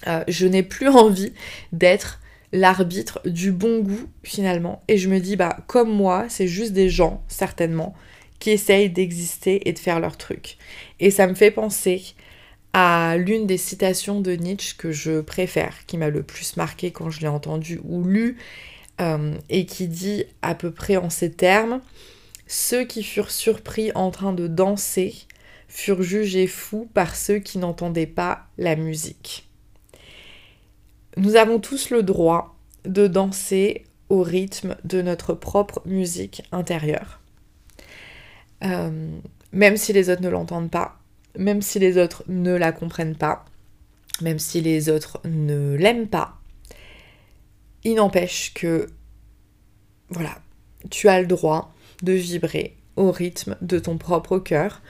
Euh, 0.06 0.24
Je 0.28 0.46
n'ai 0.46 0.62
plus 0.62 0.88
envie 0.88 1.32
d'être 1.72 2.20
l'arbitre 2.52 3.20
du 3.24 3.52
bon 3.52 3.80
goût 3.80 4.08
finalement. 4.22 4.82
Et 4.88 4.96
je 4.96 5.08
me 5.08 5.18
dis, 5.18 5.36
bah 5.36 5.58
comme 5.66 5.92
moi, 5.92 6.26
c'est 6.28 6.48
juste 6.48 6.72
des 6.72 6.88
gens, 6.88 7.22
certainement, 7.28 7.94
qui 8.38 8.50
essayent 8.50 8.90
d'exister 8.90 9.68
et 9.68 9.72
de 9.72 9.78
faire 9.78 10.00
leur 10.00 10.16
truc. 10.16 10.56
Et 11.00 11.10
ça 11.10 11.26
me 11.26 11.34
fait 11.34 11.50
penser 11.50 12.14
à 12.72 13.16
l'une 13.16 13.46
des 13.46 13.56
citations 13.56 14.20
de 14.20 14.32
Nietzsche 14.32 14.74
que 14.76 14.92
je 14.92 15.20
préfère, 15.20 15.86
qui 15.86 15.96
m'a 15.96 16.10
le 16.10 16.22
plus 16.22 16.56
marqué 16.56 16.90
quand 16.90 17.10
je 17.10 17.20
l'ai 17.20 17.28
entendu 17.28 17.80
ou 17.84 18.02
lu, 18.02 18.36
euh, 19.00 19.34
et 19.48 19.64
qui 19.64 19.88
dit 19.88 20.24
à 20.42 20.54
peu 20.54 20.70
près 20.70 20.96
en 20.96 21.10
ces 21.10 21.32
termes, 21.32 21.80
ceux 22.46 22.84
qui 22.84 23.02
furent 23.02 23.30
surpris 23.30 23.90
en 23.94 24.10
train 24.10 24.32
de 24.32 24.46
danser 24.46 25.14
furent 25.74 26.02
jugés 26.02 26.46
fous 26.46 26.88
par 26.94 27.16
ceux 27.16 27.40
qui 27.40 27.58
n'entendaient 27.58 28.06
pas 28.06 28.46
la 28.58 28.76
musique. 28.76 29.48
Nous 31.16 31.34
avons 31.34 31.58
tous 31.58 31.90
le 31.90 32.04
droit 32.04 32.56
de 32.84 33.08
danser 33.08 33.84
au 34.08 34.22
rythme 34.22 34.76
de 34.84 35.02
notre 35.02 35.34
propre 35.34 35.82
musique 35.84 36.44
intérieure. 36.52 37.20
Euh, 38.62 39.18
même 39.50 39.76
si 39.76 39.92
les 39.92 40.10
autres 40.10 40.22
ne 40.22 40.28
l'entendent 40.28 40.70
pas, 40.70 40.96
même 41.36 41.60
si 41.60 41.80
les 41.80 41.98
autres 41.98 42.22
ne 42.28 42.54
la 42.54 42.70
comprennent 42.70 43.16
pas, 43.16 43.44
même 44.20 44.38
si 44.38 44.60
les 44.60 44.88
autres 44.88 45.20
ne 45.24 45.74
l'aiment 45.74 46.08
pas, 46.08 46.38
il 47.82 47.96
n'empêche 47.96 48.54
que, 48.54 48.86
voilà, 50.08 50.38
tu 50.88 51.08
as 51.08 51.20
le 51.20 51.26
droit 51.26 51.74
de 52.02 52.12
vibrer 52.12 52.76
au 52.94 53.10
rythme 53.10 53.56
de 53.60 53.80
ton 53.80 53.98
propre 53.98 54.38
cœur, 54.38 54.80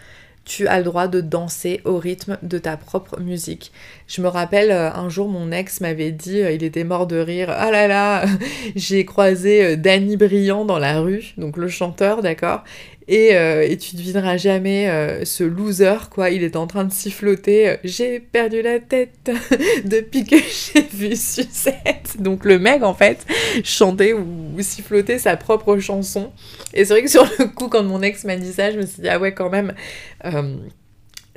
tu 0.44 0.68
as 0.68 0.78
le 0.78 0.84
droit 0.84 1.08
de 1.08 1.20
danser 1.20 1.80
au 1.84 1.98
rythme 1.98 2.38
de 2.42 2.58
ta 2.58 2.76
propre 2.76 3.20
musique. 3.20 3.72
Je 4.06 4.20
me 4.20 4.28
rappelle 4.28 4.70
euh, 4.70 4.92
un 4.92 5.08
jour 5.08 5.28
mon 5.28 5.50
ex 5.50 5.80
m'avait 5.80 6.12
dit, 6.12 6.40
euh, 6.40 6.52
il 6.52 6.62
était 6.62 6.84
mort 6.84 7.06
de 7.06 7.16
rire, 7.16 7.48
ah 7.50 7.70
là 7.70 7.88
là, 7.88 8.24
j'ai 8.76 9.04
croisé 9.04 9.64
euh, 9.64 9.76
Danny 9.76 10.16
Briand 10.16 10.64
dans 10.64 10.78
la 10.78 11.00
rue, 11.00 11.32
donc 11.38 11.56
le 11.56 11.68
chanteur, 11.68 12.22
d'accord, 12.22 12.64
euh, 13.10 13.62
et, 13.62 13.76
tu 13.76 13.96
devineras 13.96 14.36
jamais 14.36 14.88
euh, 14.88 15.24
ce 15.24 15.44
loser, 15.44 16.08
quoi. 16.10 16.30
Il 16.30 16.42
est 16.42 16.56
en 16.56 16.66
train 16.66 16.84
de 16.84 16.92
siffloter. 16.92 17.68
Euh, 17.68 17.76
j'ai 17.84 18.18
perdu 18.18 18.62
la 18.62 18.80
tête 18.80 19.30
depuis 19.84 20.24
que 20.24 20.36
j'ai 20.36 20.82
vu 20.82 21.14
Sucette. 21.16 22.16
Donc 22.18 22.44
le 22.44 22.58
mec, 22.58 22.82
en 22.82 22.94
fait, 22.94 23.26
chantait 23.62 24.14
ou, 24.14 24.26
sifflotait 24.60 25.18
sa 25.18 25.36
propre 25.36 25.78
chanson. 25.78 26.32
Et 26.72 26.84
c'est 26.84 26.94
vrai 26.94 27.02
que 27.02 27.10
sur 27.10 27.24
le 27.38 27.46
coup, 27.46 27.68
quand 27.68 27.82
mon 27.82 28.00
ex 28.02 28.24
m'a 28.24 28.36
dit 28.36 28.52
ça, 28.52 28.70
je 28.70 28.78
me 28.78 28.86
suis 28.86 29.02
dit, 29.02 29.08
ah 29.08 29.18
ouais, 29.18 29.34
quand 29.34 29.50
même, 29.50 29.74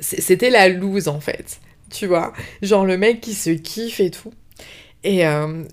c'était 0.00 0.50
la 0.50 0.68
loose, 0.68 1.08
en 1.08 1.20
fait. 1.20 1.60
Tu 1.90 2.06
vois 2.06 2.32
Genre 2.62 2.84
le 2.84 2.98
mec 2.98 3.20
qui 3.20 3.34
se 3.34 3.50
kiffe 3.50 4.00
et 4.00 4.10
tout. 4.10 4.32
Et, 5.04 5.18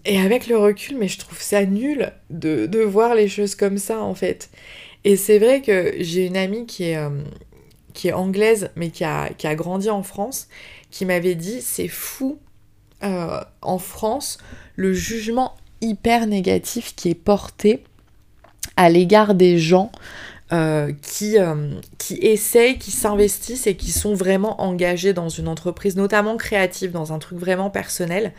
et 0.06 0.20
avec 0.20 0.48
le 0.48 0.58
recul, 0.58 0.98
mais 0.98 1.08
je 1.08 1.18
trouve 1.18 1.41
ça 1.41 1.66
nul 1.66 2.12
de, 2.30 2.68
de 2.68 2.80
voir 2.80 3.16
les 3.16 3.28
choses 3.28 3.56
comme 3.56 3.78
ça, 3.78 4.02
en 4.02 4.14
fait. 4.14 4.50
Et 5.06 5.18
c'est 5.18 5.38
vrai 5.38 5.62
que 5.62 5.93
j'ai 5.99 6.26
une 6.26 6.36
amie 6.36 6.66
qui 6.66 6.86
est, 6.86 6.97
euh, 6.97 7.10
qui 7.93 8.10
est 8.10 8.14
anglaise, 8.14 8.72
mais 8.76 8.89
qui 8.89 9.03
a, 9.03 9.30
qui 9.30 9.45
a 9.45 9.53
grandi 9.53 9.89
en 9.89 10.01
France, 10.01 10.47
qui 10.89 11.06
m'avait 11.06 11.36
dit 11.36 11.62
c'est 11.62 11.88
fou 11.88 12.39
euh, 13.03 13.39
en 13.62 13.78
France 13.78 14.39
le 14.76 14.93
jugement 14.93 15.56
hyper 15.80 16.26
négatif 16.26 16.95
qui 16.95 17.10
est 17.10 17.16
porté 17.16 17.84
à 18.78 18.89
l'égard 18.89 19.36
des 19.36 19.60
gens 19.60 19.91
euh, 20.51 20.91
qui, 21.03 21.36
qui 21.99 22.16
essayent, 22.16 22.80
qui 22.80 22.91
s'investissent 22.91 23.68
et 23.68 23.76
qui 23.76 23.91
sont 23.91 24.16
vraiment 24.16 24.60
engagés 24.62 25.14
dans 25.14 25.30
une 25.30 25.47
entreprise, 25.47 25.95
notamment 25.95 26.36
créative, 26.36 26.91
dans 26.91 27.14
un 27.14 27.20
truc 27.20 27.38
vraiment 27.38 27.70
personnel. 27.70 28.34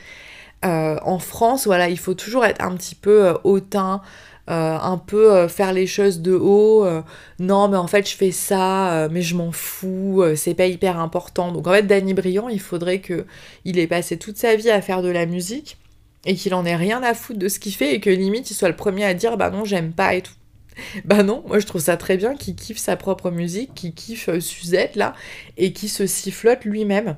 en 0.63 1.19
France, 1.21 1.67
voilà, 1.67 1.89
il 1.89 1.99
faut 1.99 2.15
toujours 2.15 2.45
être 2.45 2.61
un 2.61 2.75
petit 2.75 2.97
peu 2.97 3.37
hautain, 3.45 4.03
euh, 4.49 4.79
un 4.81 4.97
peu 4.97 5.33
euh, 5.35 5.49
faire 5.49 5.73
les 5.73 5.87
choses 5.89 6.21
de 6.21 6.33
haut. 6.33 6.85
Euh, 6.85 7.03
non, 7.41 7.69
mais 7.69 7.77
en 7.77 7.89
fait, 7.89 8.09
je 8.09 8.17
fais 8.17 8.31
ça, 8.31 9.09
mais 9.11 9.23
je 9.23 9.35
m'en 9.35 9.53
fous, 9.53 10.23
c'est 10.37 10.55
pas 10.55 10.67
hyper 10.67 10.99
important. 10.99 11.53
Donc 11.53 11.67
en 11.67 11.73
fait, 11.73 11.83
Danny 11.83 12.15
Briand, 12.15 12.49
il 12.49 12.61
faudrait 12.61 13.01
que 13.01 13.27
il 13.65 13.79
ait 13.79 13.87
passé 13.87 14.17
toute 14.17 14.37
sa 14.37 14.55
vie 14.57 14.71
à 14.71 14.81
faire 14.81 15.03
de 15.03 15.09
la 15.09 15.27
musique 15.27 15.79
et 16.25 16.35
qu'il 16.35 16.55
en 16.55 16.65
ait 16.65 16.77
rien 16.77 17.03
à 17.03 17.15
foutre 17.15 17.39
de 17.39 17.49
ce 17.49 17.59
qu'il 17.59 17.73
fait 17.75 17.95
et 17.95 18.01
que 18.01 18.11
limite 18.11 18.51
il 18.51 18.55
soit 18.55 18.69
le 18.69 18.77
premier 18.77 19.05
à 19.05 19.15
dire 19.15 19.37
bah 19.37 19.51
non, 19.51 19.65
j'aime 19.65 19.93
pas 19.93 20.15
et 20.15 20.23
tout. 20.23 20.33
Bah 21.05 21.23
non, 21.23 21.43
moi 21.47 21.59
je 21.59 21.67
trouve 21.67 21.81
ça 21.81 21.97
très 21.97 22.19
bien 22.19 22.37
qu'il 22.37 22.55
kiffe 22.55 22.79
sa 22.79 22.97
propre 22.97 23.31
musique, 23.31 23.75
qu'il 23.75 23.95
kiffe 23.95 24.39
Suzette 24.41 24.95
là, 24.95 25.15
et 25.57 25.73
qu'il 25.73 25.89
se 25.89 26.07
sifflote 26.07 26.65
lui-même 26.65 27.17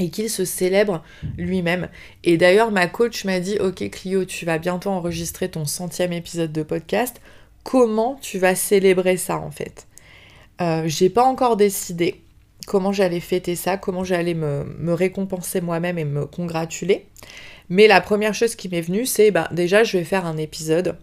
et 0.00 0.10
qu'il 0.10 0.30
se 0.30 0.44
célèbre 0.44 1.04
lui-même. 1.36 1.88
Et 2.24 2.36
d'ailleurs, 2.36 2.72
ma 2.72 2.88
coach 2.88 3.24
m'a 3.24 3.38
dit, 3.38 3.58
ok 3.60 3.88
Clio, 3.90 4.24
tu 4.24 4.46
vas 4.46 4.58
bientôt 4.58 4.90
enregistrer 4.90 5.48
ton 5.48 5.66
centième 5.66 6.12
épisode 6.12 6.52
de 6.52 6.62
podcast. 6.62 7.20
Comment 7.62 8.18
tu 8.20 8.38
vas 8.38 8.54
célébrer 8.54 9.18
ça 9.18 9.38
en 9.38 9.50
fait? 9.50 9.86
Euh, 10.60 10.84
J'ai 10.86 11.10
pas 11.10 11.24
encore 11.24 11.56
décidé 11.56 12.22
comment 12.66 12.92
j'allais 12.92 13.20
fêter 13.20 13.56
ça, 13.56 13.76
comment 13.76 14.04
j'allais 14.04 14.34
me, 14.34 14.92
récompenser 14.94 15.60
moi-même 15.60 15.98
et 15.98 16.04
me 16.04 16.24
congratuler. 16.24 17.06
Mais 17.68 17.86
la 17.86 18.00
première 18.00 18.34
chose 18.34 18.54
qui 18.54 18.68
m'est 18.68 18.80
venue, 18.80 19.06
c'est 19.06 19.30
bah, 19.30 19.48
déjà, 19.52 19.84
je 19.84 19.98
vais 19.98 20.04
faire 20.04 20.24
un 20.24 20.38
épisode 20.38 20.96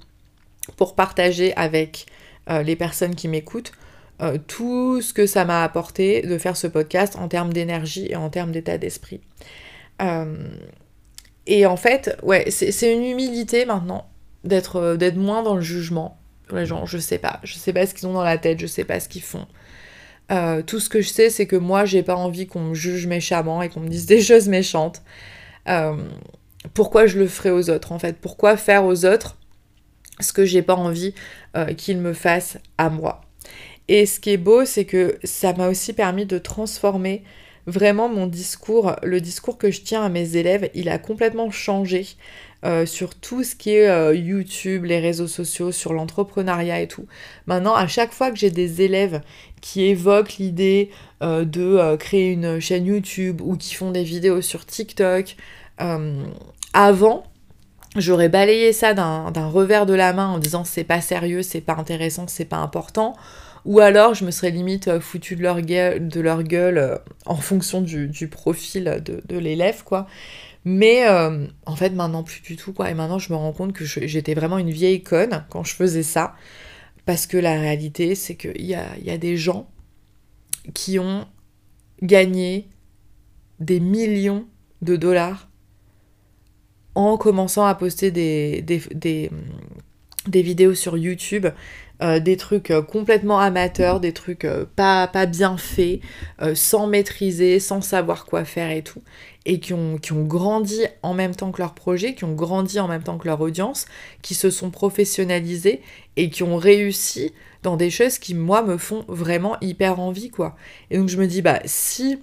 pour 0.76 0.96
partager 0.96 1.56
avec 1.56 2.08
euh, 2.50 2.64
les 2.64 2.76
personnes 2.76 3.16
qui 3.16 3.28
m'écoutent 3.28 3.72
euh, 4.22 4.40
tout 4.48 5.02
ce 5.02 5.14
que 5.14 5.28
ça 5.28 5.46
m'a 5.46 5.64
apporté 5.64 6.24
de 6.24 6.38
faire 6.40 6.58
ce 6.58 6.66
podcast 6.66 7.16
en 7.18 7.28
termes 7.28 7.54
d'énergie 7.54 8.08
et 8.10 8.16
en 8.16 8.30
termes 8.30 8.52
d'état 8.52 8.78
d'esprit. 8.80 9.22
Euh, 10.02 10.50
et 11.46 11.66
en 11.68 11.78
fait, 11.78 12.18
ouais, 12.24 12.50
c'est 12.50 12.92
une 12.92 13.06
humilité 13.06 13.66
maintenant 13.66 14.10
d'être 14.44 14.78
euh, 14.78 14.98
d'être 14.98 15.18
moins 15.18 15.44
dans 15.44 15.56
le 15.56 15.62
jugement. 15.62 16.20
Les 16.52 16.66
gens, 16.66 16.86
je 16.86 16.98
sais 16.98 17.20
pas, 17.20 17.40
je 17.44 17.56
sais 17.56 17.74
pas 17.74 17.86
ce 17.86 17.94
qu'ils 17.94 18.08
ont 18.08 18.14
dans 18.14 18.24
la 18.24 18.38
tête, 18.38 18.60
je 18.60 18.68
sais 18.68 18.86
pas 18.86 19.00
ce 19.00 19.10
qu'ils 19.10 19.22
font. 19.22 19.46
tout 20.66 20.80
ce 20.80 20.90
que 20.90 21.02
je 21.02 21.10
sais, 21.10 21.30
c'est 21.30 21.46
que 21.46 21.56
moi, 21.56 21.86
j'ai 21.86 22.04
pas 22.04 22.16
envie 22.16 22.48
qu'on 22.48 22.62
me 22.62 22.74
juge 22.74 23.06
méchamment 23.08 23.62
et 23.62 23.70
qu'on 23.70 23.82
me 23.82 23.90
dise 23.90 24.06
des 24.08 24.22
choses 24.30 24.48
méchantes. 24.48 25.04
pourquoi 26.74 27.06
je 27.06 27.20
le 27.20 27.28
ferai 27.28 27.52
aux 27.52 27.70
autres 27.70 27.92
en 27.92 28.00
fait? 28.00 28.18
Pourquoi 28.20 28.58
faire 28.58 28.86
aux 28.86 29.06
autres 29.06 29.38
ce 30.20 30.34
que 30.34 30.46
j'ai 30.46 30.62
pas 30.64 30.76
envie 30.76 31.14
qu'ils 31.78 32.00
me 32.00 32.14
fassent 32.14 32.58
à 32.78 32.90
moi? 32.90 33.27
Et 33.88 34.06
ce 34.06 34.20
qui 34.20 34.32
est 34.32 34.38
beau, 34.38 34.66
c'est 34.66 34.86
que 34.86 35.18
ça 35.24 35.54
m'a 35.54 35.70
aussi 35.70 35.94
permis 35.94 36.26
de 36.26 36.38
transformer 36.38 37.24
vraiment 37.68 38.08
mon 38.08 38.28
discours, 38.28 38.96
le 39.04 39.20
discours 39.22 39.58
que 39.58 39.70
je 39.72 39.82
tiens 39.82 40.04
à 40.04 40.10
mes 40.10 40.38
élèves, 40.38 40.70
il 40.74 40.90
a 40.90 40.98
complètement 40.98 41.52
changé 41.52 42.08
euh, 42.66 42.86
sur 42.86 43.14
tout 43.14 43.44
ce 43.44 43.56
qui 43.56 43.72
est 43.72 43.88
euh, 43.88 44.16
YouTube, 44.16 44.86
les 44.86 45.00
réseaux 45.00 45.28
sociaux, 45.28 45.72
sur 45.72 45.94
l'entrepreneuriat 45.94 46.82
et 46.82 46.88
tout. 46.88 47.06
Maintenant, 47.46 47.76
à 47.76 47.86
chaque 47.88 48.14
fois 48.14 48.32
que 48.32 48.38
j'ai 48.38 48.50
des 48.50 48.82
élèves 48.82 49.22
qui 49.62 49.84
évoquent 49.84 50.38
l'idée 50.38 50.90
euh, 51.22 51.46
de 51.46 51.96
créer 51.98 52.32
une 52.32 52.60
chaîne 52.60 52.86
YouTube 52.86 53.42
ou 53.42 53.58
qui 53.58 53.76
font 53.76 53.92
des 53.92 54.04
vidéos 54.04 54.42
sur 54.42 54.66
TikTok, 54.66 55.36
avant, 56.74 57.24
j'aurais 57.96 58.30
balayé 58.30 58.74
ça 58.74 58.96
d'un 58.96 59.48
revers 59.48 59.86
de 59.86 59.94
la 59.94 60.12
main 60.14 60.28
en 60.28 60.40
disant 60.40 60.64
c'est 60.64 60.84
pas 60.84 61.02
sérieux, 61.02 61.44
c'est 61.44 61.62
pas 61.62 61.76
intéressant, 61.76 62.28
c'est 62.28 62.46
pas 62.46 62.58
important. 62.58 63.16
Ou 63.68 63.82
alors 63.82 64.14
je 64.14 64.24
me 64.24 64.32
serais 64.32 64.50
limite 64.50 64.88
euh, 64.88 65.02
foutu 65.02 65.36
de 65.36 65.44
leur 65.44 65.60
gueule, 65.60 66.08
de 66.08 66.22
leur 66.22 66.42
euh, 66.54 66.98
en 67.26 67.36
fonction 67.36 67.82
du, 67.82 68.28
profil 68.30 69.04
de, 69.04 69.38
l'élève, 69.38 69.84
quoi. 69.84 70.08
Mais 70.64 71.06
euh, 71.08 71.48
en 71.66 71.76
fait, 71.76 71.90
maintenant, 71.90 72.24
plus 72.24 72.42
du 72.42 72.56
tout, 72.56 72.72
quoi. 72.72 72.90
Et 72.90 72.94
maintenant, 72.94 73.20
je 73.20 73.32
me 73.32 73.38
rends 73.38 73.52
compte 73.52 73.74
que 73.74 73.84
j'étais 73.84 74.34
vraiment 74.34 74.58
une 74.58 74.70
vieille 74.70 75.04
conne 75.04 75.46
quand 75.50 75.66
je 75.66 75.76
faisais 75.76 76.04
ça. 76.04 76.34
Parce 77.06 77.28
que 77.28 77.38
la 77.38 77.60
réalité, 77.60 78.16
c'est 78.16 78.36
qu'il 78.36 78.66
y 78.66 78.74
a, 78.74 79.18
des 79.18 79.36
gens 79.36 79.70
qui 80.74 80.98
ont 80.98 81.26
gagner 82.02 82.70
des 83.60 83.80
millions 83.82 84.46
de 84.82 84.96
dollars 84.96 85.50
en 86.96 87.18
commençant 87.18 87.66
à 87.66 87.76
poster 87.76 88.12
des, 88.12 88.64
vidéos 90.26 90.74
sur 90.74 90.98
YouTube, 90.98 91.48
euh, 92.04 92.20
des 92.20 92.38
trucs 92.38 92.70
euh, 92.70 92.84
complètement 92.84 93.40
amateurs, 93.40 94.00
des 94.00 94.14
trucs 94.14 94.46
euh, 94.46 94.66
pas, 94.76 95.08
pas 95.08 95.26
bien 95.26 95.58
faits, 95.58 96.00
sans 96.54 96.86
maîtriser, 96.86 97.60
sans 97.60 97.82
savoir 97.82 98.26
quoi 98.26 98.46
faire 98.46 98.70
et 98.70 98.84
tout, 98.84 99.02
et 99.46 99.60
qui 99.60 99.74
ont, 99.74 99.98
qui 99.98 100.14
ont 100.14 100.24
grandi 100.24 100.82
en 101.02 101.16
même 101.16 101.36
temps 101.36 101.52
que 101.52 101.60
leur 101.60 101.74
projet, 101.74 102.14
qui 102.14 102.24
ont 102.24 102.34
grandi 102.34 102.80
en 102.80 102.88
même 102.88 103.02
temps 103.02 103.18
que 103.18 103.28
leur 103.28 103.42
audience, 103.42 103.86
qui 104.22 104.36
se 104.36 104.52
sont 104.52 104.70
professionnalisés 104.70 105.82
et 106.18 106.30
qui 106.30 106.44
ont 106.44 106.58
réussi 106.58 107.34
dans 107.64 107.78
des 107.78 107.90
choses 107.90 108.20
qui, 108.20 108.36
moi, 108.36 108.62
me 108.62 108.78
font 108.78 109.04
vraiment 109.08 109.58
hyper 109.62 110.00
envie, 110.00 110.30
quoi. 110.30 110.56
Et 110.92 110.98
donc 110.98 111.10
je 111.10 111.18
me 111.18 111.26
dis, 111.26 111.42
bah, 111.42 111.60
si 111.66 112.20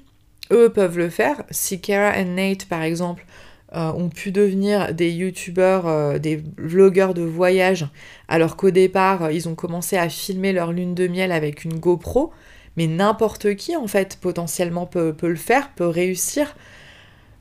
eux 0.53 0.69
peuvent 0.69 0.99
le 0.99 1.11
faire, 1.11 1.43
si 1.51 1.81
Kara 1.81 2.17
et 2.17 2.25
Nate, 2.25 2.67
par 2.67 2.83
exemple, 2.83 3.27
euh, 3.75 3.93
ont 3.93 4.09
pu 4.09 4.31
devenir 4.31 4.95
des 4.95 5.11
youtubeurs, 5.11 5.89
euh, 5.89 6.19
des 6.21 6.41
vlogueurs 6.59 7.13
de 7.13 7.23
voyage, 7.23 7.89
alors 8.29 8.57
qu'au 8.57 8.71
départ, 8.71 9.25
euh, 9.25 9.33
ils 9.33 9.49
ont 9.49 9.57
commencé 9.57 9.97
à 9.97 10.09
filmer 10.09 10.53
leur 10.53 10.71
lune 10.71 10.95
de 10.95 11.09
miel 11.09 11.33
avec 11.33 11.65
une 11.65 11.81
GoPro, 11.81 12.31
mais 12.77 12.87
n'importe 12.87 13.57
qui, 13.57 13.75
en 13.75 13.89
fait, 13.89 14.17
potentiellement 14.21 14.87
peut, 14.87 15.17
le 15.21 15.35
faire, 15.35 15.73
peut 15.75 15.89
réussir. 15.89 16.55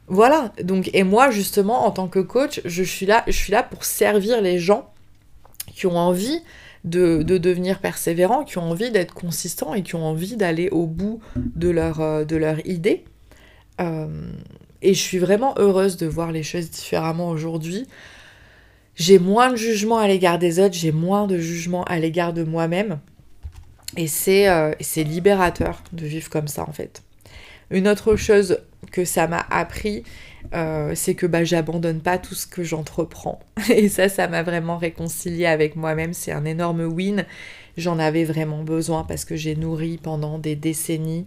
Voilà, 0.08 0.52
donc, 0.64 0.90
et 0.94 1.04
moi, 1.04 1.30
justement, 1.30 1.86
en 1.86 1.92
tant 1.92 2.08
que 2.08 2.20
coach, 2.20 2.62
je 2.66 2.82
suis 2.82 3.06
là, 3.06 3.24
pour 3.70 3.86
servir 3.86 4.42
les 4.42 4.58
gens 4.58 4.92
qui 5.76 5.86
ont 5.86 5.98
envie 5.98 6.42
de, 6.84 7.22
de, 7.22 7.38
devenir 7.38 7.78
persévérants, 7.78 8.44
qui 8.44 8.58
ont 8.58 8.72
envie 8.72 8.90
d'être 8.90 9.14
consistants 9.14 9.76
et 9.76 9.84
qui 9.84 9.94
ont 9.94 10.06
envie 10.06 10.36
d'aller 10.36 10.70
au 10.70 10.88
bout 10.88 11.20
de 11.36 11.70
leur, 11.70 12.26
de 12.26 12.36
leur 12.36 12.66
idée. 12.66 13.06
Et 14.84 14.94
je 14.94 15.00
suis 15.00 15.18
vraiment 15.18 15.56
heureuse 15.58 15.96
de 15.96 16.06
voir 16.06 16.32
les 16.32 16.44
choses 16.44 16.70
différemment 16.70 17.30
aujourd'hui. 17.30 17.88
J'ai 18.96 19.18
moins 19.18 19.50
de 19.50 19.56
jugement 19.56 19.98
à 19.98 20.08
l'égard 20.08 20.38
des 20.38 20.60
autres, 20.60 20.76
j'ai 20.76 20.92
moins 20.92 21.26
de 21.26 21.40
jugement 21.40 21.84
à 21.86 21.98
l'égard 22.00 22.34
de 22.34 22.44
moi-même. 22.44 23.00
Et 23.96 24.08
euh, 24.50 24.74
c'est 24.82 25.04
libérateur 25.04 25.82
de 25.94 26.06
vivre 26.06 26.30
comme 26.30 26.48
ça 26.48 26.68
en 26.68 26.74
fait. 26.74 27.02
Une 27.72 27.88
autre 27.88 28.18
chose 28.18 28.60
que 28.92 29.06
ça 29.06 29.28
m'a 29.28 29.46
appris, 29.50 30.04
euh, 30.54 30.92
c'est 30.96 31.16
que 31.16 31.26
bah, 31.26 31.46
j'abandonne 31.46 32.02
pas 32.02 32.18
tout 32.18 32.36
ce 32.36 32.46
que 32.46 32.64
j'entreprends. 32.64 33.40
Et 33.70 33.88
ça, 33.88 34.10
ça 34.10 34.28
m'a 34.28 34.44
vraiment 34.44 34.78
réconcilié 34.78 35.46
avec 35.46 35.76
moi-même. 35.76 36.14
C'est 36.14 36.34
un 36.34 36.46
énorme 36.46 36.82
win. 36.82 37.26
J'en 37.78 37.98
avais 38.00 38.26
vraiment 38.26 38.64
besoin 38.64 39.06
parce 39.06 39.26
que 39.26 39.36
j'ai 39.36 39.56
nourri 39.56 39.98
pendant 39.98 40.38
des 40.38 40.56
décennies 40.56 41.26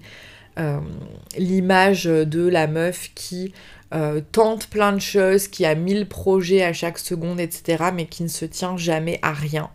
l'image 1.36 2.04
de 2.04 2.48
la 2.48 2.66
meuf 2.66 3.10
qui 3.14 3.52
euh, 3.94 4.20
tente 4.32 4.66
plein 4.66 4.92
de 4.92 5.00
choses, 5.00 5.46
qui 5.46 5.64
a 5.64 5.76
mille 5.76 6.06
projets 6.08 6.64
à 6.64 6.72
chaque 6.72 6.98
seconde, 6.98 7.38
etc., 7.38 7.84
mais 7.94 8.06
qui 8.06 8.24
ne 8.24 8.28
se 8.28 8.44
tient 8.44 8.76
jamais 8.76 9.20
à 9.22 9.32
rien. 9.32 9.70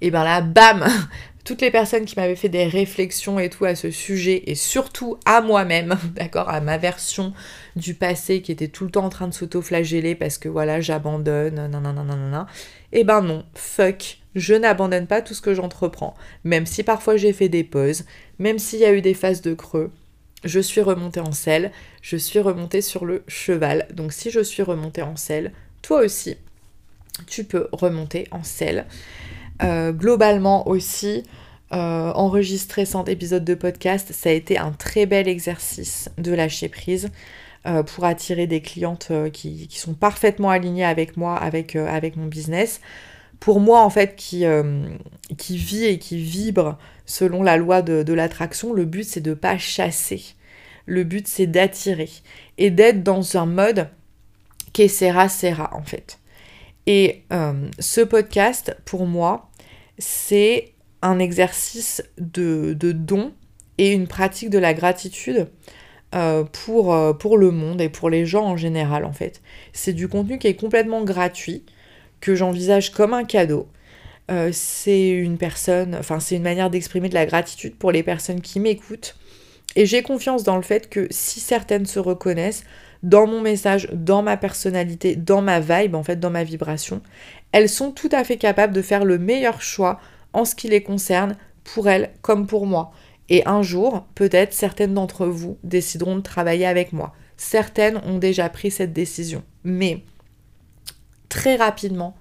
Et 0.00 0.10
ben 0.10 0.24
là, 0.24 0.40
bam 0.40 0.86
Toutes 1.44 1.62
les 1.62 1.70
personnes 1.70 2.04
qui 2.04 2.14
m'avaient 2.16 2.36
fait 2.36 2.50
des 2.50 2.66
réflexions 2.66 3.38
et 3.38 3.48
tout 3.48 3.64
à 3.64 3.74
ce 3.74 3.90
sujet, 3.90 4.42
et 4.46 4.54
surtout 4.54 5.18
à 5.24 5.40
moi-même, 5.40 5.96
d'accord, 6.14 6.48
à 6.50 6.60
ma 6.60 6.76
version 6.76 7.32
du 7.74 7.94
passé 7.94 8.42
qui 8.42 8.52
était 8.52 8.68
tout 8.68 8.84
le 8.84 8.90
temps 8.90 9.06
en 9.06 9.08
train 9.08 9.28
de 9.28 9.34
s'auto-flageller 9.34 10.14
parce 10.14 10.36
que 10.36 10.48
voilà, 10.48 10.80
j'abandonne, 10.80 11.54
nanana, 11.54 12.46
et 12.92 13.02
ben 13.02 13.22
non, 13.22 13.44
fuck, 13.54 14.18
je 14.34 14.54
n'abandonne 14.54 15.06
pas 15.06 15.22
tout 15.22 15.34
ce 15.34 15.40
que 15.40 15.54
j'entreprends. 15.54 16.14
Même 16.44 16.66
si 16.66 16.82
parfois 16.82 17.16
j'ai 17.16 17.32
fait 17.32 17.48
des 17.48 17.64
pauses, 17.64 18.04
même 18.38 18.58
s'il 18.58 18.80
y 18.80 18.84
a 18.84 18.92
eu 18.92 19.00
des 19.00 19.14
phases 19.14 19.40
de 19.40 19.54
creux, 19.54 19.90
je 20.44 20.60
suis 20.60 20.80
remontée 20.80 21.20
en 21.20 21.32
selle, 21.32 21.72
je 22.02 22.16
suis 22.16 22.38
remontée 22.38 22.80
sur 22.80 23.04
le 23.04 23.22
cheval. 23.26 23.88
Donc 23.92 24.12
si 24.12 24.30
je 24.30 24.40
suis 24.40 24.62
remontée 24.62 25.02
en 25.02 25.16
selle, 25.16 25.52
toi 25.82 26.00
aussi, 26.00 26.36
tu 27.26 27.44
peux 27.44 27.68
remonter 27.72 28.26
en 28.30 28.44
selle. 28.44 28.86
Euh, 29.62 29.92
globalement 29.92 30.68
aussi, 30.68 31.24
euh, 31.72 32.12
enregistrer 32.12 32.86
100 32.86 33.08
épisodes 33.08 33.44
de 33.44 33.54
podcast, 33.54 34.12
ça 34.12 34.30
a 34.30 34.32
été 34.32 34.58
un 34.58 34.70
très 34.70 35.06
bel 35.06 35.28
exercice 35.28 36.10
de 36.16 36.32
lâcher 36.32 36.68
prise 36.68 37.10
euh, 37.66 37.82
pour 37.82 38.04
attirer 38.04 38.46
des 38.46 38.62
clientes 38.62 39.10
qui, 39.32 39.68
sont 39.72 39.94
parfaitement 39.94 40.50
alignées 40.50 40.84
avec 40.84 41.16
moi, 41.16 41.36
avec, 41.36 41.74
avec 41.74 42.16
mon 42.16 42.26
business. 42.26 42.80
Pour 43.40 43.60
moi, 43.60 43.82
en 43.82 43.90
fait, 43.90 44.16
qui, 44.16 44.44
qui 45.36 45.56
vit 45.56 45.84
et 45.84 45.98
qui 45.98 46.20
vibre 46.20 46.78
selon 47.08 47.42
la 47.42 47.56
loi 47.56 47.82
de, 47.82 48.12
l'attraction, 48.12 48.72
le 48.72 48.84
but 48.84 49.02
c'est 49.02 49.20
de 49.20 49.34
pas 49.34 49.58
chasser. 49.58 50.22
Le 50.86 51.02
but 51.02 51.26
c'est 51.26 51.46
d'attirer 51.46 52.10
et 52.58 52.70
d'être 52.70 53.02
dans 53.02 53.36
un 53.36 53.46
mode 53.46 53.88
que 54.72 54.86
sera 54.86 55.28
sera 55.28 55.74
en 55.74 55.82
fait. 55.82 56.20
Et 56.86 57.24
euh, 57.32 57.68
ce 57.78 58.00
podcast, 58.00 58.76
pour 58.84 59.06
moi, 59.06 59.50
c'est 59.98 60.72
un 61.02 61.18
exercice 61.18 62.02
de, 62.18 62.74
don 62.74 63.32
et 63.78 63.92
une 63.92 64.06
pratique 64.06 64.50
de 64.50 64.58
la 64.58 64.74
gratitude 64.74 65.48
euh, 66.14 66.44
pour, 66.44 66.94
euh, 66.94 67.12
pour 67.12 67.36
le 67.36 67.50
monde 67.50 67.80
et 67.80 67.88
pour 67.88 68.10
les 68.10 68.26
gens 68.26 68.44
en 68.44 68.56
général 68.56 69.04
en 69.04 69.12
fait. 69.12 69.42
C'est 69.72 69.92
du 69.92 70.08
contenu 70.08 70.38
qui 70.38 70.46
est 70.46 70.56
complètement 70.56 71.04
gratuit, 71.04 71.64
que 72.20 72.34
j'envisage 72.34 72.92
comme 72.92 73.14
un 73.14 73.24
cadeau 73.24 73.68
euh, 74.30 74.50
c'est 74.52 75.08
une 75.08 75.38
personne, 75.38 75.94
enfin 75.94 76.20
c'est 76.20 76.36
une 76.36 76.42
manière 76.42 76.70
d'exprimer 76.70 77.08
de 77.08 77.14
la 77.14 77.26
gratitude 77.26 77.74
pour 77.76 77.92
les 77.92 78.02
personnes 78.02 78.40
qui 78.40 78.60
m'écoutent. 78.60 79.16
Et 79.76 79.86
j'ai 79.86 80.02
confiance 80.02 80.44
dans 80.44 80.56
le 80.56 80.62
fait 80.62 80.90
que 80.90 81.06
si 81.10 81.40
certaines 81.40 81.86
se 81.86 81.98
reconnaissent 81.98 82.64
dans 83.02 83.26
mon 83.26 83.40
message, 83.40 83.88
dans 83.92 84.22
ma 84.22 84.36
personnalité, 84.36 85.14
dans 85.16 85.40
ma 85.40 85.60
vibe, 85.60 85.94
en 85.94 86.02
fait, 86.02 86.18
dans 86.18 86.30
ma 86.30 86.44
vibration, 86.44 87.00
elles 87.52 87.68
sont 87.68 87.92
tout 87.92 88.08
à 88.12 88.24
fait 88.24 88.36
capables 88.36 88.72
de 88.72 88.82
faire 88.82 89.04
le 89.04 89.18
meilleur 89.18 89.62
choix 89.62 90.00
en 90.32 90.44
ce 90.44 90.54
qui 90.54 90.68
les 90.68 90.82
concerne, 90.82 91.36
pour 91.64 91.88
elles 91.88 92.10
comme 92.22 92.46
pour 92.46 92.66
moi. 92.66 92.92
Et 93.28 93.46
un 93.46 93.62
jour, 93.62 94.06
peut-être 94.14 94.52
certaines 94.52 94.94
d'entre 94.94 95.26
vous 95.26 95.58
décideront 95.62 96.16
de 96.16 96.22
travailler 96.22 96.66
avec 96.66 96.92
moi. 96.92 97.14
Certaines 97.36 97.98
ont 97.98 98.18
déjà 98.18 98.48
pris 98.48 98.70
cette 98.70 98.92
décision. 98.92 99.42
Mais 99.64 100.02
très 101.28 101.56
rapidement, 101.56 102.16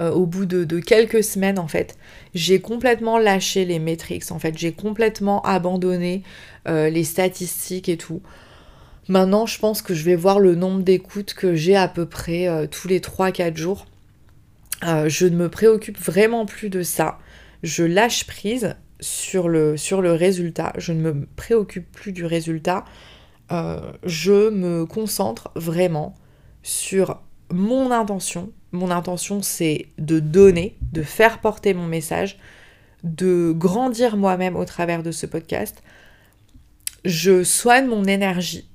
euh, 0.00 0.10
au 0.10 0.24
bout 0.24 0.46
de, 0.46 0.80
quelques 0.80 1.22
semaines 1.22 1.58
en 1.58 1.68
fait, 1.68 1.98
j'ai 2.34 2.60
complètement 2.60 3.18
lâché 3.18 3.66
les 3.66 3.78
métriques 3.78 4.30
en 4.30 4.38
fait, 4.38 4.56
j'ai 4.56 4.72
complètement 4.72 5.42
abandonné 5.42 6.22
euh, 6.68 6.88
les 6.88 7.04
statistiques 7.04 7.88
et 7.88 7.98
tout. 7.98 8.22
Maintenant, 9.08 9.44
je 9.44 9.58
pense 9.58 9.82
que 9.82 9.92
je 9.92 10.04
vais 10.04 10.16
voir 10.16 10.38
le 10.38 10.54
nombre 10.54 10.82
d'écoutes 10.82 11.34
que 11.34 11.54
j'ai 11.54 11.76
à 11.76 11.88
peu 11.88 12.06
près 12.06 12.48
euh, 12.48 12.66
tous 12.66 12.88
les 12.88 13.00
3-4 13.00 13.56
jours. 13.56 13.86
je 14.82 15.26
ne 15.26 15.36
me 15.36 15.50
préoccupe 15.50 15.98
vraiment 15.98 16.46
plus 16.46 16.70
de 16.70 16.82
ça. 16.82 17.18
Je 17.62 17.84
lâche 17.84 18.26
prise 18.26 18.76
sur 19.00 19.48
le, 19.48 19.76
sur 19.76 20.00
le 20.00 20.12
résultat. 20.12 20.72
Je 20.78 20.92
ne 20.92 21.00
me 21.00 21.26
préoccupe 21.36 21.90
plus 21.92 22.12
du 22.12 22.24
résultat. 22.24 22.84
je 23.50 24.48
me 24.48 24.86
concentre 24.86 25.50
vraiment 25.56 26.14
sur 26.62 27.20
mon 27.50 27.90
intention, 27.90 28.52
mon 28.72 28.90
intention, 28.90 29.42
c'est 29.42 29.86
de 29.98 30.20
donner, 30.20 30.76
de 30.92 31.02
faire 31.02 31.40
porter 31.40 31.74
mon 31.74 31.86
message, 31.86 32.38
de 33.02 33.52
grandir 33.56 34.16
moi-même 34.16 34.56
au 34.56 34.64
travers 34.64 35.02
de 35.02 35.10
ce 35.10 35.26
podcast. 35.26 35.82
Je 37.04 37.42
soigne 37.42 37.86
mon 37.86 38.04
énergie. 38.04 38.68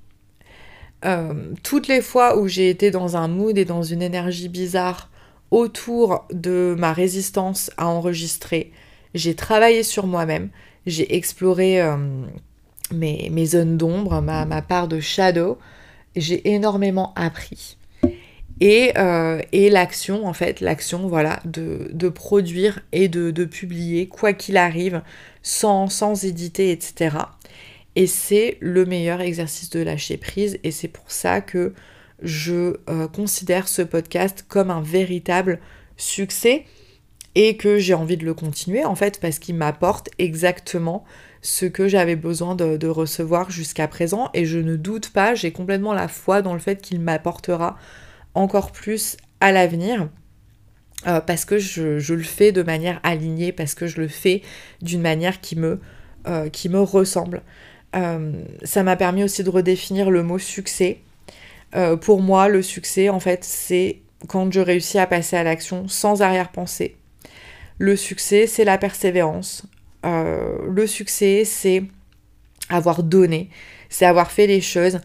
Euh, 1.05 1.53
toutes 1.63 1.88
les 1.88 2.01
fois 2.01 2.38
où 2.38 2.47
j'ai 2.47 2.69
été 2.69 2.89
dans 2.89 3.15
un 3.15 3.28
mood 3.28 3.57
et 3.57 3.65
dans 3.65 3.84
une 3.84 4.01
énergie 4.01 4.49
bizarre 4.49 5.09
autour 5.51 6.26
de 6.32 6.76
ma 6.78 6.91
résistance 6.91 7.69
à 7.78 7.88
enregistrer, 7.88 8.71
j'ai 9.13 9.36
travaillé 9.36 9.84
sur 9.84 10.07
moi-même, 10.07 10.49
j'ai 10.88 11.15
exploré 11.15 11.82
euh, 11.82 11.97
mes, 12.91 13.45
zones 13.45 13.78
d'ombre, 13.78 14.21
ma, 14.21 14.45
ma 14.45 14.61
part 14.61 14.88
de 14.88 14.99
shadow, 14.99 15.59
j'ai 16.15 16.49
énormément 16.53 17.13
appris. 17.15 17.78
Euh, 18.63 19.41
et, 19.51 19.69
l'action, 19.69 20.25
en 20.25 20.33
fait, 20.33 20.61
l'action, 20.61 21.07
voilà, 21.07 21.41
de, 21.45 22.09
produire 22.09 22.81
et 22.91 23.07
de, 23.07 23.45
publier, 23.45 24.07
quoi 24.07 24.33
qu'il 24.33 24.57
arrive, 24.57 25.01
sans, 25.41 26.23
éditer, 26.23 26.71
etc. 26.71 27.17
Et 27.95 28.07
c'est 28.07 28.57
le 28.59 28.85
meilleur 28.85 29.21
exercice 29.21 29.69
de 29.69 29.81
lâcher 29.81 30.17
prise, 30.17 30.59
et 30.63 30.71
c'est 30.71 30.87
pour 30.87 31.11
ça 31.11 31.41
que 31.41 31.73
je 32.21 32.77
euh, 32.89 33.07
considère 33.07 33.67
ce 33.67 33.81
podcast 33.81 34.45
comme 34.47 34.71
un 34.71 34.81
véritable 34.81 35.59
succès 35.97 36.65
et 37.35 37.57
que 37.57 37.77
j'ai 37.77 37.93
envie 37.93 38.15
de 38.15 38.25
le 38.25 38.33
continuer, 38.33 38.85
en 38.85 38.95
fait, 38.95 39.19
parce 39.19 39.39
qu'il 39.39 39.55
m'apporte 39.55 40.09
exactement 40.17 41.03
ce 41.41 41.65
que 41.65 41.89
j'avais 41.89 42.15
besoin 42.15 42.55
de 42.55 42.87
recevoir 42.87 43.51
jusqu'à 43.51 43.87
présent, 43.89 44.29
et 44.33 44.45
je 44.45 44.57
ne 44.57 44.77
doute 44.77 45.09
pas, 45.09 45.35
j'ai 45.35 45.51
complètement 45.51 45.93
la 45.93 46.07
foi 46.07 46.41
dans 46.41 46.53
le 46.53 46.59
fait 46.59 46.81
qu'il 46.81 47.01
m'apportera 47.01 47.77
encore 48.36 48.71
plus 48.71 49.17
à 49.39 49.51
l'avenir. 49.51 50.09
Euh, 51.07 51.19
parce 51.19 51.45
que 51.45 51.59
je, 51.59 52.13
le 52.13 52.23
fais 52.23 52.51
de 52.51 52.63
manière 52.63 52.99
alignée, 53.03 53.51
parce 53.51 53.75
que 53.75 53.86
je 53.86 54.01
le 54.01 54.07
fais 54.07 54.41
d'une 54.81 55.01
manière 55.01 55.41
qui 55.41 55.55
me, 55.55 55.79
euh, 56.27 56.49
qui 56.49 56.69
me 56.69 56.79
ressemble. 56.79 57.41
ça 57.93 58.83
m'a 58.83 58.95
permis 58.95 59.23
aussi 59.23 59.43
de 59.43 59.49
redéfinir 59.49 60.11
le 60.11 60.23
mot 60.23 60.39
succès. 60.39 60.99
pour 62.01 62.21
moi, 62.21 62.49
le 62.49 62.61
succès, 62.61 63.09
en 63.09 63.19
fait, 63.19 63.43
c'est 63.43 63.99
quand 64.27 64.51
je 64.51 64.59
réussis 64.59 64.97
à 64.97 65.07
passer 65.07 65.38
à 65.38 65.43
l'action 65.43 65.88
sans 65.88 66.21
arrière-pensée. 66.21 66.95
Le 67.77 67.95
succès, 67.95 68.47
c'est 68.47 68.65
la 68.65 68.77
persévérance. 68.77 69.63
le 70.03 70.88
succès, 70.88 71.45
c'est 71.45 71.83
avoir 72.69 73.03
donné, 73.03 73.49
c'est 73.89 74.05
avoir 74.05 74.31
fait 74.31 74.47
les 74.47 74.61
choses 74.61 74.99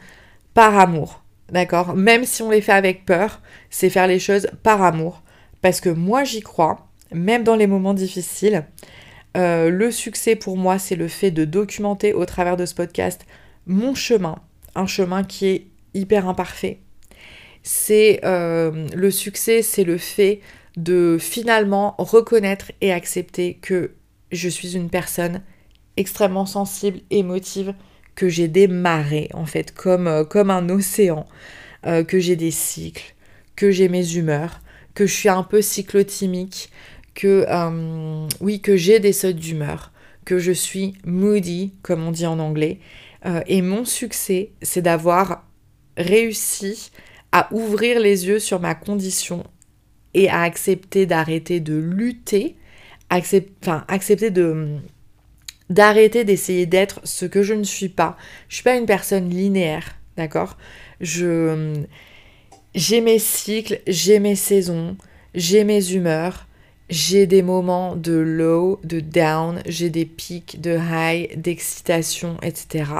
par 0.54 0.78
amour. 0.78 1.19
D'accord 1.50 1.94
Même 1.94 2.24
si 2.24 2.42
on 2.42 2.50
les 2.50 2.60
fait 2.60 2.72
avec 2.72 3.04
peur, 3.04 3.40
c'est 3.70 3.90
faire 3.90 4.06
les 4.06 4.18
choses 4.18 4.48
par 4.62 4.82
amour. 4.82 5.22
Parce 5.62 5.80
que 5.80 5.90
moi, 5.90 6.24
j'y 6.24 6.40
crois, 6.40 6.88
même 7.12 7.44
dans 7.44 7.56
les 7.56 7.66
moments 7.66 7.94
difficiles. 7.94 8.64
Euh, 9.36 9.70
le 9.70 9.90
succès 9.90 10.36
pour 10.36 10.56
moi, 10.56 10.78
c'est 10.78 10.96
le 10.96 11.08
fait 11.08 11.30
de 11.30 11.44
documenter 11.44 12.12
au 12.12 12.24
travers 12.24 12.56
de 12.56 12.66
ce 12.66 12.74
podcast 12.74 13.26
mon 13.66 13.94
chemin, 13.94 14.36
un 14.74 14.86
chemin 14.86 15.22
qui 15.22 15.46
est 15.46 15.66
hyper 15.94 16.28
imparfait. 16.28 16.80
C'est 17.62 18.20
euh, 18.24 18.88
le 18.94 19.10
succès, 19.10 19.62
c'est 19.62 19.84
le 19.84 19.98
fait 19.98 20.40
de 20.76 21.18
finalement 21.20 21.94
reconnaître 21.98 22.72
et 22.80 22.92
accepter 22.92 23.54
que 23.54 23.92
je 24.32 24.48
suis 24.48 24.76
une 24.76 24.88
personne 24.88 25.42
extrêmement 25.96 26.46
sensible, 26.46 27.00
émotive, 27.10 27.74
que 28.20 28.28
j'ai 28.28 28.48
des 28.48 28.68
marées, 28.68 29.30
en 29.32 29.46
fait, 29.46 29.72
comme, 29.72 30.06
euh, 30.06 30.24
comme 30.24 30.50
un 30.50 30.68
océan, 30.68 31.24
euh, 31.86 32.04
que 32.04 32.18
j'ai 32.18 32.36
des 32.36 32.50
cycles, 32.50 33.14
que 33.56 33.70
j'ai 33.70 33.88
mes 33.88 34.14
humeurs, 34.14 34.60
que 34.92 35.06
je 35.06 35.14
suis 35.14 35.30
un 35.30 35.42
peu 35.42 35.62
cyclotimique, 35.62 36.70
que, 37.14 37.46
euh, 37.48 38.28
oui, 38.42 38.60
que 38.60 38.76
j'ai 38.76 39.00
des 39.00 39.14
sautes 39.14 39.36
d'humeur, 39.36 39.90
que 40.26 40.38
je 40.38 40.52
suis 40.52 40.92
moody, 41.06 41.72
comme 41.80 42.06
on 42.06 42.10
dit 42.10 42.26
en 42.26 42.38
anglais. 42.38 42.78
et 43.46 43.62
mon 43.62 43.84
succès, 43.84 44.52
c'est 44.62 44.82
d'avoir 44.82 45.46
réussi 45.96 46.90
à 47.32 47.48
ouvrir 47.52 48.00
les 48.00 48.26
yeux 48.26 48.38
sur 48.38 48.60
ma 48.60 48.74
condition 48.74 49.44
et 50.14 50.28
à 50.28 50.42
accepter 50.42 51.06
d'arrêter 51.06 51.60
de 51.60 51.76
lutter, 51.76 52.56
enfin, 53.10 53.84
accepter 53.88 54.30
de 54.30 54.78
d'arrêter 55.70 56.24
d'essayer 56.24 56.66
d'être 56.66 57.00
ce 57.04 57.24
que 57.24 57.42
je 57.42 57.54
ne 57.54 57.64
suis 57.64 57.88
pas. 57.88 58.18
Je 58.48 58.56
suis 58.56 58.64
pas 58.64 58.76
une 58.76 58.86
personne 58.86 59.30
linéaire, 59.30 59.96
d'accord? 60.16 60.58
Je 61.00 61.84
j'ai 62.74 63.00
mes 63.00 63.18
cycles, 63.18 63.80
j'ai 63.86 64.20
mes 64.20 64.36
saisons, 64.36 64.96
j'ai 65.34 65.64
mes 65.64 65.92
humeurs, 65.92 66.46
j'ai 66.88 67.26
des 67.26 67.42
moments 67.42 67.96
de 67.96 68.12
low, 68.12 68.80
de 68.84 69.00
down, 69.00 69.60
j'ai 69.66 69.90
des 69.90 70.04
pics 70.04 70.60
de 70.60 70.78
high, 70.78 71.40
d'excitation, 71.40 72.36
etc. 72.42 72.92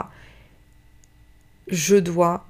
Je 1.68 1.97
dois 1.97 2.45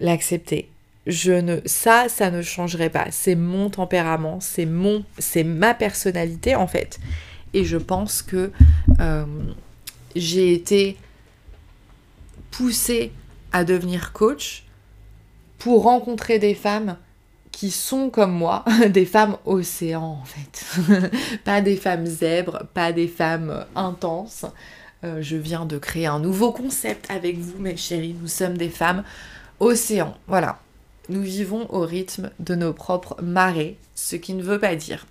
l'accepter. 0.00 0.68
Je 1.06 1.32
ne 1.32 1.60
ça 1.66 2.08
ça 2.08 2.30
ne 2.30 2.40
changerait 2.40 2.90
pas, 2.90 3.08
c'est 3.10 3.34
mon 3.34 3.68
tempérament, 3.68 4.40
c'est 4.40 4.64
mon 4.64 5.04
c'est 5.18 5.44
ma 5.44 5.74
personnalité 5.74 6.54
en 6.54 6.66
fait. 6.66 6.98
Et 7.54 7.64
je 7.64 7.78
pense 7.78 8.20
que 8.20 8.50
euh, 9.00 9.24
j'ai 10.14 10.52
été 10.52 10.98
poussée 12.50 13.12
à 13.52 13.64
devenir 13.64 14.12
coach 14.12 14.64
pour 15.58 15.84
rencontrer 15.84 16.38
des 16.38 16.54
femmes 16.54 16.96
qui 17.52 17.70
sont 17.70 18.10
comme 18.10 18.32
moi, 18.32 18.64
des 18.88 19.06
femmes 19.06 19.36
océans 19.44 20.20
en 20.20 20.24
fait. 20.24 21.10
pas 21.44 21.60
des 21.60 21.76
femmes 21.76 22.06
zèbres, 22.06 22.66
pas 22.74 22.92
des 22.92 23.08
femmes 23.08 23.64
intenses. 23.76 24.44
Euh, 25.04 25.22
je 25.22 25.36
viens 25.36 25.64
de 25.64 25.78
créer 25.78 26.06
un 26.06 26.18
nouveau 26.18 26.50
concept 26.50 27.08
avec 27.10 27.38
vous, 27.38 27.58
mes 27.58 27.76
chéris. 27.76 28.16
Nous 28.20 28.28
sommes 28.28 28.58
des 28.58 28.70
femmes 28.70 29.04
océans. 29.60 30.16
Voilà. 30.26 30.58
Nous 31.08 31.22
vivons 31.22 31.72
au 31.72 31.80
rythme 31.80 32.30
de 32.40 32.54
nos 32.56 32.72
propres 32.72 33.16
marées, 33.22 33.78
ce 33.94 34.16
qui 34.16 34.34
ne 34.34 34.42
veut 34.42 34.58
pas 34.58 34.74
dire 34.74 35.06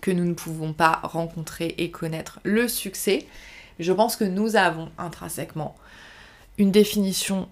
que 0.00 0.10
nous 0.10 0.24
ne 0.24 0.34
pouvons 0.34 0.72
pas 0.72 1.00
rencontrer 1.02 1.74
et 1.78 1.90
connaître 1.90 2.40
le 2.42 2.68
succès. 2.68 3.26
Je 3.78 3.92
pense 3.92 4.16
que 4.16 4.24
nous 4.24 4.56
avons 4.56 4.90
intrinsèquement 4.98 5.74
une 6.58 6.70
définition 6.70 7.48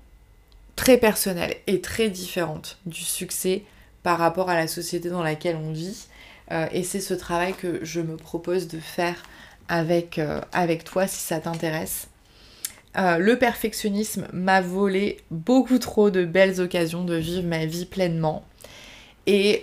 très 0.77 0.99
personnelle 0.99 1.57
et 1.67 1.81
très 1.81 2.09
différente 2.09 2.79
du 2.87 3.03
succès 3.03 3.65
par 4.03 4.19
rapport 4.19 4.49
à 4.49 4.55
la 4.55 4.69
société 4.69 5.11
dans 5.11 5.23
laquelle 5.23 5.57
on 5.57 5.73
vit. 5.73 6.07
Euh, 6.53 6.67
et 6.73 6.83
c'est 6.83 7.01
ce 7.01 7.15
travail 7.15 7.55
que 7.55 7.85
je 7.85 8.01
me 8.01 8.17
propose 8.17 8.69
de 8.69 8.79
faire 8.79 9.17
avec, 9.69 10.19
euh, 10.19 10.41
avec 10.53 10.85
toi 10.85 11.07
si 11.07 11.21
ça 11.21 11.41
t'intéresse. 11.41 12.09
Euh, 12.97 13.19
le 13.19 13.39
perfectionnisme 13.39 14.29
m'a 14.33 14.61
volé 14.61 15.19
beaucoup 15.31 15.79
trop 15.79 16.11
de 16.11 16.25
belles 16.25 16.61
occasions 16.61 17.05
de 17.05 17.17
vivre 17.17 17.47
ma 17.47 17.67
vie 17.67 17.85
pleinement. 17.85 18.45
Et 19.27 19.61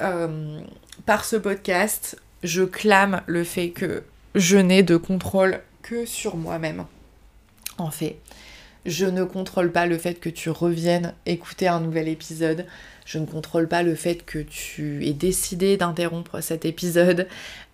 par 1.07 1.25
ce 1.25 1.35
podcast, 1.35 2.17
je 2.45 2.63
clame 2.63 3.21
le 3.25 3.43
fait 3.43 3.69
que 3.69 4.03
je 4.35 4.57
n'ai 4.57 4.83
de 4.83 4.97
contrôle 4.97 5.61
que 5.81 6.05
sur 6.05 6.35
moi-même. 6.35 6.85
En 7.77 7.91
fait, 7.91 8.17
je 8.85 9.05
ne 9.05 9.23
contrôle 9.23 9.71
pas 9.71 9.85
le 9.85 9.97
fait 9.97 10.15
que 10.19 10.29
tu 10.29 10.49
reviennes 10.49 11.13
écouter 11.25 11.67
un 11.67 11.79
nouvel 11.79 12.07
épisode. 12.07 12.65
Je 13.05 13.19
ne 13.19 13.25
contrôle 13.25 13.67
pas 13.67 13.83
le 13.83 13.95
fait 13.95 14.25
que 14.25 14.39
tu 14.39 15.05
aies 15.05 15.13
décidé 15.13 15.77
d'interrompre 15.77 16.41
cet 16.41 16.65
épisode. 16.65 17.27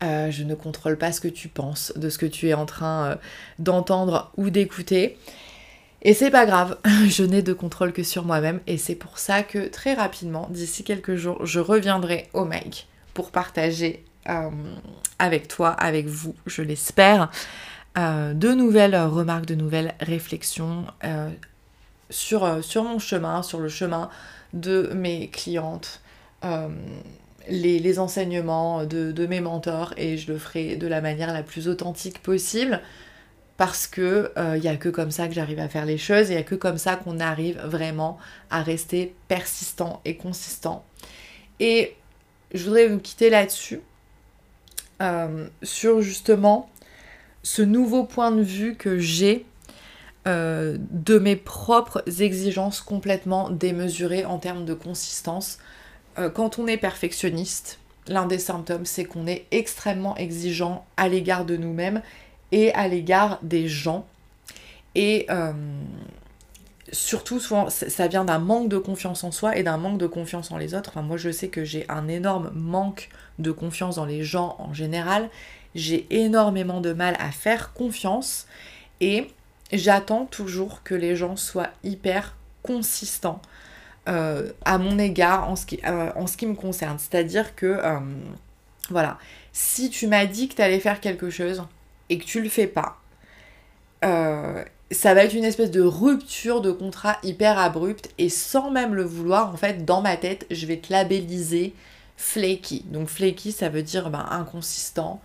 Euh, 0.04 0.32
je 0.32 0.44
ne 0.44 0.56
contrôle 0.56 0.98
pas 0.98 1.12
ce 1.12 1.22
que 1.22 1.28
tu 1.28 1.48
penses 1.48 1.94
de 1.96 2.10
ce 2.10 2.18
que 2.18 2.26
tu 2.26 2.50
es 2.50 2.54
en 2.54 2.66
train 2.66 3.06
euh, 3.06 3.16
d'entendre 3.60 4.32
ou 4.38 4.50
d'écouter. 4.50 5.18
Et 6.02 6.14
c'est 6.14 6.32
pas 6.32 6.46
grave, 6.46 6.78
je 7.08 7.24
n'ai 7.24 7.42
de 7.42 7.54
contrôle 7.54 7.94
que 7.94 8.04
sur 8.04 8.26
moi-même. 8.26 8.60
Et 8.68 8.78
c'est 8.78 8.96
pour 8.96 9.20
ça 9.20 9.44
que 9.44 9.68
très 9.68 9.94
rapidement, 9.94 10.48
d'ici 10.50 10.84
quelques 10.84 11.16
jours, 11.16 11.46
je 11.46 11.60
reviendrai 11.60 12.30
au 12.34 12.46
mic 12.46 12.88
pour 13.14 13.32
partager 13.32 14.04
euh, 14.30 14.50
avec 15.20 15.48
toi, 15.48 15.70
avec 15.70 16.08
vous, 16.08 16.36
je 16.46 16.62
l'espère. 16.62 17.32
Euh, 17.98 18.34
de 18.34 18.50
nouvelles 18.50 18.96
remarques, 18.96 19.46
de 19.46 19.56
nouvelles 19.56 19.96
réflexions 20.00 20.86
euh, 21.04 21.30
sur, 22.10 22.64
sur, 22.64 22.84
mon 22.84 23.00
chemin, 23.00 23.42
sur 23.44 23.60
le 23.60 23.70
chemin 23.70 24.10
de 24.54 24.92
mes 24.94 25.30
clientes, 25.30 26.02
les, 27.50 28.00
enseignements 28.00 28.86
de, 28.86 29.12
de, 29.12 29.26
mes 29.26 29.42
mentors 29.42 29.94
et 29.98 30.18
je 30.18 30.32
le 30.32 30.38
ferai 30.38 30.76
de 30.76 30.88
la 30.88 31.02
manière 31.02 31.34
la 31.34 31.44
plus 31.44 31.68
authentique 31.68 32.22
possible 32.22 32.82
parce 33.58 33.86
que 33.88 34.32
il 34.56 34.62
n'y 34.62 34.68
a 34.68 34.78
que 34.78 34.90
comme 34.90 35.12
ça 35.12 35.28
que 35.28 35.34
j'arrive 35.34 35.60
à 35.60 35.70
faire 35.70 35.86
les 35.86 35.98
choses, 35.98 36.30
il 36.30 36.32
n'y 36.32 36.38
a 36.38 36.44
que 36.44 36.56
comme 36.56 36.78
ça 36.78 36.96
qu'on 36.96 37.20
arrive 37.20 37.60
vraiment 37.64 38.18
à 38.50 38.64
rester 38.64 39.14
persistant 39.28 40.02
et 40.06 40.16
consistant. 40.18 40.84
Et 41.60 41.96
je 42.54 42.64
voudrais 42.64 42.88
vous 42.88 43.00
quitter 43.00 43.30
là-dessus 43.30 43.82
euh, 45.02 45.48
sur 45.64 46.02
justement 46.02 46.70
ce 47.42 47.64
nouveau 47.64 48.04
point 48.04 48.32
de 48.32 48.44
vue 48.44 48.76
que 48.76 49.00
j'ai 49.00 49.46
euh, 50.28 50.78
de 50.92 51.18
mes 51.18 51.36
propres 51.36 52.04
exigences 52.22 52.82
complètement 52.82 53.50
démesurées 53.50 54.26
en 54.26 54.38
termes 54.38 54.64
de 54.64 54.76
consistance. 54.76 55.58
Euh, 56.20 56.30
quand 56.30 56.60
on 56.60 56.68
est 56.68 56.78
perfectionniste, 56.78 57.80
l'un 58.08 58.28
des 58.28 58.38
symptômes, 58.38 58.86
c'est 58.86 59.06
qu'on 59.06 59.26
est 59.26 59.48
extrêmement 59.50 60.16
exigeant 60.18 60.86
à 60.98 61.08
l'égard 61.08 61.46
de 61.46 61.58
nous-mêmes 61.58 62.04
et 62.52 62.72
à 62.74 62.88
l'égard 62.88 63.40
des 63.42 63.68
gens. 63.68 64.06
Et 64.94 65.26
surtout, 66.92 67.40
souvent, 67.40 67.70
ça 67.70 68.08
vient 68.08 68.26
d'un 68.26 68.40
manque 68.40 68.70
de 68.70 68.78
confiance 68.78 69.24
en 69.24 69.32
soi 69.32 69.58
et 69.58 69.64
d'un 69.64 69.78
manque 69.78 69.98
de 69.98 70.08
confiance 70.08 70.52
en 70.52 70.58
les 70.58 70.74
autres. 70.74 71.02
Moi, 71.02 71.18
je 71.18 71.32
sais 71.32 71.48
que 71.48 71.64
j'ai 71.64 71.86
un 71.90 72.08
énorme 72.08 72.52
manque 72.54 73.10
de 73.40 73.52
confiance 73.52 73.96
dans 73.96 74.06
les 74.06 74.24
gens 74.24 74.56
en 74.60 74.74
général. 74.74 75.30
J'ai 75.76 76.06
énormément 76.10 76.82
de 76.82 76.94
mal 76.94 77.16
à 77.20 77.32
faire 77.32 77.74
confiance 77.74 78.46
et 79.00 79.28
j'attends 79.72 80.26
toujours 80.26 80.84
que 80.84 80.96
les 80.96 81.16
gens 81.16 81.36
soient 81.36 81.70
hyper 81.84 82.36
consistants 82.62 83.42
euh, 84.10 84.52
à 84.66 84.78
mon 84.78 85.00
égard 85.00 85.50
en 85.50 85.56
ce 85.56 85.66
qui, 85.66 85.80
euh, 85.86 86.12
en 86.16 86.28
ce 86.28 86.36
qui 86.36 86.46
me 86.46 86.56
concerne. 86.56 87.00
C'est-à-dire 87.00 87.56
que, 87.56 87.66
euh, 87.66 88.00
voilà, 88.90 89.18
si 89.54 89.90
tu 89.90 90.08
m'as 90.08 90.26
dit 90.26 90.50
que 90.50 90.56
tu 90.56 90.62
allais 90.62 90.80
faire 90.80 91.00
quelque 91.00 91.30
chose 91.30 91.64
et 92.10 92.18
que 92.18 92.26
tu 92.26 92.42
le 92.42 92.50
fais 92.50 92.68
pas, 92.68 92.98
ça 94.92 95.14
va 95.14 95.24
être 95.24 95.34
une 95.34 95.46
espèce 95.46 95.72
de 95.72 95.82
rupture 95.82 96.62
de 96.62 96.72
contrat 96.72 97.18
hyper 97.24 97.58
abrupte 97.58 98.10
et 98.18 98.30
sans 98.30 98.72
même 98.72 98.94
le 98.94 99.04
vouloir, 99.04 99.54
en 99.54 99.58
fait, 99.58 99.86
dans 99.86 100.02
ma 100.02 100.18
tête, 100.18 100.46
je 100.52 100.66
vais 100.66 100.78
te 100.78 100.92
labelliser 100.92 101.74
flaky. 102.18 102.86
Donc 102.88 103.08
flaky, 103.08 103.52
ça 103.52 103.70
veut 103.70 103.84
dire 103.84 104.10
ben, 104.10 104.26
inconsistant. 104.30 105.22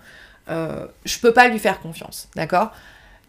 Euh, 0.48 0.86
je 1.04 1.18
peux 1.18 1.32
pas 1.32 1.48
lui 1.48 1.58
faire 1.58 1.80
confiance, 1.80 2.28
d'accord? 2.36 2.72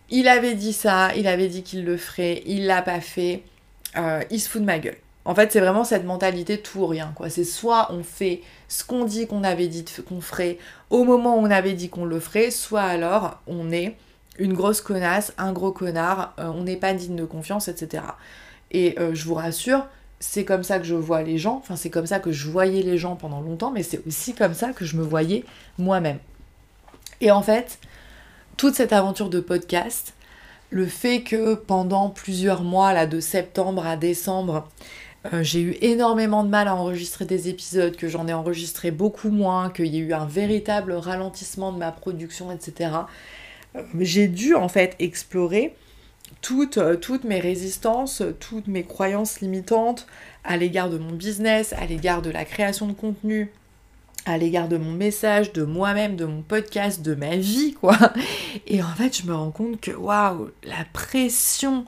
Il 0.09 0.27
avait 0.27 0.53
dit 0.53 0.73
ça, 0.73 1.13
il 1.15 1.27
avait 1.27 1.47
dit 1.47 1.63
qu'il 1.63 1.83
le 1.83 1.97
ferait, 1.97 2.43
il 2.45 2.67
l'a 2.67 2.81
pas 2.81 3.01
fait, 3.01 3.43
euh, 3.97 4.23
il 4.29 4.39
se 4.39 4.47
fout 4.47 4.61
de 4.61 4.65
ma 4.65 4.79
gueule. 4.79 4.97
En 5.25 5.35
fait, 5.35 5.51
c'est 5.51 5.59
vraiment 5.59 5.83
cette 5.83 6.05
mentalité 6.05 6.61
tout 6.61 6.79
ou 6.79 6.87
rien, 6.87 7.11
quoi. 7.15 7.29
C'est 7.29 7.43
soit 7.43 7.91
on 7.91 8.03
fait 8.03 8.41
ce 8.69 8.85
qu'on 8.85 9.03
dit 9.03 9.27
qu'on 9.27 9.43
avait 9.43 9.67
dit 9.67 9.83
qu'on 10.07 10.21
ferait 10.21 10.57
au 10.89 11.03
moment 11.03 11.35
où 11.35 11.39
on 11.39 11.51
avait 11.51 11.73
dit 11.73 11.89
qu'on 11.89 12.05
le 12.05 12.19
ferait, 12.19 12.51
soit 12.51 12.83
alors 12.83 13.41
on 13.47 13.71
est 13.71 13.97
une 14.39 14.53
grosse 14.53 14.81
connasse, 14.81 15.33
un 15.37 15.51
gros 15.51 15.71
connard, 15.71 16.33
on 16.37 16.63
n'est 16.63 16.77
pas 16.77 16.93
digne 16.93 17.15
de 17.15 17.25
confiance, 17.25 17.67
etc. 17.67 18.03
Et 18.71 18.95
je 19.13 19.25
vous 19.25 19.33
rassure, 19.33 19.85
c'est 20.19 20.45
comme 20.45 20.63
ça 20.63 20.79
que 20.79 20.85
je 20.85 20.95
vois 20.95 21.21
les 21.21 21.37
gens, 21.37 21.57
enfin 21.57 21.75
c'est 21.75 21.89
comme 21.89 22.07
ça 22.07 22.19
que 22.19 22.31
je 22.31 22.49
voyais 22.49 22.81
les 22.81 22.97
gens 22.97 23.15
pendant 23.15 23.41
longtemps, 23.41 23.71
mais 23.71 23.83
c'est 23.83 24.05
aussi 24.07 24.33
comme 24.33 24.53
ça 24.53 24.73
que 24.73 24.85
je 24.85 24.97
me 24.97 25.03
voyais 25.03 25.45
moi-même. 25.77 26.19
Et 27.21 27.31
en 27.31 27.41
fait, 27.41 27.79
toute 28.57 28.75
cette 28.75 28.93
aventure 28.93 29.29
de 29.29 29.39
podcast, 29.39 30.13
le 30.69 30.85
fait 30.85 31.21
que 31.21 31.55
pendant 31.55 32.09
plusieurs 32.09 32.63
mois, 32.63 32.93
là, 32.93 33.05
de 33.05 33.19
septembre 33.19 33.85
à 33.85 33.95
décembre, 33.95 34.67
euh, 35.33 35.43
j'ai 35.43 35.61
eu 35.61 35.77
énormément 35.81 36.43
de 36.43 36.49
mal 36.49 36.67
à 36.67 36.75
enregistrer 36.75 37.25
des 37.25 37.49
épisodes, 37.49 37.95
que 37.95 38.07
j'en 38.07 38.27
ai 38.27 38.33
enregistré 38.33 38.91
beaucoup 38.91 39.29
moins, 39.29 39.69
qu'il 39.69 39.87
y 39.87 39.97
a 39.97 40.01
eu 40.01 40.13
un 40.13 40.25
véritable 40.25 40.93
ralentissement 40.93 41.71
de 41.71 41.77
ma 41.77 41.91
production, 41.91 42.51
etc. 42.51 42.91
J'ai 43.99 44.27
dû 44.27 44.55
en 44.55 44.69
fait 44.69 44.95
explorer 44.99 45.75
toutes, 46.41 46.77
euh, 46.77 46.95
toutes 46.95 47.23
mes 47.23 47.39
résistances, 47.39 48.21
toutes 48.39 48.67
mes 48.67 48.83
croyances 48.83 49.41
limitantes 49.41 50.07
à 50.43 50.57
l'égard 50.57 50.89
de 50.89 50.97
mon 50.97 51.11
business, 51.13 51.73
à 51.73 51.85
l'égard 51.85 52.21
de 52.21 52.29
la 52.29 52.45
création 52.45 52.87
de 52.87 52.93
contenu, 52.93 53.51
à 54.25 54.37
l'égard 54.37 54.67
de 54.67 54.77
mon 54.77 54.91
message, 54.91 55.53
de 55.53 55.63
moi-même, 55.63 56.15
de 56.15 56.25
mon 56.25 56.41
podcast, 56.41 57.01
de 57.01 57.15
ma 57.15 57.37
vie, 57.37 57.73
quoi. 57.73 57.97
Et 58.67 58.81
en 58.81 58.93
fait, 58.95 59.17
je 59.17 59.25
me 59.25 59.33
rends 59.33 59.51
compte 59.51 59.79
que, 59.79 59.91
waouh, 59.91 60.49
la 60.63 60.85
pression 60.93 61.85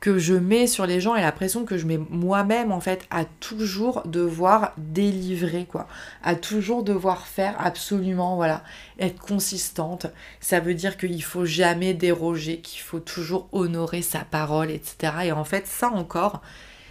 que 0.00 0.18
je 0.18 0.34
mets 0.34 0.66
sur 0.66 0.86
les 0.86 1.00
gens 1.00 1.16
et 1.16 1.20
la 1.20 1.32
pression 1.32 1.64
que 1.64 1.76
je 1.76 1.86
mets 1.86 1.98
moi-même 1.98 2.70
en 2.70 2.80
fait 2.80 3.06
à 3.10 3.24
toujours 3.24 4.02
devoir 4.06 4.72
délivrer 4.76 5.66
quoi, 5.66 5.88
à 6.22 6.36
toujours 6.36 6.84
devoir 6.84 7.26
faire 7.26 7.56
absolument 7.58 8.36
voilà, 8.36 8.62
être 9.00 9.20
consistante. 9.20 10.06
Ça 10.40 10.60
veut 10.60 10.74
dire 10.74 10.96
qu'il 10.96 11.22
faut 11.22 11.44
jamais 11.44 11.94
déroger, 11.94 12.60
qu'il 12.60 12.80
faut 12.80 13.00
toujours 13.00 13.48
honorer 13.52 14.02
sa 14.02 14.20
parole, 14.20 14.70
etc. 14.70 15.12
Et 15.24 15.32
en 15.32 15.44
fait 15.44 15.66
ça 15.66 15.90
encore, 15.90 16.42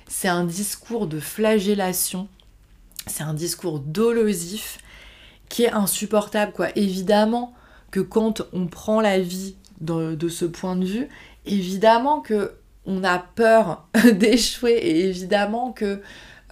c'est 0.07 0.27
un 0.27 0.43
discours 0.43 1.07
de 1.07 1.19
flagellation, 1.19 2.27
c'est 3.05 3.23
un 3.23 3.33
discours 3.33 3.79
dolosif 3.79 4.79
qui 5.47 5.63
est 5.63 5.71
insupportable 5.71 6.51
quoi. 6.51 6.67
Évidemment 6.75 7.53
que 7.89 8.01
quand 8.01 8.41
on 8.51 8.67
prend 8.67 8.99
la 8.99 9.19
vie 9.19 9.55
de, 9.79 10.13
de 10.15 10.27
ce 10.27 10.43
point 10.43 10.75
de 10.75 10.85
vue, 10.85 11.07
évidemment 11.45 12.19
que 12.19 12.51
on 12.87 13.03
a 13.03 13.19
peur 13.19 13.87
d'échouer 14.13 14.71
et 14.71 15.07
évidemment 15.07 15.71
que 15.71 16.01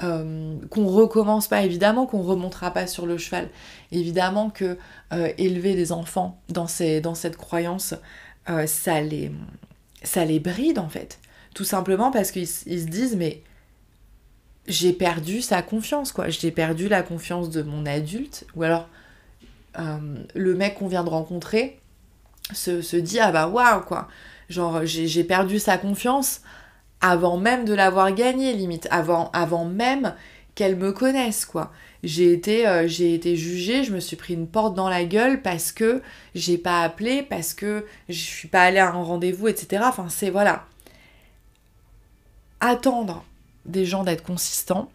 euh, 0.03 0.57
qu'on 0.69 0.87
recommence 0.87 1.47
pas, 1.47 1.63
évidemment 1.63 2.05
qu'on 2.05 2.21
remontera 2.21 2.71
pas 2.71 2.85
sur 2.85 3.05
le 3.05 3.17
cheval, 3.17 3.49
évidemment 3.93 4.49
que 4.49 4.77
euh, 5.13 5.31
élever 5.37 5.73
des 5.73 5.93
enfants 5.93 6.41
dans, 6.49 6.67
cette 6.67 7.37
croyance, 7.37 7.95
euh, 8.49 8.67
ça, 8.67 8.99
les, 8.99 9.31
ça 10.03 10.25
les 10.25 10.41
bride 10.41 10.79
en 10.79 10.89
fait. 10.89 11.19
Tout 11.53 11.63
simplement 11.63 12.11
parce 12.11 12.31
qu'ils 12.31 12.47
se 12.47 12.65
disent 12.65 13.15
mais 13.15 13.41
j'ai 14.67 14.91
perdu 14.91 15.41
sa 15.41 15.61
confiance 15.61 16.11
quoi, 16.11 16.27
j'ai 16.27 16.51
perdu 16.51 16.89
la 16.89 17.01
confiance 17.01 17.49
de 17.49 17.61
mon 17.61 17.85
adulte. 17.85 18.45
Ou 18.57 18.63
alors 18.63 18.89
le 19.77 20.55
mec 20.55 20.75
qu'on 20.75 20.87
vient 20.87 21.03
de 21.03 21.09
rencontrer 21.09 21.79
se, 22.53 22.81
se 22.81 22.95
dit 22.95 23.19
ah 23.19 23.31
bah 23.31 23.47
waouh 23.47 23.81
quoi, 23.81 24.07
Genre, 24.49 24.85
j'ai 24.85 25.23
perdu 25.23 25.59
sa 25.59 25.77
confiance 25.77 26.41
avant 27.01 27.37
même 27.37 27.65
de 27.65 27.73
l'avoir 27.73 28.11
gagnée, 28.13 28.53
limite, 28.53 28.87
avant, 28.91 29.65
même 29.65 30.15
qu'elle 30.55 30.75
me 30.75 30.91
connaisse, 30.91 31.45
quoi. 31.45 31.71
J'ai 32.03 32.31
été, 32.31 32.67
euh, 32.67 32.87
j'ai 32.87 33.13
été 33.13 33.35
jugée, 33.35 33.83
je 33.83 33.91
me 33.91 33.99
suis 33.99 34.15
pris 34.15 34.35
une 34.35 34.47
porte 34.47 34.75
dans 34.75 34.89
la 34.89 35.05
gueule 35.05 35.41
parce 35.41 35.71
que 35.71 36.01
j'ai 36.35 36.57
pas 36.57 36.81
appelé, 36.81 37.23
parce 37.23 37.53
que 37.53 37.85
je 38.09 38.19
suis 38.19 38.47
pas 38.47 38.61
allée 38.61 38.79
à 38.79 38.89
un 38.89 39.03
rendez-vous, 39.03 39.47
etc. 39.47 39.83
Enfin, 39.85 40.07
c'est 40.09 40.29
voilà. 40.29 40.65
Attendre 42.59 43.25
des 43.65 43.85
gens 43.85 44.03
d'être 44.03 44.23
consistants, 44.23 44.89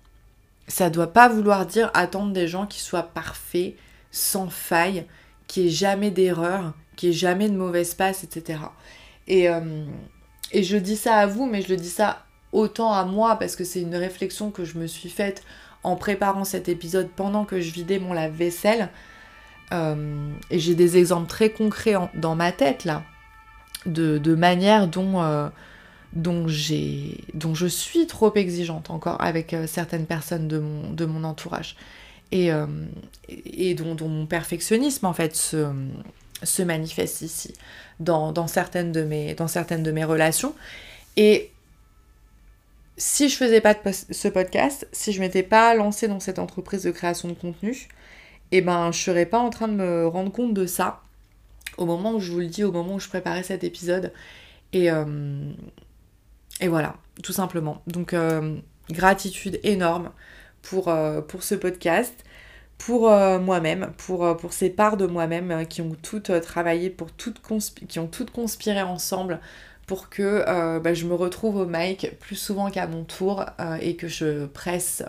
ça 0.68 0.88
doit 0.88 1.12
pas 1.12 1.28
vouloir 1.28 1.66
dire 1.66 1.90
attendre 1.94 2.32
des 2.32 2.48
gens 2.48 2.66
qui 2.66 2.80
soient 2.80 3.02
parfaits, 3.02 3.74
sans 4.12 4.48
faille, 4.48 5.04
qui 5.46 5.66
ait 5.66 5.70
jamais 5.70 6.10
d'erreur, 6.10 6.74
qui 6.96 7.08
ait 7.08 7.12
jamais 7.12 7.48
de 7.48 7.56
mauvaise 7.56 7.94
passe, 7.94 8.24
etc. 8.24 8.60
Euh, 9.28 9.84
et, 10.52 10.62
je 10.62 10.76
dis 10.76 10.96
ça 10.96 11.16
à 11.16 11.26
vous, 11.26 11.46
mais 11.46 11.62
je 11.62 11.68
le 11.68 11.76
dis 11.76 11.90
ça 11.90 12.24
autant 12.52 12.92
à 12.92 13.04
moi 13.04 13.36
parce 13.36 13.54
que 13.54 13.64
c'est 13.64 13.80
une 13.80 13.94
réflexion 13.94 14.50
que 14.50 14.64
je 14.64 14.78
me 14.78 14.86
suis 14.86 15.10
faite 15.10 15.44
en 15.82 15.96
préparant 15.96 16.44
cet 16.44 16.68
épisode 16.68 17.08
pendant 17.14 17.44
que 17.44 17.60
je 17.60 17.72
vidais 17.72 17.98
mon 17.98 18.12
lave-vaisselle. 18.12 18.88
Euh, 19.72 20.32
et 20.50 20.58
j'ai 20.58 20.74
des 20.74 20.96
exemples 20.96 21.28
très 21.28 21.50
concrets 21.50 21.94
dans 22.14 22.34
ma 22.34 22.50
tête 22.50 22.84
là, 22.84 23.04
de, 23.86 24.34
manière 24.34 24.88
dont, 24.88 25.22
euh, 25.22 25.48
dont, 26.12 26.48
je 26.48 27.66
suis 27.68 28.06
trop 28.08 28.34
exigeante 28.34 28.90
encore 28.90 29.22
avec 29.22 29.54
certaines 29.66 30.06
personnes 30.06 30.48
de 30.48 30.58
mon, 30.58 30.90
de 30.90 31.04
mon 31.04 31.22
entourage. 31.22 31.76
Et, 32.32 32.50
et 33.28 33.74
dont, 33.74 33.94
dont, 33.94 34.08
mon 34.08 34.26
perfectionnisme 34.26 35.06
en 35.06 35.12
fait 35.12 35.34
se, 35.34 35.68
se 36.42 36.62
manifeste 36.62 37.22
ici 37.22 37.54
dans, 37.98 38.46
certaines 38.46 38.92
de 38.92 39.02
mes, 39.02 40.04
relations. 40.04 40.54
Et 41.16 41.50
si 42.96 43.28
je 43.28 43.36
faisais 43.36 43.60
pas 43.60 43.74
ce 43.92 44.28
podcast, 44.28 44.88
si 44.92 45.12
je 45.12 45.20
m'étais 45.20 45.42
pas 45.42 45.74
lancée 45.74 46.08
dans 46.08 46.20
cette 46.20 46.38
entreprise 46.38 46.84
de 46.84 46.90
création 46.90 47.28
de 47.28 47.34
contenu, 47.34 47.88
eh 48.52 48.60
ben 48.60 48.90
je 48.92 48.98
serais 49.00 49.26
pas 49.26 49.38
en 49.38 49.50
train 49.50 49.68
de 49.68 49.74
me 49.74 50.06
rendre 50.06 50.32
compte 50.32 50.54
de 50.54 50.66
ça 50.66 51.02
au 51.76 51.86
moment 51.86 52.14
où 52.14 52.20
je 52.20 52.32
vous 52.32 52.40
le 52.40 52.46
dis, 52.46 52.64
au 52.64 52.72
moment 52.72 52.94
où 52.94 53.00
je 53.00 53.08
préparais 53.08 53.42
cet 53.42 53.64
épisode. 53.64 54.12
Et, 54.72 54.90
euh, 54.90 55.52
et 56.60 56.68
voilà, 56.68 56.96
tout 57.22 57.32
simplement. 57.32 57.82
Donc 57.86 58.12
euh, 58.12 58.56
gratitude 58.90 59.60
énorme 59.62 60.10
pour, 60.62 60.88
euh, 60.88 61.20
pour 61.20 61.42
ce 61.42 61.54
podcast 61.54 62.24
pour 62.80 63.12
euh, 63.12 63.38
moi-même, 63.38 63.92
pour, 63.98 64.24
euh, 64.24 64.34
pour 64.34 64.54
ces 64.54 64.70
parts 64.70 64.96
de 64.96 65.06
moi-même 65.06 65.50
euh, 65.50 65.64
qui 65.64 65.82
ont 65.82 65.94
toutes 66.02 66.40
travaillé, 66.40 66.88
pour 66.88 67.12
toutes 67.12 67.42
qui 67.88 67.98
ont 67.98 68.06
toutes 68.06 68.30
conspiré 68.30 68.80
ensemble 68.80 69.38
pour 69.86 70.08
que 70.08 70.78
bah, 70.78 70.94
je 70.94 71.04
me 71.04 71.14
retrouve 71.14 71.56
au 71.56 71.66
mic 71.66 72.12
plus 72.20 72.36
souvent 72.36 72.70
qu'à 72.70 72.86
mon 72.86 73.02
tour 73.02 73.44
et 73.80 73.96
que 73.96 74.06
je 74.06 74.46
presse 74.46 75.02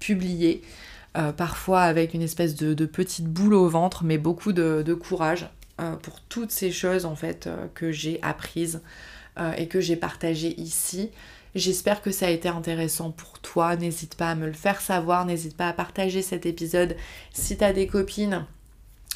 publier, 0.00 0.62
parfois 1.36 1.82
avec 1.82 2.12
une 2.12 2.22
espèce 2.22 2.56
de, 2.56 2.86
petite 2.86 3.26
boule 3.26 3.54
au 3.54 3.68
ventre, 3.68 4.02
mais 4.02 4.18
beaucoup 4.18 4.52
de, 4.52 4.82
de 4.84 4.94
courage 4.94 5.48
pour 6.02 6.20
toutes 6.22 6.50
ces 6.50 6.72
choses 6.72 7.04
en 7.04 7.14
fait 7.14 7.48
que 7.74 7.92
j'ai 7.92 8.18
apprises 8.22 8.82
et 9.56 9.68
que 9.68 9.80
j'ai 9.80 9.94
partagées 9.94 10.60
ici. 10.60 11.12
J'espère 11.54 12.00
que 12.00 12.12
ça 12.12 12.26
a 12.26 12.30
été 12.30 12.48
intéressant 12.48 13.10
pour 13.10 13.38
toi. 13.40 13.74
N'hésite 13.76 14.14
pas 14.14 14.30
à 14.30 14.34
me 14.34 14.46
le 14.46 14.52
faire 14.52 14.80
savoir. 14.80 15.24
N'hésite 15.26 15.56
pas 15.56 15.68
à 15.68 15.72
partager 15.72 16.22
cet 16.22 16.46
épisode 16.46 16.96
si 17.32 17.56
tu 17.56 17.64
as 17.64 17.72
des 17.72 17.88
copines, 17.88 18.44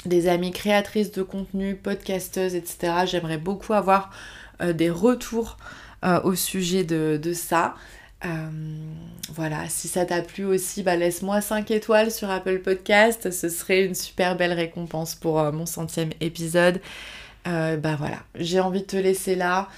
des 0.05 0.27
amies 0.27 0.51
créatrices 0.51 1.11
de 1.11 1.23
contenu, 1.23 1.75
podcasteuses, 1.75 2.55
etc. 2.55 3.05
J'aimerais 3.05 3.37
beaucoup 3.37 3.73
avoir 3.73 4.11
euh, 4.61 4.73
des 4.73 4.89
retours 4.89 5.57
euh, 6.03 6.21
au 6.23 6.35
sujet 6.35 6.83
de, 6.83 7.33
ça. 7.33 7.75
Euh, 8.25 8.49
voilà, 9.33 9.69
si 9.69 9.87
ça 9.87 10.05
t'a 10.05 10.21
plu 10.21 10.43
aussi, 10.45 10.83
bah 10.83 10.95
laisse-moi 10.95 11.39
5 11.41 11.71
étoiles 11.71 12.11
sur 12.11 12.29
Apple 12.29 12.59
Podcast. 12.59 13.31
Ce 13.31 13.47
serait 13.47 13.85
une 13.85 13.95
super 13.95 14.35
belle 14.35 14.53
récompense 14.53 15.15
pour 15.15 15.41
mon 15.53 15.65
centième 15.65 16.11
épisode. 16.19 16.81
bah 17.45 17.95
voilà, 17.97 18.17
j'ai 18.35 18.59
envie 18.59 18.81
de 18.81 18.87
te 18.87 18.97
laisser 18.97 19.35
là. 19.35 19.69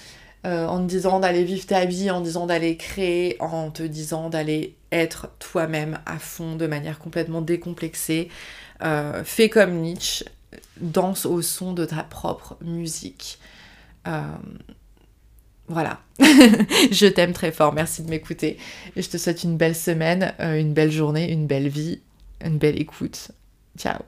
Euh, 0.46 0.68
en 0.68 0.82
te 0.84 0.90
disant 0.90 1.20
d'aller 1.20 1.44
vivre 1.44 1.66
ta 1.66 1.86
vie, 1.86 2.12
en 2.12 2.22
disant 2.22 2.46
d'aller 2.46 2.78
créer, 2.78 3.36
en 3.42 3.72
te 3.72 3.84
disant 3.84 4.30
d'aller 4.30 4.76
être 4.92 5.30
toi-même 5.40 6.00
à 6.06 6.20
fond 6.20 6.56
de 6.56 6.68
manière 6.68 7.00
complètement 7.00 7.42
décomplexée. 7.42 8.30
Euh, 8.84 9.24
fais 9.26 9.50
comme 9.50 9.82
Nietzsche, 9.82 10.26
danse 10.80 11.26
au 11.26 11.42
son 11.42 11.74
de 11.74 11.86
ta 11.86 12.04
propre 12.04 12.56
musique. 12.62 13.40
Euh, 14.08 14.22
voilà, 15.68 16.00
je 16.20 17.08
t'aime 17.08 17.34
très 17.34 17.52
fort, 17.52 17.74
merci 17.74 18.04
de 18.04 18.10
m'écouter. 18.10 18.58
Je 18.96 19.10
te 19.10 19.18
souhaite 19.18 19.44
une 19.44 19.58
belle 19.58 19.76
semaine, 19.76 20.34
une 20.40 20.74
belle 20.74 20.92
journée, 20.92 21.30
une 21.30 21.48
belle 21.48 21.68
vie, 21.68 22.00
une 22.46 22.58
belle 22.58 22.80
écoute. 22.80 23.32
Ciao, 23.78 24.00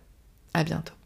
à 0.53 0.63
bientôt. 0.63 0.98